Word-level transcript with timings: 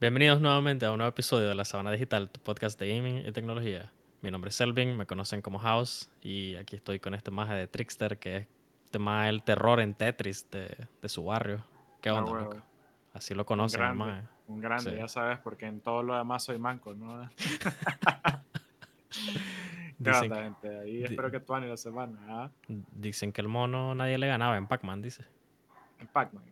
Bienvenidos 0.00 0.40
nuevamente 0.40 0.86
a 0.86 0.92
un 0.92 0.98
nuevo 0.98 1.10
episodio 1.10 1.48
de 1.48 1.54
La 1.54 1.64
Sabana 1.64 1.90
Digital, 1.90 2.30
tu 2.30 2.40
podcast 2.40 2.78
de 2.78 2.88
gaming 2.94 3.26
y 3.26 3.32
tecnología. 3.32 3.90
Mi 4.22 4.30
nombre 4.30 4.50
es 4.50 4.54
Selvin, 4.56 4.96
me 4.96 5.06
conocen 5.06 5.42
como 5.42 5.58
House 5.58 6.08
y 6.22 6.54
aquí 6.56 6.76
estoy 6.76 7.00
con 7.00 7.14
este 7.14 7.30
maje 7.30 7.54
de 7.54 7.66
Trickster 7.66 8.18
que 8.18 8.36
es 8.36 8.46
este 8.84 8.98
maje 8.98 9.28
el 9.28 9.42
terror 9.42 9.80
en 9.80 9.94
Tetris 9.94 10.48
de, 10.50 10.86
de 11.02 11.08
su 11.08 11.24
barrio. 11.24 11.64
¿Qué 12.00 12.08
Ah, 12.10 12.14
onda, 12.14 12.40
loco? 12.40 12.56
Así 13.12 13.34
lo 13.34 13.42
Un 13.42 13.46
conocen, 13.46 13.80
el 13.80 13.86
grande, 13.86 14.04
maje. 14.04 14.22
un 14.46 14.60
grande, 14.60 14.90
Sí. 14.92 14.96
ya 14.96 15.08
sabes, 15.08 15.38
porque 15.40 15.66
en 15.66 15.80
todo 15.80 16.02
lo 16.02 16.16
demás 16.16 16.44
soy 16.44 16.58
manco, 16.58 16.94
¿no? 16.94 17.28
¿Qué 19.08 20.10
Dicen, 20.10 20.32
onda, 20.32 20.42
gente? 20.44 20.78
Ahí 20.78 21.02
espero 21.04 21.28
que 21.30 21.40
tú 21.40 21.56
la 21.56 21.76
semana, 21.76 22.18
¿ah? 22.28 22.50
dicen 22.68 23.32
que 23.32 23.40
el 23.40 23.48
mono 23.48 23.94
nadie 23.96 24.16
le 24.16 24.28
ganaba 24.28 24.56
en 24.56 24.68
Pac-Man, 24.68 25.02
dice. 25.02 25.24
En 25.98 26.06
Pac-Man. 26.06 26.44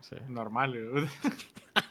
Sí. 0.00 0.16
Normal. 0.28 1.08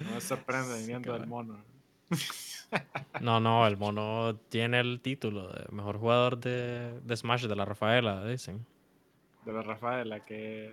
No 0.00 0.20
Sí, 0.20 0.80
viniendo 0.80 1.12
del 1.12 1.22
cabrón. 1.22 1.28
mono. 1.28 1.64
No, 3.20 3.40
no, 3.40 3.66
el 3.66 3.76
mono 3.76 4.36
tiene 4.48 4.80
el 4.80 5.00
título 5.00 5.48
de 5.52 5.66
mejor 5.70 5.98
jugador 5.98 6.38
de, 6.38 7.00
de 7.00 7.16
Smash 7.16 7.46
de 7.46 7.56
la 7.56 7.64
Rafaela, 7.64 8.26
dicen. 8.26 8.64
De 9.44 9.52
la 9.52 9.62
Rafaela, 9.62 10.20
que 10.20 10.72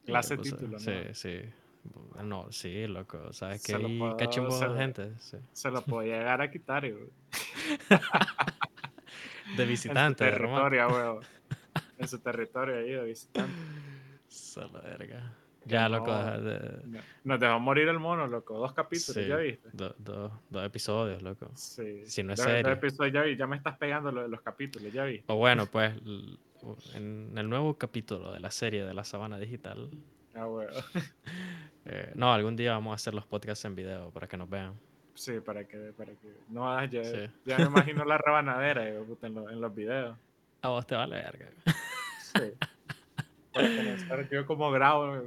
Sí, 0.00 0.06
clase 0.06 0.36
pues, 0.36 0.50
título, 0.50 0.72
¿no? 0.72 0.78
Sí, 0.78 0.92
sí. 1.12 1.40
No, 2.22 2.50
sí, 2.52 2.86
loco. 2.86 3.32
Sabes 3.32 3.62
que 3.62 3.72
Se 3.72 3.76
hay 3.76 4.14
cachimbo 4.18 4.50
se 4.50 4.68
de 4.68 4.78
gente. 4.78 5.12
sí. 5.20 5.36
Se 5.52 5.70
lo 5.70 5.82
puedo 5.82 6.02
llegar 6.02 6.40
a 6.42 6.50
quitar. 6.50 6.82
De 9.56 9.62
En 9.62 9.66
su 9.66 9.66
visitante, 9.66 10.24
de 10.24 10.30
Roma. 10.32 10.68
territorio, 10.68 10.88
huevo. 10.88 11.20
En 11.98 12.06
su 12.08 12.18
territorio 12.20 12.76
ahí 12.76 12.90
de 12.90 13.04
visitante. 13.04 13.52
Solo 14.28 14.80
verga. 14.82 15.32
Ya, 15.68 15.88
loco. 15.88 16.10
no. 16.10 16.18
deja 16.18 16.38
de- 16.38 16.82
No- 16.86 17.00
Nos 17.24 17.40
dejó 17.40 17.60
morir 17.60 17.88
el 17.88 17.98
mono, 17.98 18.26
loco. 18.26 18.58
Dos 18.58 18.72
capítulos, 18.72 19.22
sí, 19.22 19.28
¿ya 19.28 19.36
viste? 19.36 19.68
do- 19.72 19.94
do- 19.98 20.40
dos 20.50 20.64
episodios, 20.64 21.22
loco. 21.22 21.50
Sí. 21.54 22.02
Si 22.06 22.22
no 22.22 22.32
es 22.32 22.40
serio. 22.40 22.72
episodio, 22.72 23.12
ya, 23.12 23.22
vi, 23.22 23.36
ya 23.36 23.46
me 23.46 23.56
estás 23.56 23.76
pegando 23.78 24.10
lo 24.10 24.22
de 24.22 24.28
los 24.28 24.40
capítulos, 24.40 24.92
ya 24.92 25.04
vi. 25.04 25.22
O 25.26 25.36
bueno, 25.36 25.66
pues 25.66 25.94
en 26.94 27.32
el 27.36 27.48
nuevo 27.48 27.74
capítulo 27.78 28.32
de 28.32 28.40
la 28.40 28.50
serie 28.50 28.84
de 28.84 28.94
la 28.94 29.04
Sabana 29.04 29.38
Digital. 29.38 29.90
Ah, 30.34 30.46
huevo. 30.46 30.70
eh, 31.86 32.12
no, 32.14 32.32
algún 32.32 32.56
día 32.56 32.72
vamos 32.72 32.92
a 32.92 32.94
hacer 32.94 33.14
los 33.14 33.26
podcasts 33.26 33.64
en 33.64 33.74
video 33.74 34.10
para 34.10 34.26
que 34.26 34.36
nos 34.36 34.48
vean. 34.48 34.74
Sí, 35.14 35.40
para 35.40 35.64
que, 35.64 35.92
para 35.96 36.12
que. 36.12 36.32
No, 36.48 36.70
ah, 36.72 36.84
ya, 36.84 37.02
Sí. 37.04 37.26
ya 37.44 37.58
me 37.58 37.64
imagino 37.64 38.04
la 38.04 38.18
rebanadera 38.18 38.88
eh, 38.88 39.02
en, 39.22 39.34
lo- 39.34 39.50
en 39.50 39.60
los 39.60 39.74
videos. 39.74 40.16
A 40.62 40.68
vos 40.68 40.86
te 40.86 40.94
vale 40.94 41.16
verga. 41.16 41.46
Sí. 42.20 42.42
Para 43.58 43.76
comenzar, 43.76 44.28
yo 44.30 44.46
como 44.46 44.70
grabo, 44.70 45.20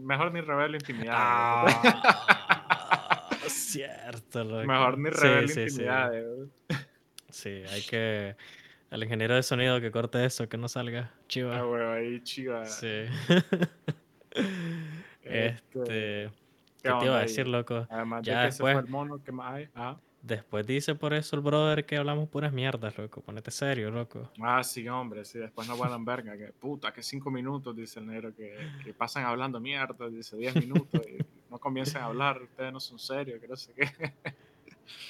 mejor 0.00 0.32
ni 0.32 0.40
revelo 0.40 0.74
intimidad. 0.76 1.14
Ah, 1.16 3.28
cierto, 3.46 4.44
loco. 4.44 4.66
mejor 4.66 4.98
ni 4.98 5.10
Sí, 5.10 5.16
revelo 5.22 5.48
sí, 5.48 5.54
sí. 5.54 5.60
intimidad. 5.62 6.14
eh. 6.14 6.46
Sí, 7.30 7.62
hay 7.70 7.82
que. 7.82 8.36
El 8.90 9.02
ingeniero 9.02 9.34
de 9.34 9.42
sonido 9.42 9.80
que 9.80 9.90
corte 9.90 10.24
eso, 10.24 10.48
que 10.48 10.56
no 10.56 10.68
salga 10.68 11.10
Ah, 11.14 11.20
chiva. 11.28 11.66
huevo, 11.66 11.92
ahí 11.92 12.20
chiva. 12.22 12.64
Sí. 12.64 13.04
Este, 15.22 15.56
este. 15.74 16.30
¿qué 16.82 16.82
¿Qué 16.82 16.92
te 17.00 17.04
iba 17.04 17.16
a 17.16 17.18
ahí? 17.18 17.26
decir, 17.26 17.48
loco? 17.48 17.86
Además 17.90 18.22
ya 18.22 18.40
de 18.42 18.46
que 18.46 18.52
se 18.52 18.62
después- 18.62 18.74
fue 18.74 18.82
el 18.82 18.88
mono, 18.88 19.22
¿qué 19.22 19.32
más 19.32 19.52
hay? 19.54 19.68
Ah, 19.74 19.96
Después 20.28 20.66
dice 20.66 20.94
por 20.94 21.14
eso 21.14 21.36
el 21.36 21.42
brother 21.42 21.86
que 21.86 21.96
hablamos 21.96 22.28
puras 22.28 22.52
mierdas, 22.52 22.96
loco. 22.98 23.22
Ponete 23.22 23.50
serio, 23.50 23.90
loco. 23.90 24.30
ah, 24.42 24.62
sí, 24.62 24.86
hombre, 24.86 25.24
sí, 25.24 25.38
después 25.38 25.66
no 25.66 25.74
vuelan 25.76 26.04
verga, 26.04 26.36
que 26.36 26.52
puta, 26.52 26.92
que 26.92 27.02
cinco 27.02 27.30
minutos, 27.30 27.74
dice 27.74 27.98
el 28.00 28.06
negro, 28.06 28.34
que, 28.36 28.54
que 28.84 28.92
pasan 28.92 29.24
hablando 29.24 29.58
mierda, 29.58 30.08
dice 30.10 30.36
diez 30.36 30.54
minutos 30.54 31.00
y 31.08 31.16
no 31.50 31.58
comiencen 31.58 32.02
a 32.02 32.06
hablar, 32.06 32.42
ustedes 32.42 32.70
no 32.72 32.78
son 32.78 32.98
serios, 32.98 33.40
que 33.40 33.48
no 33.48 33.56
sé 33.56 33.72
qué. 33.72 33.88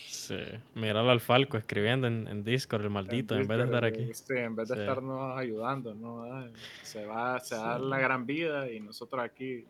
Sí. 0.06 0.36
Míralo 0.74 1.10
al 1.10 1.20
Falco 1.20 1.56
escribiendo 1.56 2.06
en, 2.06 2.28
en 2.28 2.44
Discord, 2.44 2.82
el 2.84 2.90
maldito, 2.90 3.34
en, 3.34 3.48
vez 3.48 3.58
de 3.58 3.64
estar 3.64 3.84
aquí. 3.84 4.12
Sí, 4.14 4.34
en 4.36 4.54
vez 4.54 4.68
de 4.68 4.74
Sí. 4.76 4.80
estarnos 4.82 5.36
ayudando, 5.38 5.94
¿no? 5.94 6.22
Ah, 6.24 6.46
Se 6.82 7.04
va, 7.06 7.40
se 7.40 7.56
da 7.56 7.78
Sí. 7.78 7.84
la 7.86 7.98
gran 7.98 8.24
vida 8.26 8.70
y 8.70 8.78
nosotros 8.80 9.22
aquí 9.24 9.64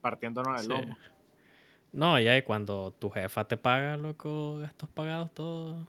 partiéndonos 0.00 0.58
el 0.60 0.66
Sí. 0.66 0.68
lomo. 0.68 0.96
No, 1.92 2.18
ya 2.20 2.36
y 2.36 2.42
cuando 2.42 2.92
tu 2.98 3.10
jefa 3.10 3.46
te 3.46 3.56
paga, 3.56 3.96
loco, 3.96 4.58
gastos 4.58 4.88
pagados, 4.90 5.32
todo. 5.34 5.86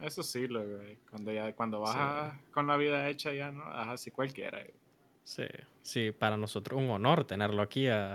Eso 0.00 0.22
sí, 0.22 0.48
lo, 0.48 0.64
güey, 0.66 0.96
cuando, 1.08 1.32
ya, 1.32 1.52
cuando 1.54 1.80
vas 1.80 1.92
Sí. 1.92 1.98
a- 2.00 2.40
con 2.52 2.66
la 2.66 2.76
vida 2.76 3.08
hecha 3.08 3.32
ya, 3.32 3.52
¿no? 3.52 3.64
Así 3.64 4.10
cualquiera. 4.10 4.58
güey. 4.58 4.74
Sí, 5.22 5.44
sí, 5.82 6.10
para 6.10 6.36
nosotros 6.36 6.78
un 6.80 6.90
honor 6.90 7.24
tenerlo 7.24 7.62
aquí 7.62 7.86
a, 7.88 8.14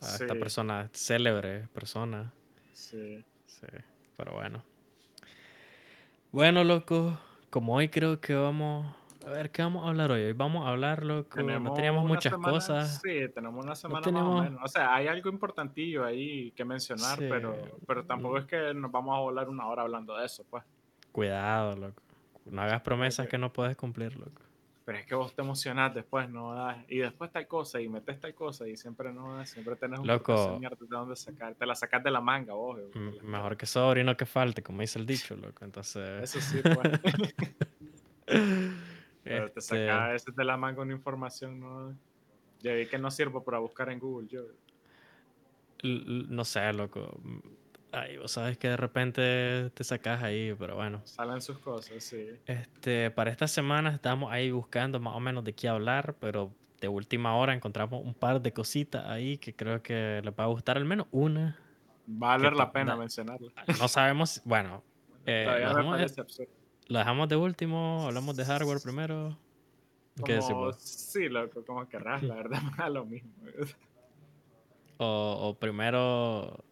a 0.00 0.14
esta 0.14 0.34
persona, 0.34 0.90
célebre 0.92 1.68
persona. 1.68 2.32
Sí. 2.74 3.24
Sí, 3.46 3.66
pero 4.16 4.32
bueno. 4.34 4.64
Bueno, 6.32 6.64
loco, 6.64 7.18
como 7.50 7.74
hoy 7.76 7.88
creo 7.88 8.20
que 8.20 8.34
vamos... 8.34 8.94
A 9.26 9.30
ver, 9.30 9.50
¿qué 9.50 9.62
vamos 9.62 9.84
a 9.84 9.88
hablar 9.88 10.10
hoy? 10.10 10.22
Hoy 10.22 10.32
vamos 10.32 10.66
a 10.66 10.70
hablar, 10.70 11.04
loco, 11.04 11.40
no 11.42 11.72
teníamos 11.74 12.04
muchas 12.04 12.32
semana- 12.32 12.52
cosas. 12.52 13.00
Sí, 13.02 13.28
tenemos 13.34 13.64
una 13.64 13.74
semana 13.76 14.00
tenemos- 14.04 14.30
más 14.36 14.40
o 14.40 14.50
menos. 14.50 14.60
O 14.64 14.68
sea, 14.68 14.94
hay 14.94 15.06
algo 15.06 15.28
importantillo 15.30 16.04
ahí 16.04 16.50
que 16.52 16.64
mencionar, 16.64 17.18
Sí. 17.18 17.26
pero, 17.28 17.56
pero 17.86 18.04
tampoco 18.04 18.38
es 18.38 18.46
que 18.46 18.74
nos 18.74 18.90
vamos 18.90 19.16
a 19.16 19.20
volar 19.20 19.48
una 19.48 19.66
hora 19.68 19.82
hablando 19.82 20.16
de 20.16 20.26
eso, 20.26 20.44
pues. 20.50 20.64
Cuidado, 21.12 21.76
loco. 21.76 22.02
No 22.46 22.62
hagas 22.62 22.80
promesas 22.82 23.28
que 23.28 23.38
no 23.38 23.52
puedes 23.52 23.76
cumplir, 23.76 24.16
loco. 24.16 24.42
Pero 24.84 24.98
es 24.98 25.06
que 25.06 25.14
vos 25.14 25.32
te 25.32 25.42
emocionás 25.42 25.94
después, 25.94 26.28
¿no? 26.28 26.56
Y 26.88 26.98
después 26.98 27.30
tal 27.30 27.46
cosa, 27.46 27.80
y 27.80 27.88
metes 27.88 28.18
tal 28.18 28.34
cosa, 28.34 28.66
y 28.66 28.76
siempre 28.76 29.12
no, 29.12 29.46
siempre 29.46 29.76
tenés 29.76 30.00
un 30.00 30.08
Loco. 30.08 30.58
de 30.60 30.86
dónde 30.88 31.14
sacar. 31.14 31.54
Te 31.54 31.64
la 31.66 31.76
sacas 31.76 32.02
de 32.02 32.10
la 32.10 32.20
manga, 32.20 32.54
vos. 32.54 32.80
la- 32.92 33.22
Mejor 33.22 33.56
que 33.56 33.66
sobre 33.66 34.00
y 34.00 34.04
no 34.04 34.16
que 34.16 34.26
falte, 34.26 34.60
como 34.64 34.80
dice 34.80 34.98
el 34.98 35.06
dicho, 35.06 35.36
loco. 35.36 35.64
Entonces... 35.64 36.24
Eso 36.24 36.40
sí, 36.40 36.60
pues. 36.64 37.00
Pero 39.24 39.50
te 39.50 39.60
este, 39.60 39.86
sacas 39.86 40.14
ese 40.22 40.32
de 40.32 40.44
la 40.44 40.56
manga 40.56 40.82
una 40.82 40.92
información, 40.92 41.60
¿no? 41.60 41.96
Ya 42.60 42.74
vi 42.74 42.86
que 42.86 42.98
no 42.98 43.10
sirvo 43.10 43.42
para 43.44 43.58
buscar 43.58 43.90
en 43.90 43.98
Google, 43.98 44.28
yo. 44.28 44.42
l- 45.82 46.26
no 46.28 46.44
sé, 46.44 46.72
loco. 46.72 47.20
Ay, 47.90 48.16
vos 48.16 48.32
sabes 48.32 48.56
que 48.56 48.68
de 48.68 48.76
repente 48.76 49.70
te 49.70 49.84
sacas 49.84 50.22
ahí, 50.22 50.54
pero 50.58 50.76
bueno. 50.76 51.02
Salen 51.04 51.40
sus 51.40 51.58
cosas, 51.58 52.02
sí. 52.02 52.26
Este, 52.46 53.10
para 53.10 53.30
esta 53.30 53.46
semana 53.46 53.90
estamos 53.90 54.32
ahí 54.32 54.50
buscando 54.50 54.98
más 54.98 55.14
o 55.14 55.20
menos 55.20 55.44
de 55.44 55.54
qué 55.54 55.68
hablar, 55.68 56.16
pero 56.20 56.50
de 56.80 56.88
última 56.88 57.36
hora 57.36 57.54
encontramos 57.54 58.02
un 58.04 58.14
par 58.14 58.40
de 58.40 58.52
cositas 58.52 59.06
ahí 59.06 59.38
que 59.38 59.54
creo 59.54 59.82
que 59.82 60.20
les 60.24 60.34
va 60.34 60.44
a 60.44 60.48
gustar 60.48 60.76
al 60.76 60.84
menos 60.84 61.06
una. 61.10 61.58
Va 62.08 62.34
a 62.34 62.36
valer 62.36 62.54
la 62.54 62.72
pena 62.72 62.96
mencionarlo. 62.96 63.48
No 63.78 63.88
sabemos, 63.88 64.40
bueno, 64.44 64.82
eh, 65.26 65.44
Todavía 65.44 65.74
me 65.74 65.90
parece 65.90 66.20
absurdo. 66.20 66.61
Lo 66.92 66.98
dejamos 66.98 67.26
de 67.28 67.36
último, 67.36 68.04
hablamos 68.06 68.36
de 68.36 68.44
hardware 68.44 68.78
primero. 68.82 69.38
¿Qué 70.26 70.38
Como, 70.40 70.56
vos? 70.56 70.76
sí, 70.78 71.26
loco, 71.30 71.64
como 71.64 71.88
querrás, 71.88 72.22
la 72.22 72.34
verdad, 72.34 72.60
me 72.70 72.76
da 72.76 72.90
lo 72.90 73.06
mismo. 73.06 73.32
O, 74.98 75.38
o 75.40 75.54
primero. 75.58 76.62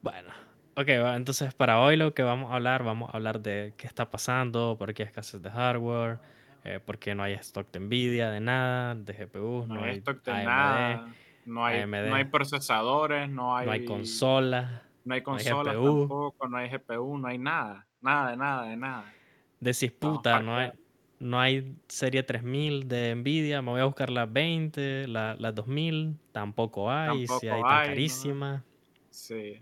Bueno, 0.00 0.28
ok, 0.76 0.88
entonces 1.16 1.52
para 1.54 1.80
hoy 1.80 1.96
lo 1.96 2.14
que 2.14 2.22
vamos 2.22 2.52
a 2.52 2.54
hablar, 2.54 2.84
vamos 2.84 3.10
a 3.12 3.16
hablar 3.16 3.40
de 3.40 3.74
qué 3.76 3.88
está 3.88 4.10
pasando, 4.10 4.76
por 4.78 4.94
qué 4.94 5.02
escasez 5.02 5.42
de 5.42 5.50
hardware, 5.50 6.20
eh, 6.62 6.78
por 6.78 6.98
qué 6.98 7.16
no 7.16 7.24
hay 7.24 7.32
stock 7.34 7.68
de 7.72 7.80
Nvidia, 7.80 8.30
de 8.30 8.38
nada, 8.38 8.94
de 8.94 9.12
GPU, 9.12 9.66
No, 9.66 9.74
no, 9.74 9.82
hay 9.82 9.96
stock 9.96 10.22
de 10.22 10.30
AMD, 10.30 10.44
nada, 10.44 11.14
no 11.46 11.66
hay, 11.66 11.80
AMD. 11.80 12.08
no 12.10 12.14
hay 12.14 12.24
procesadores, 12.26 13.28
no 13.28 13.56
hay, 13.56 13.66
no 13.66 13.72
hay 13.72 13.84
consolas. 13.84 14.70
no 14.70 14.76
hay 14.76 14.82
no 15.04 15.14
hay 15.14 15.22
consolas 15.22 15.74
GPU. 15.74 15.98
tampoco, 15.98 16.48
no 16.48 16.56
hay 16.58 16.70
GPU, 16.70 17.18
no 17.18 17.26
hay 17.26 17.38
nada, 17.38 17.87
nada 18.00 18.30
de 18.30 18.36
nada, 18.36 18.62
de 18.68 18.76
nada. 18.76 19.14
Decís, 19.60 19.92
No, 20.00 20.12
puta, 20.14 20.40
no 20.40 20.56
hay, 20.56 20.72
no 21.18 21.40
hay 21.40 21.74
serie 21.88 22.22
3000 22.22 22.88
de 22.88 23.14
Nvidia, 23.14 23.60
me 23.62 23.70
voy 23.72 23.80
a 23.80 23.84
buscar 23.84 24.10
las 24.10 24.32
20, 24.32 25.08
la- 25.08 25.34
las 25.38 25.54
2000, 25.54 26.16
tampoco 26.32 26.90
hay, 26.90 27.26
si 27.26 27.48
Tampoco 27.48 27.54
hay 27.54 27.62
tan 27.62 27.80
hay, 27.80 27.88
¿no? 27.88 27.88
carísimas. 27.88 28.62
Sí. 29.10 29.60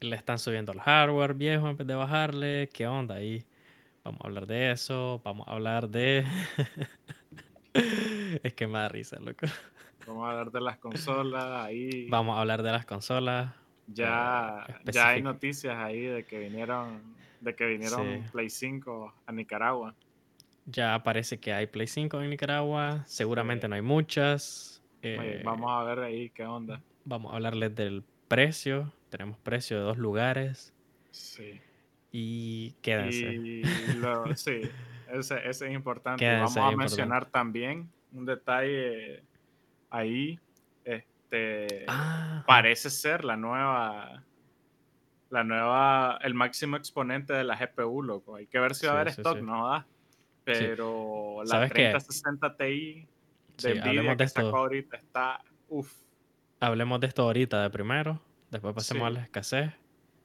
le 0.00 0.16
están 0.16 0.38
subiendo 0.38 0.72
el 0.72 0.80
hardware 0.80 1.34
viejo 1.34 1.68
en 1.68 1.76
vez 1.76 1.86
de 1.86 1.94
bajarle. 1.94 2.68
¿Qué 2.72 2.86
onda 2.86 3.16
ahí? 3.16 3.44
Vamos 4.04 4.20
a 4.22 4.26
hablar 4.28 4.46
de 4.46 4.72
eso. 4.72 5.20
Vamos 5.24 5.46
a 5.48 5.52
hablar 5.52 5.88
de. 5.88 6.24
es 8.42 8.54
que 8.54 8.66
me 8.66 8.78
da 8.78 8.88
risa, 8.88 9.18
loco. 9.20 9.46
Vamos 10.06 10.26
a 10.26 10.30
hablar 10.30 10.50
de 10.50 10.60
las 10.60 10.78
consolas, 10.78 11.44
ahí 11.66 12.08
Vamos 12.10 12.36
a 12.36 12.40
hablar 12.40 12.62
de 12.62 12.72
las 12.72 12.84
consolas. 12.84 13.52
ya, 13.86 14.66
ya 14.90 15.08
hay 15.10 15.22
noticias 15.22 15.76
ahí 15.76 16.00
de 16.00 16.24
que 16.24 16.38
vinieron, 16.38 17.14
de 17.42 17.54
que 17.54 17.66
vinieron 17.66 18.22
Sí. 18.24 18.30
Play 18.32 18.48
5 18.50 19.14
a 19.26 19.32
Nicaragua. 19.32 19.94
Ya 20.66 21.02
parece 21.02 21.38
que 21.40 21.52
hay 21.52 21.66
Play 21.66 21.86
5 21.88 22.20
en 22.22 22.30
Nicaragua. 22.30 23.02
Seguramente 23.06 23.68
no 23.68 23.74
hay 23.74 23.82
muchas. 23.82 24.82
Oye, 25.02 25.40
Eh, 25.40 25.42
vamos 25.44 25.70
a 25.70 25.82
ver 25.84 25.98
ahí 26.00 26.30
qué 26.30 26.44
onda. 26.44 26.80
vamos 27.04 27.32
a 27.32 27.36
hablarles 27.36 27.74
del 27.74 28.04
precio. 28.28 28.92
Tenemos 29.10 29.36
precio 29.38 29.76
de 29.78 29.82
dos 29.82 29.98
lugares. 29.98 30.72
Sí. 31.10 31.60
Y 32.12 32.72
quédense. 32.82 33.34
Y 33.34 33.62
lo- 33.98 34.34
sí, 34.36 34.60
ese, 35.12 35.48
ese 35.48 35.66
es 35.66 35.72
importante. 35.72 36.20
Quédense 36.24 36.40
Vamos 36.40 36.56
a 36.56 36.60
importante. 36.60 36.76
mencionar 36.76 37.26
también 37.26 37.90
un 38.12 38.24
detalle 38.24 39.22
ahí. 39.90 40.38
este 40.84 41.84
Ah, 41.88 42.44
parece 42.46 42.88
ser 42.90 43.24
la 43.24 43.36
nueva 43.36 44.22
la 45.32 45.44
nueva 45.44 46.18
el 46.22 46.34
máximo 46.34 46.76
exponente 46.76 47.32
de 47.32 47.42
la 47.42 47.56
GPU, 47.56 48.02
loco. 48.02 48.36
Hay 48.36 48.46
que 48.46 48.60
ver 48.60 48.74
si 48.74 48.86
va 48.86 48.92
a 48.92 49.00
haber 49.00 49.12
sí, 49.12 49.22
stock, 49.22 49.38
sí. 49.38 49.42
no 49.42 49.66
da. 49.66 49.86
Pero 50.44 51.38
la 51.44 51.50
¿Sabes 51.50 51.70
qué? 51.72 51.88
3060 51.90 52.56
Ti 52.56 53.08
de 53.62 53.74
Nvidia 53.74 53.82
hablemos 53.88 54.16
de 54.18 54.24
que 54.24 54.28
sacó 54.28 54.46
esto. 54.48 54.56
ahorita 54.58 54.96
está 54.98 55.40
uff. 55.68 55.92
Hablemos 56.60 57.00
de 57.00 57.06
esto 57.06 57.22
ahorita 57.22 57.62
de 57.62 57.70
primero, 57.70 58.20
después 58.50 58.74
pasemos 58.74 59.06
a 59.06 59.10
la 59.10 59.20
escasez 59.22 59.72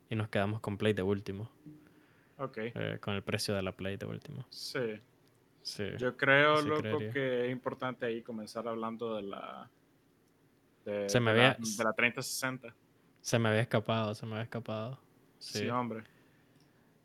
y 0.09 0.15
nos 0.15 0.27
quedamos 0.27 0.59
con 0.59 0.77
Play 0.77 0.93
de 0.93 1.03
último, 1.03 1.49
Ok. 2.37 2.57
eh, 2.57 2.97
con 3.01 3.13
el 3.15 3.23
precio 3.23 3.55
de 3.55 3.61
la 3.61 3.71
Play 3.71 3.95
de 3.97 4.05
último. 4.05 4.45
Sí. 4.49 4.99
Sí. 5.61 5.85
Yo 5.97 6.15
creo, 6.17 6.61
loco, 6.61 6.81
creería. 6.81 7.11
que 7.13 7.45
es 7.45 7.51
importante 7.51 8.05
ahí 8.05 8.21
comenzar 8.21 8.67
hablando 8.67 9.15
de 9.15 9.21
la 9.23 9.69
de, 10.85 11.09
Se 11.09 11.19
me 11.19 11.33
de 11.33 11.39
la, 11.39 11.57
de 11.59 11.83
la 11.83 11.93
3060. 11.93 12.73
Se 13.27 13.37
me 13.39 13.49
había 13.49 13.59
escapado, 13.59 14.15
se 14.15 14.25
me 14.25 14.35
había 14.35 14.43
escapado. 14.43 14.97
Sí, 15.37 15.59
Sí. 15.59 15.67
hombre. 15.67 16.01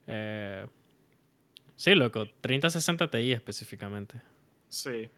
Eh, 0.06 0.64
sí, 1.74 1.96
loco, 1.96 2.26
3060 2.40 3.10
Ti 3.10 3.32
específicamente. 3.32 4.22
Sí. 4.68 5.10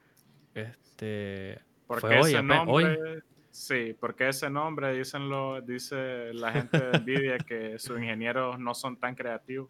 Este, 0.55 1.61
Porque 1.87 2.01
Fue 2.07 2.21
hoy, 2.21 2.31
ese 2.31 2.39
hoy. 2.39 2.43
nombre, 2.43 3.23
sí, 3.51 3.95
porque 4.01 4.29
ese 4.31 4.49
nombre 4.49 4.95
dicen 4.97 5.29
lo, 5.29 5.61
dice 5.61 6.33
la 6.33 6.53
gente 6.53 6.79
de 6.81 6.99
Nvidia 7.01 7.37
que 7.37 7.79
sus 7.79 7.99
ingenieros 7.99 8.59
no 8.59 8.73
son 8.75 8.97
tan 8.97 9.15
creativos. 9.15 9.69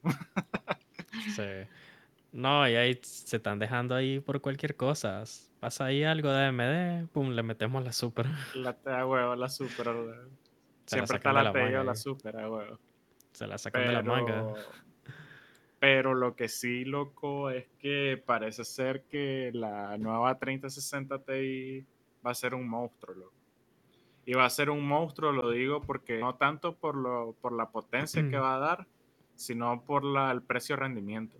sí. 1.34 1.66
No, 2.30 2.68
y 2.68 2.76
ahí 2.76 2.96
se 3.02 3.38
están 3.38 3.58
dejando 3.58 3.96
ahí 3.96 4.20
por 4.20 4.40
cualquier 4.40 4.76
cosa. 4.76 5.24
Pasa 5.58 5.86
ahí 5.86 6.04
algo 6.04 6.30
de 6.30 6.44
AMD, 6.46 7.08
pum, 7.08 7.30
le 7.30 7.42
metemos 7.42 7.82
la 7.82 7.92
super. 7.92 8.26
la 8.54 8.72
T 8.72 8.88
a 8.88 9.04
huevo, 9.04 9.34
la 9.34 9.48
super. 9.48 9.88
Siempre 10.86 11.16
está 11.16 11.32
la 11.32 11.52
T 11.52 11.76
o 11.78 11.84
la 11.84 11.94
super 11.94 12.36
a 12.36 12.50
huevo. 12.50 12.78
Se 13.32 13.46
la 13.46 13.58
sacan 13.58 13.86
de 13.86 13.92
la 13.92 14.02
manga. 14.02 14.54
Pero, 15.78 16.14
lo 16.14 16.34
que 16.34 16.48
sí, 16.48 16.84
loco, 16.84 17.50
es 17.50 17.66
que 17.78 18.22
parece 18.24 18.64
ser 18.64 19.02
que 19.02 19.50
la 19.52 19.98
nueva 19.98 20.38
3060 20.38 21.18
Ti 21.18 21.84
va 22.26 22.30
a 22.30 22.34
ser 22.34 22.54
un 22.54 22.66
monstruo, 22.68 23.14
loco. 23.14 23.32
Y 24.26 24.32
va 24.32 24.46
a 24.46 24.50
ser 24.50 24.70
un 24.70 24.86
monstruo, 24.86 25.32
lo 25.32 25.50
digo, 25.50 25.82
porque 25.82 26.18
no 26.20 26.36
tanto 26.36 26.74
por, 26.76 26.94
lo, 26.94 27.34
por 27.42 27.52
la 27.52 27.68
potencia 27.68 28.22
que 28.30 28.38
va 28.38 28.56
a 28.56 28.58
dar, 28.58 28.86
sino 29.34 29.82
por 29.82 30.04
la, 30.04 30.30
el 30.30 30.40
precio-rendimiento. 30.42 31.38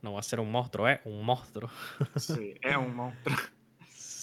No 0.00 0.14
va 0.14 0.20
a 0.20 0.22
ser 0.22 0.40
un 0.40 0.50
monstruo, 0.50 0.88
¿eh? 0.88 1.02
Un 1.04 1.22
monstruo. 1.22 1.68
Sí, 2.16 2.54
es 2.62 2.76
un 2.76 2.94
monstruo. 2.94 3.36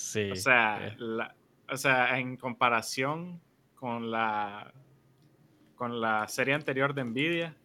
Sí. 0.07 0.31
O 0.31 0.35
sea, 0.37 0.87
eh, 0.87 0.95
la- 0.97 1.35
o 1.69 1.75
sea, 1.75 2.17
en 2.17 2.37
comparación 2.37 3.41
con 3.79 4.11
la, 4.11 4.73
con 5.75 6.01
la 6.01 6.27
serie 6.27 6.53
anterior 6.53 6.93
de 6.93 7.03
Nvidia, 7.03 7.55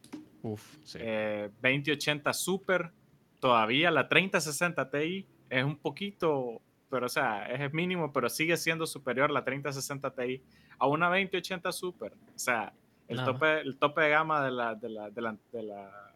uf, 0.43 0.63
sí. 0.85 0.99
eh, 1.01 1.51
2080 1.63 2.33
Super, 2.33 2.93
todavía 3.41 3.91
la 3.91 4.09
3060 4.09 4.91
Ti 4.91 5.27
es 5.51 5.65
un 5.65 5.77
poquito, 5.77 6.61
pero 6.89 7.07
o 7.07 7.09
sea, 7.09 7.47
es 7.47 7.73
mínimo, 7.73 8.13
pero 8.13 8.29
sigue 8.29 8.57
siendo 8.57 8.87
superior 8.87 9.31
la 9.31 9.45
3060 9.45 10.15
Ti 10.15 10.43
a 10.79 10.87
una 10.87 11.07
2080 11.09 11.73
Super. 11.73 12.13
O 12.35 12.39
sea, 12.39 12.73
el, 13.09 13.17
Nada. 13.17 13.33
tope, 13.33 13.61
el 13.61 13.77
tope 13.79 14.03
de 14.03 14.11
gama 14.11 14.45
de 14.45 14.51
la, 14.51 14.75
de 14.75 14.89
la, 14.89 15.11
de 15.11 15.23
la, 15.23 15.37
de 15.53 15.63
la, 15.63 16.15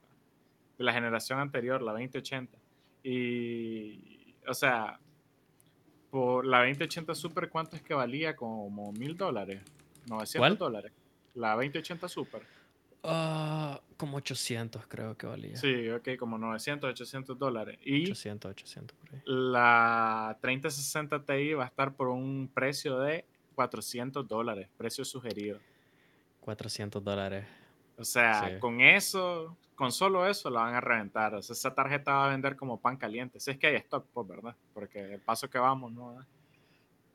de 0.79 0.85
la 0.85 0.93
generación 0.93 1.39
anterior, 1.39 1.83
la 1.83 1.93
2080. 1.93 2.59
Y, 3.03 4.35
o 4.47 4.55
sea, 4.55 4.99
por 6.11 6.47
la 6.47 6.59
2080 6.59 7.15
Super, 7.15 7.49
¿cuánto 7.49 7.77
es 7.77 7.83
que 7.83 7.95
valía? 7.95 8.35
Como 8.37 8.93
mil 8.93 9.17
dólares, 9.17 9.63
900 10.07 10.39
¿Cuál? 10.39 10.59
dólares. 10.59 10.93
La 11.35 11.55
2080 11.55 12.09
Super. 12.09 12.43
Ah, 13.09 13.81
como 13.97 14.17
800 14.17 14.87
creo 14.89 15.17
que 15.17 15.27
valía. 15.27 15.57
Sí, 15.57 15.89
ok, 15.91 16.17
como 16.19 16.39
900, 16.39 16.91
800 16.91 17.39
dólares. 17.39 17.79
Y 17.85 18.05
800, 18.05 18.51
800 18.51 18.97
por 18.99 19.15
ahí. 19.15 19.23
la 19.27 20.37
3060 20.41 21.25
Ti 21.25 21.55
va 21.55 21.65
a 21.65 21.67
estar 21.69 21.95
por 21.95 22.09
un 22.09 22.51
precio 22.53 22.99
de 22.99 23.25
400 23.55 24.27
dólares, 24.27 24.69
precio 24.77 25.05
sugerido. 25.05 25.59
400 26.41 27.03
dólares. 27.03 27.47
O 27.99 28.05
sea, 28.05 28.49
Sí. 28.51 28.59
con 28.61 28.81
eso, 28.81 29.57
con 29.75 29.93
solo 29.93 30.27
eso 30.29 30.51
la 30.51 30.61
van 30.63 30.75
a 30.75 30.81
reventar. 30.81 31.35
O 31.35 31.43
sea, 31.43 31.55
esa 31.55 31.75
tarjeta 31.75 32.13
va 32.13 32.27
a 32.27 32.31
vender 32.31 32.57
como 32.57 32.81
pan 32.81 32.97
caliente. 32.97 33.39
Si 33.41 33.51
es 33.53 33.59
que 33.59 33.69
hay 33.69 33.77
stock, 33.77 34.05
pues, 34.13 34.27
¿verdad? 34.29 34.55
Porque 34.75 35.15
el 35.15 35.21
paso 35.21 35.49
que 35.49 35.59
vamos, 35.59 35.93
¿no? 35.93 36.25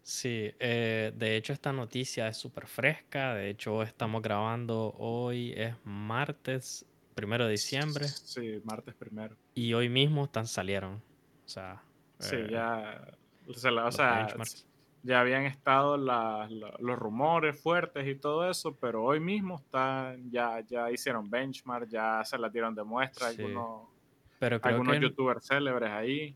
Sí, 0.03 0.51
eh, 0.59 1.12
de 1.15 1.36
hecho 1.36 1.53
esta 1.53 1.71
noticia 1.71 2.27
es 2.27 2.38
súper 2.38 2.68
fresca. 2.68 3.36
De 3.36 3.50
hecho 3.50 3.83
estamos 3.83 4.21
grabando 4.21 4.94
hoy, 4.98 5.53
es 5.56 5.75
martes, 5.86 6.86
primero 7.15 7.45
de 7.45 7.51
diciembre. 7.51 8.07
Sí, 8.07 8.59
martes 8.63 8.95
primero. 8.95 9.36
Y 9.53 9.74
hoy 9.74 9.89
mismo 9.89 10.25
están 10.25 10.48
salieron. 10.48 10.95
O 11.45 11.50
sea, 11.50 11.83
Sí, 12.19 12.36
eh, 12.36 12.48
ya. 12.51 13.07
O 13.48 13.53
sea, 13.53 13.71
la- 13.71 13.86
o 13.88 13.92
sea, 13.92 14.27
ya 15.03 15.19
habían 15.21 15.45
estado 15.45 15.98
la- 15.98 16.48
la- 16.50 16.75
los 16.80 16.98
rumores 17.00 17.59
fuertes 17.59 18.07
y 18.07 18.15
todo 18.15 18.48
eso, 18.50 18.75
pero 18.75 19.03
hoy 19.03 19.19
mismo 19.19 19.56
están, 19.57 20.30
ya, 20.31 20.59
ya 20.62 20.92
hicieron 20.92 21.30
benchmark, 21.30 21.89
ya 21.89 22.24
se 22.24 22.38
las 22.38 22.51
dieron 22.53 22.75
de 22.75 22.83
muestra 22.83 23.31
Sí. 23.31 23.42
algunos, 23.42 23.89
Pero 24.39 24.59
algunos 24.62 24.94
que 24.95 25.01
youtubers 25.01 25.48
célebres 25.48 25.89
ahí. 25.89 26.36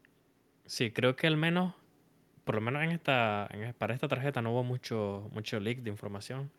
sí, 0.66 0.92
creo 0.92 1.16
que 1.16 1.28
al 1.28 1.38
menos, 1.38 1.76
por 2.46 2.56
lo 2.56 2.62
menos 2.62 2.84
en 2.84 2.92
esta, 2.92 3.48
en- 3.52 3.74
para 3.74 3.94
esta 3.94 4.08
tarjeta 4.08 4.42
no 4.42 4.52
hubo 4.52 4.64
mucho, 4.64 5.28
mucho 5.34 5.60
leak 5.60 5.80
de 5.80 5.90
información. 5.90 6.50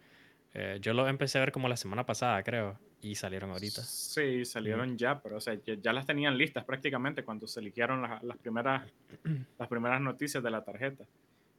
Eh, 0.53 0.79
yo 0.81 0.93
lo 0.93 1.09
empecé 1.09 1.39
a 1.39 1.43
ver 1.43 1.53
como 1.53 1.69
la 1.69 1.77
semana 1.77 2.05
pasada, 2.05 2.43
creo, 2.43 2.79
y 3.01 3.15
salieron 3.15 3.51
ahorita. 3.51 3.83
Sí, 3.83 4.45
salieron 4.45 4.97
ya, 4.99 5.21
pero 5.21 5.37
o 5.37 5.41
sea, 5.41 5.55
ya, 5.55 5.75
ya 5.75 5.93
las 5.93 6.07
tenían 6.07 6.37
listas 6.37 6.65
prácticamente 6.65 7.23
cuando 7.25 7.47
se 7.47 7.61
eligieron 7.61 8.03
las, 8.03 8.23
las 8.23 8.37
primeras, 8.39 8.91
las 9.59 9.69
primeras 9.69 10.01
noticias 10.01 10.43
de 10.43 10.51
la 10.51 10.65
tarjeta. 10.65 11.05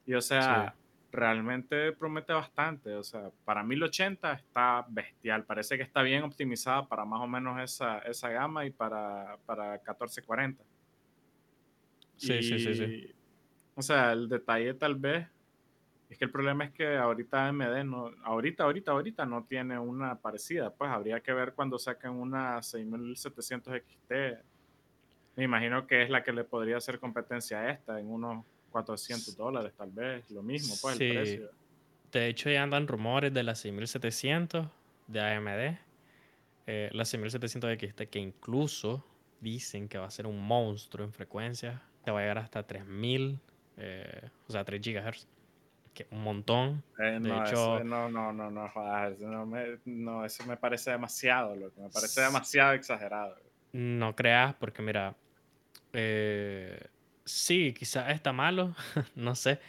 Y 0.06 0.14
o 0.14 0.22
sea, 0.22 0.74
realmente 1.12 1.92
promete 1.94 2.34
bastante. 2.34 2.94
O 2.96 3.04
sea, 3.04 3.30
para 3.46 3.64
1080 3.64 4.34
está 4.34 4.86
bestial. 4.90 5.44
Parece 5.46 5.78
que 5.78 5.84
está 5.84 6.02
bien 6.02 6.24
optimizada 6.24 6.88
para 6.88 7.06
más 7.06 7.22
o 7.22 7.28
menos 7.28 7.62
esa, 7.62 8.00
esa 8.00 8.30
gama 8.30 8.66
y 8.66 8.72
para, 8.72 9.38
para 9.46 9.72
1440. 9.74 10.64
Sí, 12.16 12.42
sí, 12.42 12.58
sí, 12.60 12.76
sí. 12.76 13.14
O 13.78 13.82
sea, 13.84 14.12
el 14.12 14.28
detalle 14.28 14.74
tal 14.74 14.96
vez 14.96 15.28
es 16.10 16.18
que 16.18 16.26
el 16.26 16.32
problema 16.32 16.66
es 16.66 16.72
que 16.72 16.98
ahorita 16.98 17.48
AMD 17.48 17.84
no, 17.86 18.12
ahorita, 18.24 18.64
ahorita, 18.64 18.92
ahorita 18.92 19.26
no 19.26 19.44
tiene 19.44 19.78
una 19.78 20.16
parecida. 20.16 20.74
Pues 20.74 20.90
habría 20.90 21.20
que 21.20 21.32
ver 21.32 21.54
cuando 21.54 21.78
saquen 21.78 22.12
una 22.12 22.62
6700 22.64 23.74
XT. 23.76 24.12
Me 25.36 25.44
imagino 25.44 25.86
que 25.86 26.02
es 26.02 26.10
la 26.10 26.24
que 26.24 26.34
le 26.34 26.44
podría 26.44 26.78
hacer 26.78 27.00
competencia 27.00 27.60
a 27.60 27.70
esta 27.72 28.00
en 28.00 28.10
unos 28.10 28.44
400 28.72 29.38
dólares, 29.38 29.74
tal 29.78 29.92
vez. 29.92 30.30
Lo 30.32 30.42
mismo, 30.42 30.74
pues 30.82 30.98
Sí. 30.98 31.04
el 31.06 31.16
precio. 31.16 31.50
De 32.12 32.28
hecho, 32.28 32.50
ya 32.50 32.64
andan 32.64 32.88
rumores 32.88 33.32
de 33.34 33.44
la 33.44 33.54
6700 33.54 34.68
de 35.08 35.20
AMD. 35.22 35.78
Eh, 36.66 36.90
la 36.94 37.06
6700 37.06 37.70
XT 37.78 38.08
que 38.10 38.20
incluso 38.20 39.06
dicen 39.40 39.88
que 39.88 39.98
va 40.00 40.08
a 40.08 40.12
ser 40.12 40.26
un 40.26 40.42
monstruo 40.42 41.06
en 41.06 41.14
frecuencia. 41.14 41.84
Te 42.04 42.12
va 42.12 42.20
a 42.20 42.22
llegar 42.24 42.38
hasta 42.40 42.64
3000, 42.64 43.40
eh, 43.78 44.30
o 44.48 44.52
sea, 44.52 44.64
3 44.66 44.82
GHz. 44.82 45.28
Que 45.94 46.06
un 46.12 46.22
montón. 46.22 46.84
Eh, 47.00 47.04
De 47.14 47.20
no, 47.22 47.42
hecho- 47.44 47.78
eso- 47.78 47.84
no, 47.84 48.08
no, 48.10 48.32
no, 48.32 48.52
no, 48.52 48.70
jodas, 48.70 49.18
no, 49.20 49.46
me- 49.48 49.80
no, 49.86 50.24
eso 50.26 50.46
me 50.46 50.56
parece 50.56 50.92
demasiado, 50.92 51.56
loco, 51.56 51.82
me 51.82 51.90
parece 51.90 52.22
demasiado 52.22 52.74
exagerado. 52.74 53.36
No 53.74 54.16
creas, 54.16 54.54
porque 54.56 54.84
mira, 54.84 55.16
eh, 55.94 56.80
sí, 57.26 57.74
quizás 57.74 58.12
está 58.12 58.32
malo, 58.32 58.76
no 59.16 59.34
sé, 59.36 59.60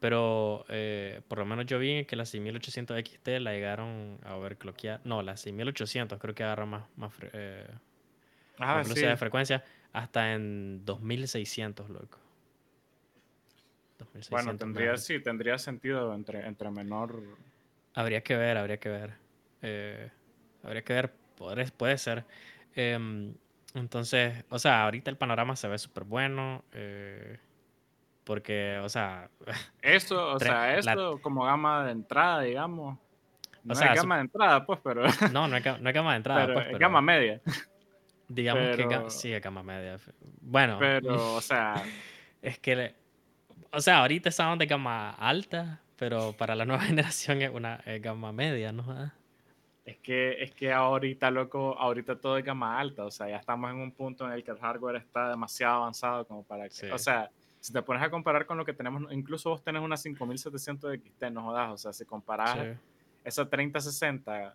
pero 0.00 0.64
eh, 0.68 1.22
por 1.28 1.38
lo 1.38 1.46
menos 1.46 1.64
yo 1.66 1.78
vi 1.78 2.04
que 2.04 2.14
la 2.16 2.26
6800 2.26 2.98
XT 2.98 3.40
la 3.40 3.52
llegaron 3.52 4.18
a 4.24 4.36
overclockear. 4.36 5.00
No, 5.04 5.22
la 5.22 5.36
6800 5.38 6.18
creo 6.18 6.34
que 6.34 6.44
agarra 6.44 6.66
más, 6.66 6.84
más, 6.96 7.12
eh, 7.32 7.66
Ah, 8.58 8.82
sí. 8.84 9.00
de 9.00 9.16
frecuencia 9.16 9.64
hasta 9.94 10.34
en 10.34 10.84
2600, 10.84 11.88
loco. 11.88 12.18
2600 14.04 14.30
Bueno, 14.30 14.58
tendría, 14.58 14.96
sí, 14.96 15.20
tendría 15.22 15.58
sentido 15.58 16.14
entre, 16.14 16.46
entre 16.46 16.70
menor. 16.70 17.22
Habría 17.94 18.22
que 18.22 18.36
ver, 18.36 18.56
habría 18.56 18.78
que 18.78 18.88
ver. 18.88 19.14
Eh, 19.62 20.10
habría 20.62 20.82
que 20.82 20.92
ver, 20.92 21.12
puede, 21.36 21.70
puede 21.72 21.98
ser. 21.98 22.24
Em, 22.74 23.34
entonces, 23.74 24.44
o 24.48 24.58
sea, 24.58 24.84
ahorita 24.84 25.10
el 25.10 25.16
panorama 25.16 25.56
se 25.56 25.68
ve 25.68 25.78
súper 25.78 26.04
bueno. 26.04 26.64
eh, 26.72 27.38
porque, 28.24 28.78
o 28.78 28.88
sea, 28.88 29.28
Eso, 29.82 30.32
o 30.34 30.38
sea, 30.38 30.66
la- 30.66 30.74
esto 30.78 31.20
como 31.20 31.44
gama 31.44 31.84
de 31.84 31.92
entrada, 31.92 32.42
digamos. 32.42 32.98
No 33.62 33.74
sea, 33.74 33.92
es 33.92 34.00
su- 34.00 34.04
gama 34.06 34.16
de 34.16 34.20
entrada, 34.22 34.64
pues, 34.66 34.78
pero, 34.82 35.02
no, 35.34 35.48
no 35.48 35.56
es, 35.56 35.64
no 35.80 35.88
es 35.88 35.94
gama 35.94 36.12
de 36.12 36.16
entrada, 36.18 36.46
pero 36.46 36.54
pues, 36.54 36.66
es 36.72 36.78
gama 36.78 37.00
media. 37.00 37.40
digamos 38.28 38.76
que 38.76 39.10
sí 39.10 39.32
es 39.32 39.42
gama 39.42 39.62
media. 39.62 39.96
Bueno, 40.40 40.76
Pero, 40.78 41.34
o 41.34 41.40
sea, 41.40 41.82
es 42.42 42.58
que, 42.58 42.94
o 43.72 43.80
sea, 43.80 43.98
ahorita 44.00 44.28
estamos 44.28 44.58
de 44.58 44.66
gama 44.66 45.10
alta, 45.10 45.80
pero 45.96 46.32
para 46.32 46.54
la 46.54 46.64
nueva 46.64 46.82
generación 46.84 47.42
es 47.42 47.50
una 47.50 47.82
gama 48.00 48.32
media, 48.32 48.72
¿no? 48.72 48.84
Ah. 48.88 49.12
Es 49.84 49.96
que, 49.98 50.42
es 50.42 50.52
que 50.54 50.72
ahorita, 50.72 51.30
loco, 51.30 51.76
ahorita 51.78 52.20
todo 52.20 52.38
es 52.38 52.44
gama 52.44 52.78
alta, 52.78 53.04
o 53.04 53.10
sea, 53.10 53.28
ya 53.28 53.36
estamos 53.36 53.70
en 53.70 53.78
un 53.78 53.90
punto 53.90 54.26
en 54.26 54.32
el 54.32 54.44
que 54.44 54.50
el 54.50 54.58
hardware 54.58 54.96
está 54.96 55.30
demasiado 55.30 55.76
avanzado 55.76 56.26
como 56.26 56.44
para 56.44 56.68
que, 56.68 56.92
o 56.92 56.98
sea, 56.98 57.30
si 57.60 57.72
te 57.72 57.82
pones 57.82 58.02
a 58.02 58.10
comparar 58.10 58.46
con 58.46 58.56
lo 58.56 58.64
que 58.64 58.72
tenemos, 58.72 59.10
incluso 59.12 59.50
vos 59.50 59.62
tenés 59.62 59.82
una 59.82 59.96
5700 59.96 60.96
XT, 60.96 61.22
no 61.32 61.42
jodas, 61.42 61.72
o 61.72 61.76
sea, 61.76 61.92
si 61.92 62.04
comparas 62.04 62.78
esa 63.24 63.48
3060 63.48 64.54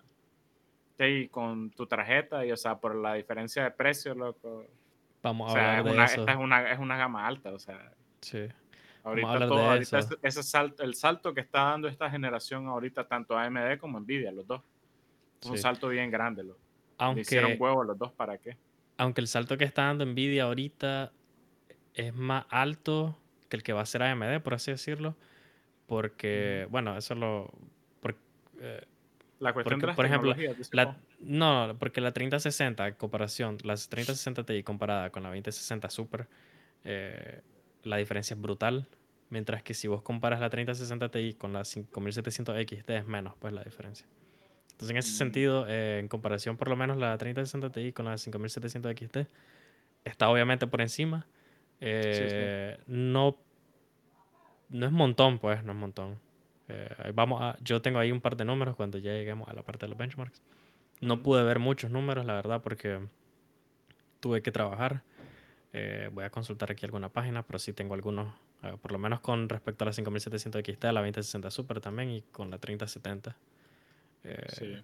con 1.30 1.72
tu 1.72 1.86
tarjeta 1.86 2.46
y, 2.46 2.52
o 2.52 2.58
sea, 2.58 2.78
por 2.78 2.96
la 2.96 3.16
diferencia 3.16 3.64
de 3.64 3.72
precio, 3.72 4.16
loco. 4.16 4.66
Vamos 5.22 5.54
a 5.54 5.78
hablar 5.78 5.84
de 5.84 6.04
eso. 6.04 6.20
Esta 6.22 6.32
es 6.32 6.38
una, 6.38 6.72
es 6.72 6.80
una 6.80 6.98
gama 6.98 7.28
alta, 7.28 7.52
o 7.52 7.60
sea. 7.60 7.92
Sí. 8.22 8.48
Ahorita, 9.06 9.48
todo, 9.48 9.70
ahorita 9.70 10.00
ese, 10.24 10.42
salto, 10.42 10.82
el 10.84 10.96
salto 10.96 11.32
que 11.32 11.42
está 11.42 11.66
dando 11.66 11.88
esta 11.88 12.10
generación 12.10 12.66
ahorita, 12.66 13.08
tanto 13.08 13.38
AMD 13.38 13.78
como 13.80 14.00
Nvidia, 14.00 14.32
los 14.32 14.48
dos. 14.48 14.64
Es 15.42 15.48
un 15.48 15.58
salto 15.60 15.90
bien 15.90 16.10
grande. 16.10 16.44
Lo, 16.44 16.58
aunque, 16.98 17.22
hicieron 17.22 17.56
huevos 17.60 17.86
los 17.86 17.98
dos, 18.00 18.12
¿para 18.14 18.40
qué? 18.40 18.58
Aunque 18.98 19.22
el 19.22 19.28
salto 19.28 19.60
que 19.60 19.64
está 19.64 19.84
dando 19.84 20.08
Nvidia 20.08 20.46
ahorita 20.46 21.12
es 21.94 22.16
más 22.16 22.46
alto 22.50 23.16
que 23.48 23.58
el 23.58 23.64
que 23.64 23.74
va 23.74 23.82
a 23.82 23.86
ser 23.86 24.02
AMD, 24.02 24.42
por 24.42 24.56
así 24.56 24.72
decirlo. 24.72 25.16
Porque, 25.86 26.68
bueno, 26.72 26.98
eso 26.98 27.14
lo... 27.14 27.52
Eh, 28.60 28.82
la 29.40 29.54
cuestión 29.54 29.80
de 29.82 29.94
por 29.94 30.06
ejemplo, 30.06 30.34
la, 30.72 30.98
no, 31.20 31.76
porque 31.78 32.00
la 32.00 32.14
3060 32.14 32.88
en 32.88 32.94
comparación, 32.96 33.58
la 33.64 33.76
3060 33.76 34.46
Ti 34.46 34.64
comparada 34.64 35.10
con 35.10 35.24
la 35.24 35.30
2060 35.30 35.90
Super, 35.90 36.28
eh, 36.86 37.42
la 37.84 37.98
diferencia 37.98 38.34
es 38.34 38.42
brutal. 38.42 38.88
Mientras 39.30 39.64
que 39.64 39.74
si 39.74 39.88
vos 39.88 40.02
comparas 40.02 40.40
la 40.40 40.50
3060 40.50 41.10
Ti 41.10 41.34
con 41.34 41.54
la 41.54 41.66
5700 41.66 42.56
XT 42.62 42.90
es 42.92 43.06
menos, 43.06 43.34
pues 43.40 43.54
la 43.54 43.64
diferencia. 43.64 44.08
Entonces, 44.72 44.92
en 44.92 44.98
ese 44.98 45.12
mm. 45.12 45.16
sentido, 45.16 45.66
eh, 45.68 46.00
en 46.00 46.08
comparación 46.08 46.58
por 46.58 46.68
lo 46.68 46.76
menos 46.76 46.98
la 46.98 47.18
3060 47.18 47.72
Ti 47.72 47.92
con 47.94 48.06
la 48.06 48.18
5700 48.18 48.94
XT, 48.96 49.18
está 50.04 50.30
obviamente 50.30 50.68
por 50.68 50.82
encima. 50.82 51.26
Eh, 51.82 52.78
no, 52.88 53.38
no 54.70 54.86
es 54.86 54.92
montón, 54.92 55.40
pues, 55.40 55.64
no 55.64 55.72
es 55.72 55.78
montón. 55.78 56.20
Eh, 56.68 57.12
vamos 57.14 57.42
a, 57.42 57.58
yo 57.62 57.82
tengo 57.82 58.00
ahí 58.00 58.12
un 58.12 58.22
par 58.22 58.36
de 58.36 58.46
números 58.46 58.76
cuando 58.76 58.98
ya 58.98 59.12
lleguemos 59.12 59.48
a 59.50 59.54
la 59.54 59.64
parte 59.64 59.86
de 59.86 59.90
los 59.90 59.98
benchmarks. 59.98 60.42
No 61.02 61.22
pude 61.22 61.44
ver 61.44 61.60
muchos 61.60 61.92
números, 61.92 62.26
la 62.26 62.34
verdad, 62.34 62.62
porque 62.62 63.00
tuve 64.20 64.42
que 64.42 64.52
trabajar. 64.52 65.04
Eh, 65.74 66.10
voy 66.12 66.24
a 66.24 66.30
consultar 66.30 66.72
aquí 66.72 66.86
alguna 66.86 67.10
página, 67.10 67.44
pero 67.44 67.60
sí 67.60 67.74
tengo 67.74 67.94
algunos, 67.94 68.34
eh, 68.64 68.76
por 68.82 68.92
lo 68.92 69.00
menos 69.00 69.20
con 69.22 69.50
respecto 69.50 69.84
a 69.84 69.88
la 69.88 69.94
5700 69.94 70.62
XT, 70.62 70.84
la 70.86 71.02
2060 71.02 71.52
Super 71.52 71.82
también 71.82 72.10
y 72.10 72.22
con 72.22 72.50
la 72.50 72.58
3070. 72.58 73.36
sí. 74.50 74.76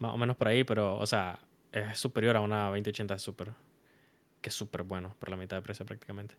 Más 0.00 0.14
o 0.14 0.16
menos 0.16 0.36
por 0.36 0.48
ahí, 0.48 0.62
pero, 0.62 0.96
o 0.96 1.06
sea, 1.06 1.40
es 1.72 1.98
superior 1.98 2.36
a 2.36 2.40
una 2.40 2.66
2080 2.66 3.18
Super, 3.18 3.52
que 4.40 4.50
es 4.50 4.54
súper 4.54 4.82
bueno, 4.82 5.16
por 5.18 5.30
la 5.30 5.36
mitad 5.36 5.56
de 5.56 5.62
precio 5.62 5.84
prácticamente. 5.84 6.36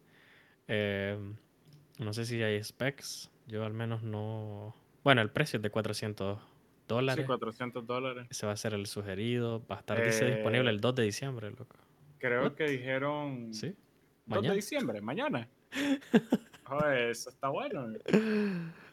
no 1.98 2.14
sé 2.14 2.26
si 2.26 2.42
hay 2.42 2.64
specs. 2.64 3.30
Yo 3.50 3.66
al 3.66 3.74
menos 3.74 4.04
no... 4.04 4.76
Bueno, 5.04 5.22
el 5.22 5.32
precio 5.32 5.58
es 5.58 5.64
de 5.64 5.72
400 5.72 6.40
dólares. 6.88 7.24
Sí, 7.24 7.28
400 7.28 7.86
dólares. 7.86 8.28
Ese 8.30 8.46
va 8.46 8.52
a 8.52 8.58
ser 8.58 8.76
el 8.76 8.86
sugerido. 8.86 9.66
Va 9.66 9.78
a 9.78 9.80
estar 9.80 10.04
disponible 10.04 10.70
el 10.70 10.80
2 10.80 10.96
de 10.96 11.04
diciembre, 11.04 11.50
loco. 11.50 11.76
Creo 12.20 12.56
que 12.56 12.66
dijeron... 12.66 13.54
Sí. 13.54 13.76
2 14.28 14.44
de 14.44 14.54
diciembre, 14.54 15.02
mañana. 15.02 15.50
Joder, 16.70 17.10
eso 17.10 17.32
está 17.32 17.50
bueno. 17.50 17.88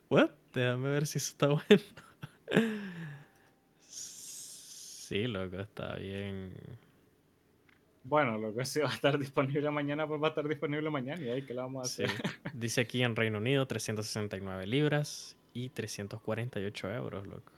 What? 0.09 0.31
Déjame 0.55 0.89
ver 0.89 1.07
si 1.07 1.19
eso 1.19 1.33
está 1.33 1.47
bueno. 1.49 1.83
sí, 3.79 5.27
loco, 5.27 5.61
está 5.61 5.97
bien. 5.97 6.55
Bueno, 8.03 8.39
lo 8.39 8.55
que 8.55 8.65
sí 8.65 8.81
va 8.81 8.89
a 8.89 8.95
estar 8.95 9.19
disponible 9.19 9.71
mañana, 9.71 10.07
pues 10.07 10.23
va 10.23 10.29
a 10.29 10.31
estar 10.31 10.49
disponible 10.49 10.89
mañana 10.89 11.21
y 11.23 11.29
ahí 11.29 11.43
que 11.45 11.53
lo 11.53 11.63
vamos 11.63 11.83
a 11.83 11.87
hacer. 11.87 12.09
Dice 12.55 12.81
aquí 12.81 13.03
en 13.03 13.15
Reino 13.15 13.39
Unido 13.39 13.67
369 13.67 14.67
libras 14.67 15.37
y 15.53 15.69
348 15.69 16.91
euros, 16.93 17.27
loco. 17.27 17.53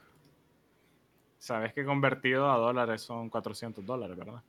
Sabes 1.37 1.71
que 1.73 1.85
convertido 1.85 2.51
a 2.51 2.57
dólares 2.57 3.01
son 3.01 3.29
400 3.29 3.85
dólares, 3.85 4.17
¿verdad? 4.17 4.43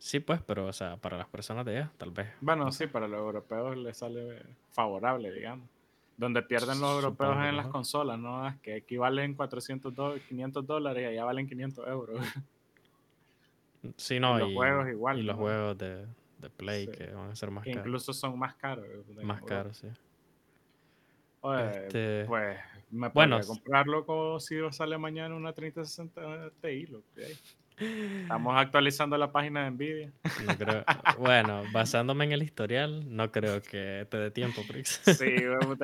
Sí, 0.00 0.18
pues, 0.18 0.40
pero, 0.40 0.66
o 0.66 0.72
sea, 0.72 0.96
para 0.96 1.18
las 1.18 1.28
personas 1.28 1.66
de 1.66 1.76
allá, 1.76 1.92
tal 1.98 2.10
vez. 2.10 2.32
Bueno, 2.40 2.72
sí, 2.72 2.86
para 2.86 3.06
los 3.06 3.20
europeos 3.20 3.76
les 3.76 3.98
sale 3.98 4.42
favorable, 4.70 5.30
digamos. 5.30 5.68
Donde 6.16 6.42
pierden 6.42 6.80
los 6.80 6.96
europeos 6.96 7.36
en 7.44 7.56
las 7.58 7.68
consolas, 7.68 8.18
¿no? 8.18 8.58
Que 8.62 8.76
equivalen 8.76 9.34
400 9.34 9.92
500 10.26 10.66
dólares 10.66 11.02
y 11.02 11.06
allá 11.06 11.24
valen 11.24 11.46
500 11.46 11.86
euros. 11.88 12.18
Sí, 13.96 14.20
no, 14.20 14.36
y 14.36 14.40
los 14.40 14.52
juegos 14.52 14.88
igual. 14.90 15.18
Y 15.20 15.22
los 15.22 15.36
juegos 15.36 15.78
de, 15.78 16.06
de 16.38 16.50
Play 16.50 16.86
que 16.88 17.06
van 17.06 17.30
a 17.30 17.34
ser 17.34 17.50
más 17.50 17.64
caros. 17.64 17.78
Incluso 17.78 18.12
son 18.12 18.38
más 18.38 18.54
caros. 18.56 18.86
Más 19.22 19.40
caros, 19.40 19.78
sí. 19.78 19.88
este... 21.72 22.26
Pues 22.26 22.58
me 22.90 23.08
bueno, 23.08 23.40
comprarlo 23.40 24.04
como 24.04 24.38
si 24.38 24.56
sale 24.72 24.98
mañana 24.98 25.34
una 25.34 25.54
3060 25.54 26.50
Ti. 26.60 26.86
Lo 26.88 27.00
que 27.14 27.34
Estamos 27.80 28.54
actualizando 28.56 29.16
la 29.16 29.32
página 29.32 29.64
de 29.64 29.70
Nvidia. 29.70 30.12
No 30.46 30.56
creo, 30.56 30.84
bueno, 31.18 31.62
basándome 31.72 32.24
en 32.26 32.32
el 32.32 32.42
historial, 32.42 33.04
no 33.14 33.32
creo 33.32 33.62
que 33.62 34.06
te 34.10 34.16
dé 34.18 34.30
tiempo, 34.30 34.62
Prix. 34.68 35.00
Sí, 35.04 35.36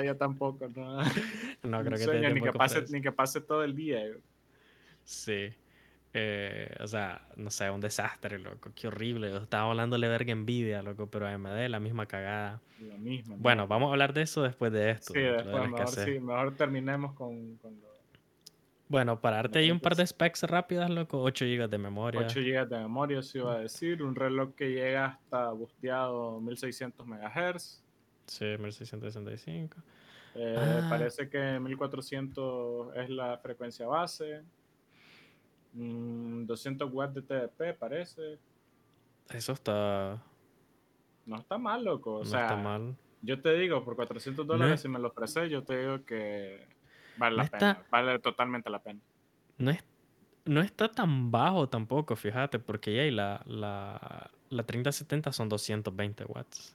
yo 0.04 0.16
tampoco. 0.16 0.68
No, 0.74 0.98
no 1.62 1.84
creo 1.84 1.98
que 1.98 2.06
te 2.06 2.12
dé 2.12 2.20
tiempo. 2.20 2.46
Ni 2.46 2.52
que, 2.52 2.58
pase, 2.58 2.84
ni 2.90 3.00
que 3.00 3.12
pase 3.12 3.40
todo 3.40 3.64
el 3.64 3.74
día. 3.74 4.00
Sí. 5.04 5.50
Eh, 6.18 6.74
o 6.80 6.86
sea, 6.86 7.20
no 7.36 7.50
sé, 7.50 7.70
un 7.70 7.80
desastre, 7.80 8.38
loco. 8.38 8.70
Qué 8.74 8.88
horrible. 8.88 9.36
Estaba 9.36 9.70
hablándole 9.70 10.08
verga 10.08 10.32
envidia, 10.32 10.82
loco, 10.82 11.10
pero 11.10 11.26
AMD 11.26 11.68
la 11.68 11.78
misma 11.78 12.06
cagada. 12.06 12.62
La 12.80 12.96
misma. 12.96 13.36
Bueno, 13.38 13.66
vamos 13.66 13.88
a 13.88 13.92
hablar 13.92 14.14
de 14.14 14.22
eso 14.22 14.42
después 14.42 14.72
de 14.72 14.92
esto. 14.92 15.12
Sí, 15.12 15.20
después, 15.20 15.70
mejor, 15.70 15.88
sí, 15.88 16.18
mejor 16.18 16.54
terminemos 16.56 17.12
con, 17.12 17.56
con 17.56 17.78
lo... 17.80 17.95
Bueno, 18.88 19.20
para 19.20 19.36
darte 19.36 19.58
ahí 19.58 19.70
un 19.70 19.80
par 19.80 19.96
de 19.96 20.06
specs 20.06 20.44
rápidas, 20.44 20.88
loco. 20.90 21.20
8 21.20 21.44
GB 21.44 21.68
de 21.68 21.78
memoria. 21.78 22.20
8 22.20 22.40
GB 22.40 22.68
de 22.68 22.78
memoria, 22.78 23.22
se 23.22 23.38
iba 23.38 23.54
a 23.54 23.58
decir. 23.58 24.02
Un 24.02 24.14
reloj 24.14 24.54
que 24.54 24.70
llega 24.70 25.06
hasta 25.06 25.50
busteado 25.50 26.40
1600 26.40 27.04
MHz. 27.06 27.82
Sí, 28.26 28.44
1665. 28.44 29.76
Eh, 30.36 30.56
ah. 30.56 30.86
Parece 30.88 31.28
que 31.28 31.58
1400 31.58 32.96
es 32.96 33.10
la 33.10 33.38
frecuencia 33.38 33.86
base. 33.86 34.42
200 35.72 36.88
mm, 36.88 36.94
watts 36.96 37.14
de 37.14 37.22
TDP, 37.22 37.78
parece. 37.78 38.38
Eso 39.30 39.52
está. 39.52 40.22
No 41.24 41.38
está 41.38 41.58
mal, 41.58 41.84
loco. 41.84 42.16
O 42.16 42.18
no 42.20 42.24
sea, 42.24 42.42
está 42.42 42.56
mal. 42.56 42.96
Yo 43.22 43.40
te 43.40 43.52
digo, 43.54 43.84
por 43.84 43.96
400 43.96 44.46
dólares, 44.46 44.80
si 44.80 44.88
me 44.88 45.00
lo 45.00 45.08
ofreces, 45.08 45.50
yo 45.50 45.64
te 45.64 45.78
digo 45.78 46.04
que 46.04 46.75
vale 47.16 47.36
la 47.36 47.46
pena. 47.46 47.82
Vale 47.90 48.18
totalmente 48.18 48.70
la 48.70 48.78
pena. 48.78 49.00
No, 49.58 49.70
es, 49.70 49.84
no 50.44 50.60
está 50.60 50.88
tan 50.88 51.30
bajo 51.30 51.68
tampoco, 51.68 52.16
fíjate, 52.16 52.58
porque 52.58 52.94
ya 52.94 53.10
la, 53.12 53.42
la, 53.46 54.30
la 54.50 54.62
3070 54.62 55.32
son 55.32 55.48
220 55.48 56.24
watts. 56.24 56.74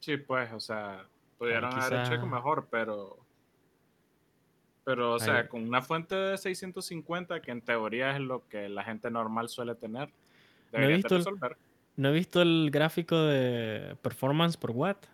Sí, 0.00 0.16
pues, 0.16 0.52
o 0.52 0.60
sea, 0.60 1.04
pudieron 1.38 1.72
haber 1.72 2.12
hecho 2.12 2.26
mejor, 2.26 2.66
pero 2.70 3.24
pero, 4.84 5.14
o 5.14 5.18
sea, 5.18 5.48
con 5.48 5.66
una 5.66 5.80
fuente 5.80 6.14
de 6.14 6.36
650, 6.36 7.40
que 7.40 7.50
en 7.50 7.62
teoría 7.62 8.14
es 8.14 8.20
lo 8.20 8.46
que 8.48 8.68
la 8.68 8.84
gente 8.84 9.10
normal 9.10 9.48
suele 9.48 9.74
tener, 9.74 10.10
no 10.72 10.78
he, 10.78 10.88
visto 10.88 11.16
el, 11.16 11.24
no 11.96 12.08
he 12.08 12.12
visto 12.12 12.42
el 12.42 12.68
gráfico 12.70 13.16
de 13.16 13.96
performance 14.02 14.58
por 14.58 14.72
watt, 14.72 15.06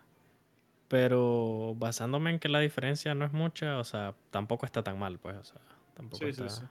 pero 0.91 1.73
basándome 1.77 2.31
en 2.31 2.39
que 2.39 2.49
la 2.49 2.59
diferencia 2.59 3.15
no 3.15 3.23
es 3.23 3.31
mucha, 3.31 3.77
o 3.79 3.83
sea, 3.85 4.13
tampoco 4.29 4.65
está 4.65 4.83
tan 4.83 4.99
mal, 4.99 5.19
pues, 5.19 5.37
o 5.37 5.43
sea, 5.45 5.61
tampoco 5.93 6.25
está... 6.25 6.49
Sí, 6.49 6.65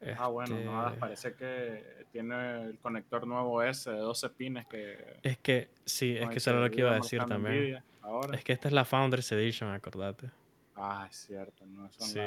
sí. 0.00 0.08
Ah, 0.16 0.28
bueno, 0.28 0.58
no, 0.58 0.86
este 0.86 0.98
parece 0.98 1.34
que 1.34 2.06
tiene 2.10 2.62
el 2.62 2.78
conector 2.78 3.26
nuevo 3.26 3.62
ese 3.62 3.90
de 3.90 3.98
12 3.98 4.30
pines 4.30 4.66
que... 4.66 5.18
Es 5.22 5.36
que, 5.36 5.68
sí, 5.84 6.16
es 6.16 6.26
que 6.30 6.38
eso 6.38 6.52
era 6.52 6.60
lo 6.60 6.70
que 6.70 6.80
iba 6.80 6.92
a 6.92 6.94
decir 6.94 7.22
también. 7.26 7.82
Es 8.32 8.44
que 8.44 8.54
esta 8.54 8.68
es 8.68 8.72
la 8.72 8.86
Founders 8.86 9.30
Edition, 9.32 9.72
acordate. 9.72 10.30
Ah, 10.74 11.06
es 11.10 11.16
cierto, 11.26 11.66
no 11.66 11.90
son 11.90 12.08
sí. 12.08 12.20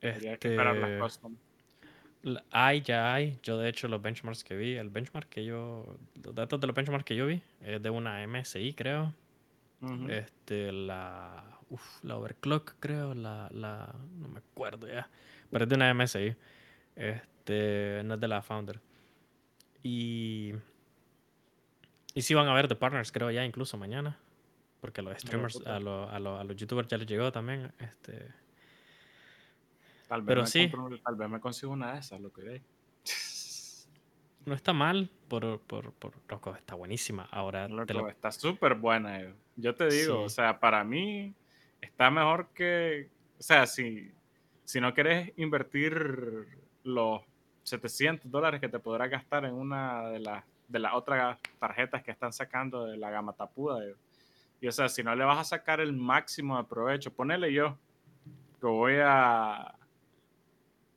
Este... 0.00 0.36
que 0.38 0.48
esperar 0.48 0.74
las 0.74 1.00
custom. 1.00 1.36
Hay, 2.50 2.80
ya 2.80 3.14
hay. 3.14 3.38
Yo, 3.44 3.56
de 3.56 3.68
hecho, 3.68 3.86
los 3.86 4.02
benchmarks 4.02 4.42
que 4.42 4.56
vi, 4.56 4.74
el 4.74 4.90
benchmark 4.90 5.28
que 5.28 5.44
yo, 5.44 5.96
los 6.24 6.34
datos 6.34 6.60
de 6.60 6.66
los 6.66 6.74
benchmarks 6.74 7.04
que 7.04 7.14
yo 7.14 7.26
vi, 7.26 7.40
es 7.60 7.80
de 7.80 7.90
una 7.90 8.26
MSI, 8.26 8.74
creo. 8.74 9.14
Este, 10.08 10.72
la, 10.72 11.58
uf, 11.70 12.02
la 12.04 12.16
overclock, 12.16 12.74
creo, 12.80 13.14
la, 13.14 13.48
la, 13.52 13.94
no 14.18 14.28
me 14.28 14.38
acuerdo 14.38 14.86
ya, 14.88 15.08
pero 15.50 15.64
es 15.64 15.68
de 15.68 15.74
una 15.76 15.90
MSI. 15.94 16.36
Este, 16.96 18.02
no 18.04 18.14
es 18.14 18.20
de 18.20 18.28
la 18.28 18.42
Founder. 18.42 18.80
Y, 19.82 20.52
y 22.14 22.22
sí 22.22 22.34
van 22.34 22.48
a 22.48 22.54
ver 22.54 22.68
de 22.68 22.76
partners, 22.76 23.12
creo, 23.12 23.30
ya 23.30 23.44
incluso 23.44 23.76
mañana 23.76 24.18
porque 24.84 25.00
a 25.00 25.04
los 25.04 25.18
streamers, 25.18 25.62
a, 25.66 25.76
a, 25.76 25.80
los 26.44 26.56
youtubers 26.56 26.86
ya 26.88 26.98
les 26.98 27.06
llegó 27.06 27.32
también. 27.32 27.72
Este, 27.78 28.28
Tal 30.06 30.20
vez, 30.20 30.26
Pero 30.26 30.42
me 30.42 30.46
sí. 30.46 30.68
compro- 30.70 31.02
tal 31.02 31.16
vez 31.16 31.28
me 31.30 31.40
consigo 31.40 31.72
una 31.72 31.94
de 31.94 32.00
esas, 32.00 32.20
lo 32.20 32.30
que 32.30 32.42
hay. 32.50 32.62
No 34.46 34.54
está 34.54 34.72
mal, 34.72 35.10
por, 35.28 35.60
por, 35.60 35.92
por 35.92 36.12
loco, 36.28 36.54
está 36.54 36.74
buenísima. 36.74 37.26
Ahora 37.30 37.66
te 37.66 37.72
Loco, 37.74 37.92
lo- 37.94 38.08
está 38.08 38.30
súper 38.30 38.74
buena. 38.74 39.20
eh. 39.20 39.34
Yo 39.56 39.74
te 39.74 39.88
digo, 39.88 40.18
Sí. 40.18 40.24
o 40.24 40.28
sea, 40.28 40.58
para 40.60 40.84
mí 40.84 41.32
está 41.80 42.10
mejor 42.10 42.48
que, 42.54 43.08
o 43.38 43.42
sea, 43.42 43.66
si, 43.66 44.10
si 44.64 44.80
no 44.80 44.92
quieres 44.92 45.32
invertir 45.36 46.46
los 46.82 47.22
700 47.62 48.30
dólares 48.30 48.60
que 48.60 48.68
te 48.68 48.78
podrás 48.78 49.08
gastar 49.10 49.44
en 49.46 49.54
una 49.54 50.08
de 50.08 50.18
las 50.20 50.44
de 50.66 50.78
las 50.78 50.94
otras 50.94 51.38
tarjetas 51.58 52.02
que 52.02 52.10
están 52.10 52.32
sacando 52.32 52.84
de 52.86 52.96
la 52.96 53.10
gama 53.10 53.32
tapuda. 53.34 53.84
eh. 53.84 53.94
Y 54.62 54.66
o 54.66 54.72
sea, 54.72 54.88
si 54.88 55.02
no 55.02 55.14
le 55.14 55.22
vas 55.24 55.38
a 55.38 55.44
sacar 55.44 55.78
el 55.80 55.92
máximo 55.92 56.56
de 56.56 56.64
provecho, 56.64 57.12
ponele 57.12 57.52
yo 57.52 57.76
que 58.60 58.66
voy 58.66 58.94
a 59.02 59.74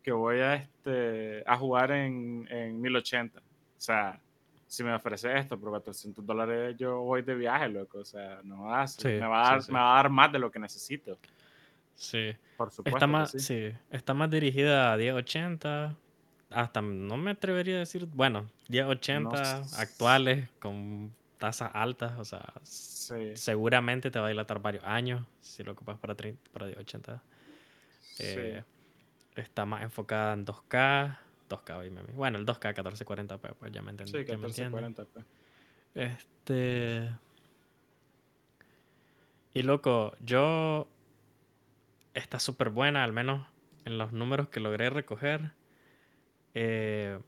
que 0.08 0.14
voy 0.14 0.40
a 0.40 0.56
este 0.56 1.44
a 1.46 1.58
jugar 1.58 1.92
en, 1.92 2.48
en 2.50 2.80
1080. 2.80 3.40
O 3.40 3.44
sea, 3.76 4.18
si 4.66 4.82
me 4.82 4.94
ofrece 4.94 5.38
esto 5.38 5.60
por 5.60 5.70
400 5.72 6.26
dólares, 6.26 6.78
yo 6.80 7.02
voy 7.02 7.24
de 7.24 7.36
viaje, 7.36 7.68
loco. 7.68 7.98
O 7.98 8.06
sea, 8.06 8.40
no 8.42 8.88
Sí, 8.88 9.06
me, 9.06 9.28
va 9.28 9.46
a 9.46 9.50
dar, 9.50 9.62
sí, 9.62 9.66
sí. 9.66 9.74
me 9.74 9.80
va 9.80 9.92
a 9.92 9.96
dar 9.98 10.10
más 10.10 10.32
de 10.32 10.40
lo 10.40 10.50
que 10.50 10.60
necesito. 10.60 11.18
Sí. 11.94 12.34
Por 12.56 12.72
supuesto. 12.72 12.96
Está 12.96 13.06
más, 13.06 13.32
sí. 13.32 13.74
está 13.92 14.14
más 14.14 14.32
dirigida 14.32 14.94
a 14.94 14.96
1080. 14.96 15.94
Hasta 16.52 16.82
no 16.82 17.18
me 17.18 17.32
atrevería 17.32 17.76
a 17.76 17.80
decir, 17.80 18.06
bueno, 18.06 18.50
1080 18.70 19.30
No 19.30 19.66
actuales 19.78 20.48
con 20.62 21.14
tasas 21.38 21.70
altas, 21.74 22.18
o 22.18 22.24
sea, 22.24 22.54
seguramente 22.64 24.10
te 24.10 24.20
va 24.20 24.28
a 24.28 24.30
dilatar 24.30 24.62
varios 24.62 24.86
años 24.86 25.26
si 25.42 25.64
lo 25.64 25.74
ocupas 25.74 25.98
para, 25.98 26.16
30 26.16 26.50
para 26.54 26.68
1080. 26.68 27.22
sí. 28.00 28.34
Está 29.38 29.66
más 29.66 29.84
enfocada 29.84 30.34
en 30.34 30.46
2K, 30.46 31.18
2K, 31.48 31.78
oye, 31.78 31.92
mami. 31.92 32.12
bueno, 32.14 32.40
el 32.40 32.46
2K 32.46 32.74
1440p, 32.74 33.54
pues 33.54 33.72
ya 33.72 33.82
me 33.84 33.92
entiendes. 33.92 34.28
Sí, 34.28 34.34
1440p. 34.34 35.24
Este. 35.94 37.12
Y 39.54 39.62
loco, 39.62 40.16
yo. 40.20 40.88
Está 42.14 42.40
súper 42.40 42.72
buena, 42.72 43.04
al 43.04 43.14
menos 43.14 43.48
en 43.86 44.00
los 44.00 44.12
números 44.12 44.50
que 44.50 44.60
logré 44.60 44.90
recoger. 44.90 45.52
Eh, 46.56 47.20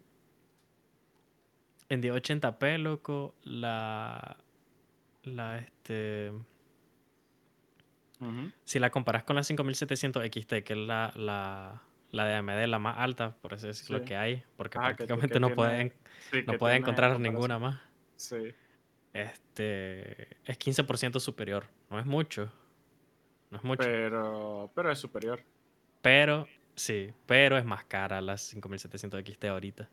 en 1.90 2.02
1080p, 2.02 2.78
loco, 2.80 3.36
la. 3.44 4.38
La 5.24 5.60
este. 5.60 6.32
Si 8.66 8.80
la 8.80 8.90
comparas 8.90 9.24
con 9.24 9.36
la 9.36 9.44
5700 9.44 10.24
XT, 10.26 10.64
que 10.64 10.74
es 10.74 10.80
la, 10.80 11.14
la, 11.16 11.82
la 12.12 12.26
de 12.26 12.36
AMD, 12.36 12.68
la 12.68 12.80
más 12.80 12.98
alta, 12.98 13.36
por 13.42 13.54
así 13.54 13.68
decirlo, 13.68 14.00
Sí. 14.00 14.06
que 14.06 14.16
hay, 14.16 14.44
porque 14.58 14.78
que- 14.78 14.80
prácticamente 14.80 15.34
que 15.34 15.40
no 15.40 15.48
tiene- 15.48 15.56
pueden, 15.56 15.94
Sí, 16.32 16.44
no 16.46 16.54
pueden 16.58 16.78
encontrar 16.78 17.20
ninguna 17.20 17.60
más. 17.60 17.80
Sí. 18.16 18.54
Este 19.14 20.28
es 20.46 20.58
15% 20.58 21.20
superior. 21.20 21.66
No 21.90 22.00
es 22.00 22.06
mucho. 22.06 22.52
No 23.52 23.58
es 23.58 23.64
mucho. 23.64 23.84
Pero, 23.84 24.72
pero 24.76 24.92
es 24.92 25.00
superior. 25.00 25.42
Pero, 26.02 26.48
sí, 26.76 27.12
pero 27.26 27.58
es 27.58 27.66
más 27.66 27.84
cara 27.86 28.22
la 28.22 28.38
5700 28.38 29.20
XT 29.24 29.46
ahorita. 29.48 29.90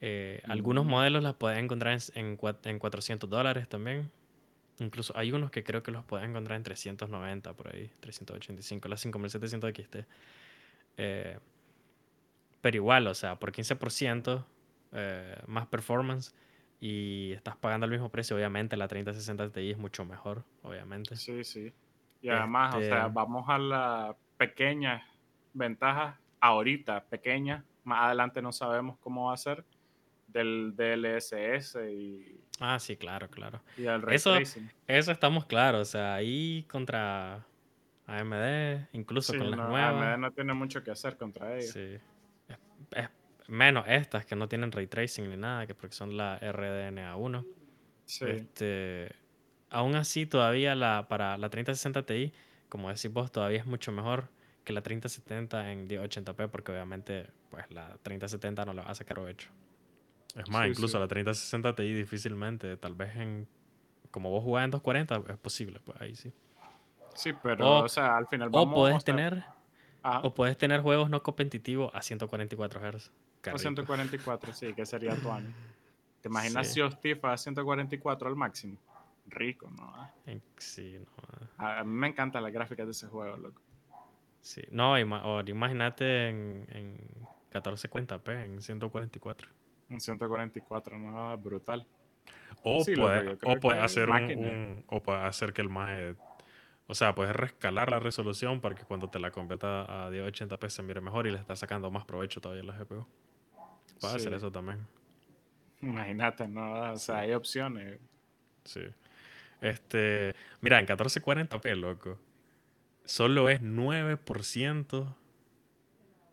Eh, 0.00 0.42
Algunos 0.48 0.84
Mm. 0.84 0.88
modelos 0.88 1.22
las 1.22 1.34
puedes 1.34 1.58
encontrar 1.58 1.92
en, 1.94 2.00
en, 2.26 2.36
cua- 2.38 2.58
en 2.64 2.78
400 2.80 3.30
dólares 3.30 3.68
también. 3.68 4.10
Incluso 4.78 5.16
hay 5.16 5.30
unos 5.30 5.50
que 5.52 5.62
creo 5.62 5.82
que 5.84 5.92
los 5.92 6.04
puedes 6.04 6.28
encontrar 6.28 6.56
en 6.56 6.64
390 6.64 7.52
por 7.54 7.72
ahí, 7.72 7.90
385, 8.00 8.88
la 8.88 8.96
5700 8.96 9.70
XT. 9.72 10.04
Eh, 10.96 11.38
pero 12.60 12.76
igual, 12.76 13.06
o 13.06 13.14
sea, 13.14 13.36
por 13.38 13.52
15% 13.52 14.44
eh, 14.92 15.36
más 15.46 15.66
performance 15.66 16.34
y 16.80 17.32
estás 17.32 17.56
pagando 17.56 17.86
el 17.86 17.92
mismo 17.92 18.10
precio, 18.10 18.36
obviamente 18.36 18.76
la 18.76 18.88
3060 18.88 19.50
Ti 19.50 19.70
es 19.70 19.78
mucho 19.78 20.04
mejor, 20.04 20.44
obviamente. 20.62 21.16
Sí, 21.16 21.44
sí. 21.44 21.72
Y 22.20 22.28
además, 22.28 22.74
o 22.76 22.80
sea, 22.80 23.02
Este- 23.06 23.12
vamos 23.14 23.48
a 23.48 23.58
las 23.58 24.16
pequeñas 24.36 25.02
ventajas 25.54 26.16
ahorita, 26.40 27.04
pequeñas. 27.04 27.64
Más 27.84 28.04
adelante 28.04 28.40
no 28.42 28.52
sabemos 28.52 28.96
cómo 29.00 29.26
va 29.28 29.34
a 29.34 29.36
ser 29.36 29.64
del 30.28 30.74
DLSS 30.76 31.76
y, 31.90 32.40
Ah, 32.60 32.78
sí, 32.78 32.96
claro, 32.96 33.28
claro. 33.28 33.60
y 33.76 33.86
el 33.86 34.02
ray 34.02 34.16
Eso-. 34.16 34.36
Eso 34.86 35.10
estamos 35.12 35.46
claros, 35.46 35.88
o 35.88 35.90
sea, 35.90 36.14
ahí 36.14 36.64
contra 36.70 37.44
AMD, 38.18 38.88
incluso 38.92 39.32
Sí, 39.32 39.38
con 39.38 39.50
las 39.50 39.58
no, 39.58 39.68
nuevas. 39.68 39.94
AMD 40.02 40.18
no 40.20 40.30
tiene 40.32 40.54
mucho 40.54 40.82
que 40.82 40.90
hacer 40.90 41.16
contra 41.16 41.54
ellos. 41.56 41.70
Sí. 41.72 41.98
Es- 42.48 42.58
es- 42.96 43.08
menos 43.48 43.84
estas 43.88 44.24
que 44.26 44.36
no 44.36 44.48
tienen 44.48 44.70
ray 44.72 44.86
tracing 44.86 45.28
ni 45.28 45.36
nada, 45.36 45.66
que 45.66 45.74
porque 45.74 45.94
son 45.94 46.16
la 46.16 46.38
RDNA1. 46.40 47.44
Sí, 48.04 48.24
Este, 48.26 49.10
aún 49.70 49.94
así, 49.94 50.26
todavía 50.26 50.74
la, 50.74 51.06
para 51.08 51.36
la 51.38 51.48
3060 51.50 52.04
Ti, 52.04 52.32
como 52.68 52.88
decís 52.88 53.12
vos, 53.12 53.30
todavía 53.32 53.58
es 53.58 53.66
mucho 53.66 53.92
mejor 53.92 54.28
que 54.64 54.72
la 54.72 54.82
3070 54.82 55.72
en 55.72 55.88
1080p, 55.88 56.48
porque 56.48 56.72
obviamente 56.72 57.26
pues 57.50 57.70
la 57.70 57.98
3070 58.02 58.64
no 58.64 58.72
le 58.74 58.82
va 58.82 58.90
a 58.90 58.94
sacar 58.94 59.16
provecho. 59.16 59.48
Es 60.36 60.48
más, 60.48 60.64
Sí, 60.64 60.70
incluso 60.70 60.96
sí. 60.96 61.00
la 61.00 61.08
3060 61.08 61.74
Ti 61.74 61.92
difícilmente, 61.94 62.76
tal 62.76 62.94
vez 62.94 63.14
en... 63.16 63.48
Como 64.10 64.30
vos 64.30 64.42
jugás 64.44 64.64
en 64.64 64.70
240, 64.70 65.32
es 65.32 65.38
posible, 65.38 65.80
pues 65.84 66.00
ahí 66.00 66.14
sí. 66.14 66.32
Sí, 67.14 67.32
pero, 67.42 67.66
O- 67.66 67.84
o, 67.84 67.88
sea, 67.88 68.16
al 68.16 68.26
final 68.26 68.48
O 68.48 68.52
vamos 68.52 68.74
puedes 68.74 68.96
o 68.96 69.00
sea, 69.00 69.04
tener 69.16 69.44
ajá, 70.02 70.20
o 70.20 70.34
puedes 70.34 70.56
tener 70.58 70.80
juegos 70.80 71.10
no 71.10 71.22
competitivos 71.22 71.90
a 71.94 72.02
144 72.02 72.80
Hz. 72.80 73.10
Rico. 73.44 73.58
144, 73.58 74.52
sí, 74.52 74.72
que 74.74 74.86
sería 74.86 75.14
tu 75.16 75.30
año. 75.30 75.52
¿Te 76.20 76.28
imaginas 76.28 76.68
Sí. 76.68 76.74
si 76.74 76.80
Hostif 76.80 77.24
a 77.24 77.36
144 77.36 78.28
al 78.28 78.36
máximo? 78.36 78.76
Rico, 79.26 79.68
¿no? 79.70 79.92
Ah, 79.96 80.10
En- 80.26 80.42
Sí, 80.58 80.98
no. 80.98 81.64
A, 81.64 81.80
a 81.80 81.84
mí 81.84 81.90
me 81.92 82.08
encantan 82.08 82.42
las 82.42 82.52
gráficas 82.52 82.86
de 82.86 82.92
ese 82.92 83.06
juego, 83.08 83.36
loco. 83.36 83.60
Sí. 84.40 84.62
No, 84.70 84.98
imagínate 84.98 86.28
en, 86.28 86.66
en 86.70 86.98
1440p, 87.52 88.44
en 88.44 88.60
144. 88.62 89.48
Un 89.90 90.00
144, 90.00 90.98
¿no? 90.98 91.36
Brutal. 91.38 91.86
O 92.64 92.82
Sí, 92.84 92.94
puede, 92.94 93.38
o 93.44 93.56
puede 93.60 93.80
hacer 93.80 94.08
un, 94.10 94.84
o 94.88 95.00
puede 95.02 95.20
hacer 95.20 95.52
que 95.52 95.62
el 95.62 95.68
más 95.68 95.90
o 96.86 96.94
sea, 96.94 97.14
puedes 97.14 97.34
rescalar 97.34 97.90
la 97.90 98.00
resolución 98.00 98.60
para 98.60 98.74
que 98.74 98.84
cuando 98.84 99.08
te 99.08 99.18
la 99.18 99.30
convierta 99.30 100.06
a 100.06 100.10
1080p 100.10 100.68
se 100.68 100.82
mire 100.82 101.00
mejor 101.00 101.26
y 101.26 101.30
le 101.30 101.38
está 101.38 101.56
sacando 101.56 101.90
más 101.90 102.04
provecho 102.04 102.40
todavía 102.40 102.62
a 102.62 102.66
la 102.76 102.78
GPU. 102.84 103.06
Puede 104.00 104.16
hacer 104.16 104.34
eso 104.34 104.50
también. 104.50 104.86
Imagínate, 105.80 106.46
¿no? 106.48 106.92
O 106.92 106.96
sea, 106.96 107.18
hay 107.18 107.32
opciones. 107.32 107.98
Sí. 108.64 108.82
Este, 109.60 110.34
mira, 110.60 110.80
en 110.80 110.86
1440p, 110.86 111.76
loco, 111.76 112.18
solo 113.04 113.48
es 113.48 113.60
9% 113.62 115.14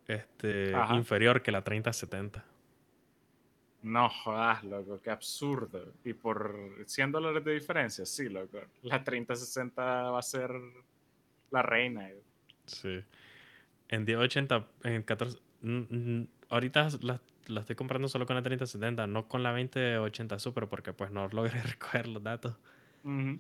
este, 0.08 0.76
Ajá. 0.76 0.96
inferior 0.96 1.44
que 1.44 1.52
la 1.52 1.64
3070. 1.64 2.44
No 3.82 4.10
jodas, 4.10 4.64
loco, 4.66 5.00
qué 5.02 5.10
absurdo. 5.10 5.94
Y 6.04 6.14
por 6.14 6.56
100 6.86 7.12
dólares 7.12 7.44
de 7.46 7.54
diferencia, 7.54 8.06
sí, 8.06 8.28
loco. 8.28 8.60
La 8.84 9.04
3060 9.04 9.82
va 10.12 10.20
a 10.20 10.22
ser 10.22 10.52
la 11.52 11.62
reina. 11.62 12.10
Sí. 12.66 13.02
En 13.88 14.04
1080, 14.06 14.68
en 14.84 15.04
14. 15.04 15.40
mm, 15.62 15.78
mm, 15.90 16.28
ahorita 16.50 16.90
la, 17.02 17.22
la 17.48 17.62
estoy 17.62 17.76
comprando 17.76 18.08
solo 18.10 18.26
con 18.26 18.36
la 18.36 18.42
3070, 18.44 19.08
no 19.08 19.28
con 19.28 19.44
la 19.44 19.52
2080 19.52 20.40
Super, 20.40 20.68
porque 20.68 20.92
pues 20.94 21.10
no 21.12 21.28
logré 21.30 21.62
recoger 21.64 22.08
los 22.08 22.22
datos. 22.22 22.56
Ujú. 23.04 23.40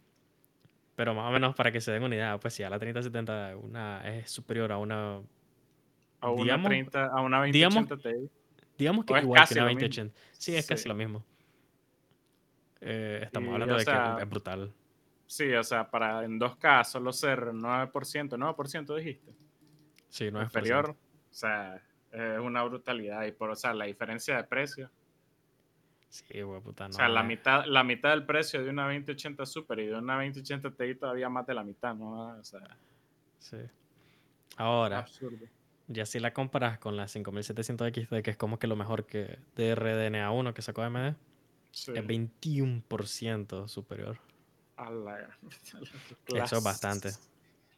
Pero 0.95 1.13
más 1.13 1.29
o 1.29 1.31
menos 1.31 1.53
para 1.55 1.71
que 1.71 1.79
se 1.81 1.91
den 1.91 2.03
una 2.03 2.15
idea, 2.15 2.37
pues 2.39 2.53
si 2.53 2.63
a 2.63 2.69
la 2.69 2.79
3070 2.79 3.57
una, 3.57 4.01
es 4.17 4.31
superior 4.31 4.71
a 4.71 4.77
una. 4.77 5.19
A 6.21 6.29
una, 6.31 6.43
Digamos- 6.43 6.67
30, 6.69 7.05
a 7.07 7.21
una 7.21 7.43
digamos- 7.43 7.87
2080 7.89 8.09
Ti. 8.09 8.29
Digamos 8.79 9.05
que 9.05 9.13
es 9.13 9.21
igual 9.23 9.37
que 9.37 9.41
casi 9.43 9.55
lo 9.55 9.61
mismo. 9.65 9.79
2080. 9.81 10.19
Sí, 10.31 10.55
es 10.55 10.65
casi 10.67 10.83
Sí. 10.83 10.89
lo 10.89 10.95
mismo. 10.95 11.23
Eh, 12.81 13.21
estamos 13.23 13.49
Y, 13.49 13.53
hablando 13.53 13.75
de 13.75 13.83
sea, 13.83 14.15
que 14.17 14.23
es 14.23 14.29
brutal. 14.29 14.73
Sí, 15.27 15.53
o 15.53 15.63
sea, 15.63 15.89
para 15.91 16.23
en 16.23 16.39
2K 16.39 16.83
solo 16.85 17.11
ser 17.13 17.53
9%, 17.53 18.37
9% 18.37 18.95
dijiste. 18.95 19.31
Sí, 20.07 20.31
no 20.31 20.39
es 20.41 20.45
inferior. 20.45 20.91
O 20.91 21.33
sea, 21.33 21.75
es 22.11 22.39
una 22.39 22.63
brutalidad. 22.63 23.25
Y 23.25 23.31
por, 23.33 23.49
o 23.51 23.55
sea, 23.55 23.73
la 23.73 23.85
diferencia 23.85 24.37
de 24.37 24.43
precio. 24.45 24.89
Sí, 26.07 26.41
güey, 26.41 26.59
puta, 26.61 26.85
no. 26.87 26.89
o 26.89 26.93
sea, 26.93 27.07
la 27.07 27.21
es- 27.21 27.27
mitad, 27.27 27.65
la 27.65 27.83
mitad 27.83 28.09
del 28.09 28.25
precio 28.25 28.63
de 28.63 28.69
una 28.71 28.85
2080 28.85 29.45
Super 29.45 29.77
y 29.79 29.87
de 29.87 29.95
una 29.95 30.15
2080 30.15 30.71
Ti 30.71 30.95
todavía 30.95 31.29
más 31.29 31.45
de 31.45 31.53
la 31.53 31.63
mitad, 31.63 31.93
¿no? 31.93 32.39
O 32.39 32.43
sea, 32.43 32.61
Sí. 33.37 33.57
Ahora, 34.57 34.99
absurdo. 34.99 35.45
Ya 35.89 36.05
si 36.05 36.19
la 36.19 36.31
comparas 36.33 36.79
con 36.79 36.95
la 36.95 37.07
5700 37.07 37.87
XT, 37.93 38.21
que 38.23 38.31
es 38.31 38.37
como 38.37 38.57
que 38.59 38.67
lo 38.67 38.75
mejor 38.77 39.05
que 39.05 39.39
de 39.55 39.75
RDNA1 39.75 40.53
que 40.53 40.61
sacó 40.61 40.83
AMD, 40.83 41.15
Sí. 41.71 41.91
es 41.93 42.03
21% 42.05 43.67
superior. 43.67 44.17
A 44.77 44.89
la- 44.89 45.29
Eso 46.27 46.57
es 46.57 46.63
bastante. 46.63 47.11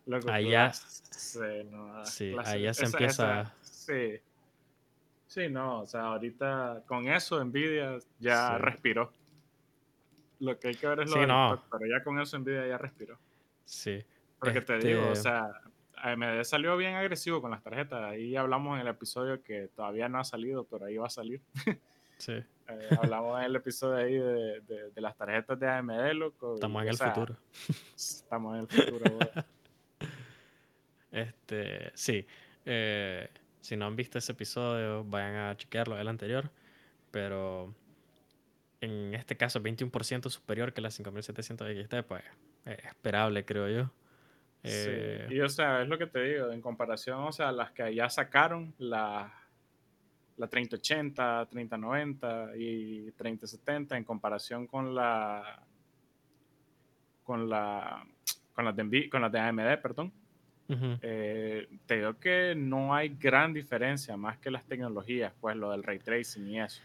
Loco, 0.06 0.30
Ahí 0.32 0.50
ya- 0.52 0.68
clase, 0.72 1.64
no, 1.66 2.06
Sí, 2.06 2.32
clase- 2.32 2.62
ya 2.62 2.74
se 2.74 2.84
esa- 2.86 2.98
empieza- 2.98 3.42
esa- 3.42 3.54
sí. 3.62 4.20
Sí, 5.28 5.48
no, 5.50 5.82
o 5.82 5.88
sea, 5.88 6.02
ahorita 6.02 6.84
con 6.88 7.08
eso 7.08 7.44
Nvidia 7.44 7.98
ya 8.20 8.56
Sí. 8.58 8.62
respiró. 8.62 9.12
Lo 10.40 10.60
que 10.60 10.70
hay 10.70 10.76
que 10.76 10.88
ver 10.88 11.02
es 11.02 11.10
lo 11.10 11.14
Sí, 11.14 11.20
del 11.20 11.28
no. 11.30 11.54
stock, 11.54 11.68
pero 11.80 11.86
ya 11.90 12.04
con 12.04 12.20
eso 12.20 12.38
Nvidia 12.40 12.68
ya 12.68 12.78
respiró. 12.78 13.18
Sí. 13.64 14.04
Porque 14.40 14.60
te 14.62 14.78
digo, 14.80 15.02
o 15.04 15.12
Este- 15.12 15.24
sea, 15.24 15.52
AMD 16.02 16.44
salió 16.44 16.76
bien 16.78 16.96
agresivo 16.96 17.42
con 17.42 17.52
las 17.52 17.62
tarjetas. 17.64 18.02
Ahí 18.04 18.36
hablamos 18.36 18.76
en 18.76 18.82
el 18.82 18.88
episodio 18.88 19.42
que 19.44 19.70
todavía 19.76 20.10
no 20.10 20.20
ha 20.20 20.24
salido, 20.24 20.64
pero 20.66 20.86
ahí 20.86 20.98
va 20.98 21.08
a 21.08 21.10
salir. 21.10 21.42
Sí. 22.18 22.34
Eh, 22.72 22.88
hablamos 23.02 23.38
en 23.40 23.46
el 23.48 23.56
episodio 23.58 23.98
ahí 23.98 24.14
de, 24.14 24.62
de- 24.62 24.92
de 24.92 25.02
las 25.02 25.18
tarjetas 25.18 25.60
de 25.60 25.68
AMD, 25.68 26.14
loco. 26.14 26.52
y, 26.54 26.56
Estamos 26.56 26.84
en 26.84 26.88
el 26.88 26.96
sea, 26.96 27.12
futuro. 27.12 27.36
Estamos 27.98 28.54
en 28.56 28.62
el 28.62 28.68
futuro. 28.68 29.04
Este, 31.12 31.92
sí. 31.96 32.26
eh, 32.66 33.28
si 33.60 33.76
no 33.76 33.86
han 33.88 33.96
visto 33.98 34.18
ese 34.18 34.32
episodio, 34.32 35.04
vayan 35.04 35.36
a 35.36 35.58
chequearlo, 35.58 36.00
el 36.00 36.08
anterior. 36.08 36.50
Pero 37.12 37.74
en 38.80 39.14
este 39.14 39.36
caso, 39.36 39.60
21% 39.62 40.30
superior 40.30 40.74
que 40.74 40.80
la 40.82 40.90
5700 40.92 41.68
XT, 41.86 41.96
pues 42.08 42.24
es 42.66 42.86
esperable, 42.86 43.44
creo 43.44 43.68
yo. 43.70 43.92
Eh, 44.64 45.26
Sí, 45.28 45.36
y 45.36 45.42
o 45.42 45.50
sea, 45.50 45.82
es 45.82 45.88
lo 45.88 45.98
que 45.98 46.08
te 46.08 46.22
digo, 46.24 46.52
en 46.52 46.62
comparación, 46.62 47.20
o 47.20 47.32
sea, 47.32 47.52
las 47.52 47.72
que 47.72 47.94
ya 47.94 48.10
sacaron, 48.10 48.74
la, 48.78 49.34
la 50.38 50.48
3080, 50.48 51.48
3090 51.50 52.52
y 52.58 53.12
3070, 53.12 53.98
en 53.98 54.04
comparación 54.04 54.68
con 54.68 54.94
la 54.94 55.64
con 57.24 57.50
la 57.50 58.06
con 58.54 58.66
las 58.66 58.76
de, 58.76 59.10
con 59.10 59.22
las 59.22 59.32
de 59.32 59.40
AMD, 59.40 59.82
perdón, 59.82 60.12
eh, 61.02 61.68
te 61.86 61.98
digo 61.98 62.18
que 62.18 62.54
no 62.56 62.94
hay 62.96 63.10
gran 63.10 63.54
diferencia 63.54 64.16
más 64.16 64.38
que 64.38 64.50
las 64.52 64.66
tecnologías, 64.66 65.34
pues 65.42 65.56
lo 65.58 65.72
del 65.72 65.84
ray 65.84 66.00
tracing 66.00 66.48
y 66.48 66.62
eso. 66.62 66.82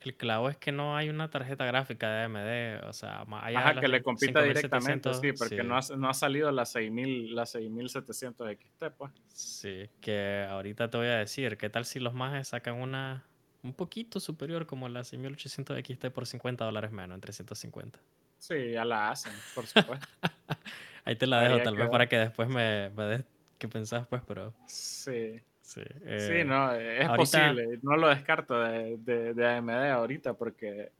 El 0.00 0.16
clavo 0.16 0.48
es 0.48 0.56
que 0.56 0.72
no 0.72 0.96
hay 0.96 1.10
una 1.10 1.28
tarjeta 1.28 1.66
gráfica 1.66 2.10
de 2.10 2.22
AMD, 2.24 2.88
o 2.88 2.92
sea, 2.94 3.24
más 3.26 3.44
allá 3.44 3.60
Ajá, 3.60 3.80
que 3.80 3.88
le 3.88 4.02
compita 4.02 4.42
directamente, 4.42 5.12
5700, 5.12 5.20
sí, 5.20 5.32
porque 5.32 5.62
No, 5.62 5.76
ha, 5.76 5.80
no 5.96 6.08
ha 6.08 6.14
salido 6.14 6.50
la 6.50 6.64
6000, 6.64 7.34
la 7.34 7.44
6700 7.44 8.48
XT, 8.50 8.84
pues. 8.96 9.12
Sí, 9.28 9.90
que 10.00 10.46
ahorita 10.48 10.88
te 10.90 10.96
voy 10.96 11.06
a 11.08 11.18
decir, 11.18 11.58
¿qué 11.58 11.68
tal 11.68 11.84
si 11.84 12.00
los 12.00 12.14
mages 12.14 12.48
sacan 12.48 12.76
una 12.76 13.24
un 13.62 13.74
poquito 13.74 14.20
superior 14.20 14.66
como 14.66 14.88
la 14.88 15.04
6800 15.04 15.78
XT 15.78 16.06
por 16.10 16.26
50 16.26 16.64
dólares 16.64 16.92
menos, 16.92 17.14
en 17.16 17.20
350? 17.20 17.98
Sí, 18.38 18.72
ya 18.72 18.86
la 18.86 19.10
hacen, 19.10 19.32
por 19.54 19.66
supuesto. 19.66 20.06
Ahí 21.04 21.16
te 21.16 21.26
la 21.26 21.42
dejo, 21.42 21.62
tal 21.62 21.76
vez 21.76 21.88
para 21.90 22.08
que 22.08 22.16
después 22.18 22.48
me, 22.48 22.90
me 22.90 23.04
des 23.04 23.24
qué 23.58 23.68
pensás, 23.68 24.06
pues, 24.06 24.22
pero 24.26 24.54
Sí. 24.66 25.40
Sí. 25.72 25.82
Sí, 25.82 26.32
eh, 26.32 26.44
no, 26.44 26.72
es 26.74 27.00
ahorita- 27.06 27.16
posible. 27.16 27.78
No 27.82 27.96
lo 27.96 28.08
descarto 28.08 28.58
de, 28.60 28.96
de, 28.98 29.34
de 29.34 29.46
AMD 29.48 29.70
ahorita 29.90 30.34
porque 30.34 30.90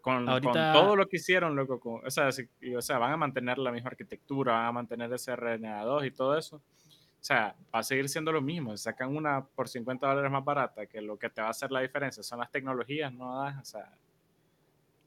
con, 0.00 0.24
con 0.24 0.28
Ahorita- 0.28 0.72
todo 0.72 0.94
lo 0.96 1.08
que 1.08 1.16
hicieron, 1.16 1.56
loco, 1.56 1.80
con- 1.80 2.06
o, 2.06 2.10
sea, 2.10 2.30
si- 2.30 2.48
y, 2.60 2.74
o 2.74 2.82
sea, 2.82 2.98
van 2.98 3.12
a 3.12 3.16
mantener 3.16 3.58
la 3.58 3.72
misma 3.72 3.90
arquitectura, 3.90 4.52
van 4.52 4.66
a 4.66 4.72
mantener 4.72 5.12
ese 5.12 5.32
RNA2 5.32 6.06
y 6.06 6.10
todo 6.12 6.36
eso. 6.38 6.56
O 6.56 7.24
sea, 7.26 7.56
va 7.74 7.80
a 7.80 7.82
seguir 7.82 8.08
siendo 8.08 8.30
lo 8.30 8.40
mismo. 8.40 8.76
Si 8.76 8.84
sacan 8.84 9.16
una 9.16 9.44
por 9.44 9.66
50 9.68 10.06
dólares 10.06 10.30
más 10.30 10.44
barata, 10.44 10.86
que 10.86 11.00
lo 11.00 11.18
que 11.18 11.28
te 11.28 11.40
va 11.40 11.48
a 11.48 11.50
hacer 11.50 11.72
la 11.72 11.80
diferencia 11.80 12.22
son 12.22 12.38
las 12.38 12.52
tecnologías, 12.52 13.12
¿no? 13.12 13.40
O 13.40 13.64
sea, 13.64 13.90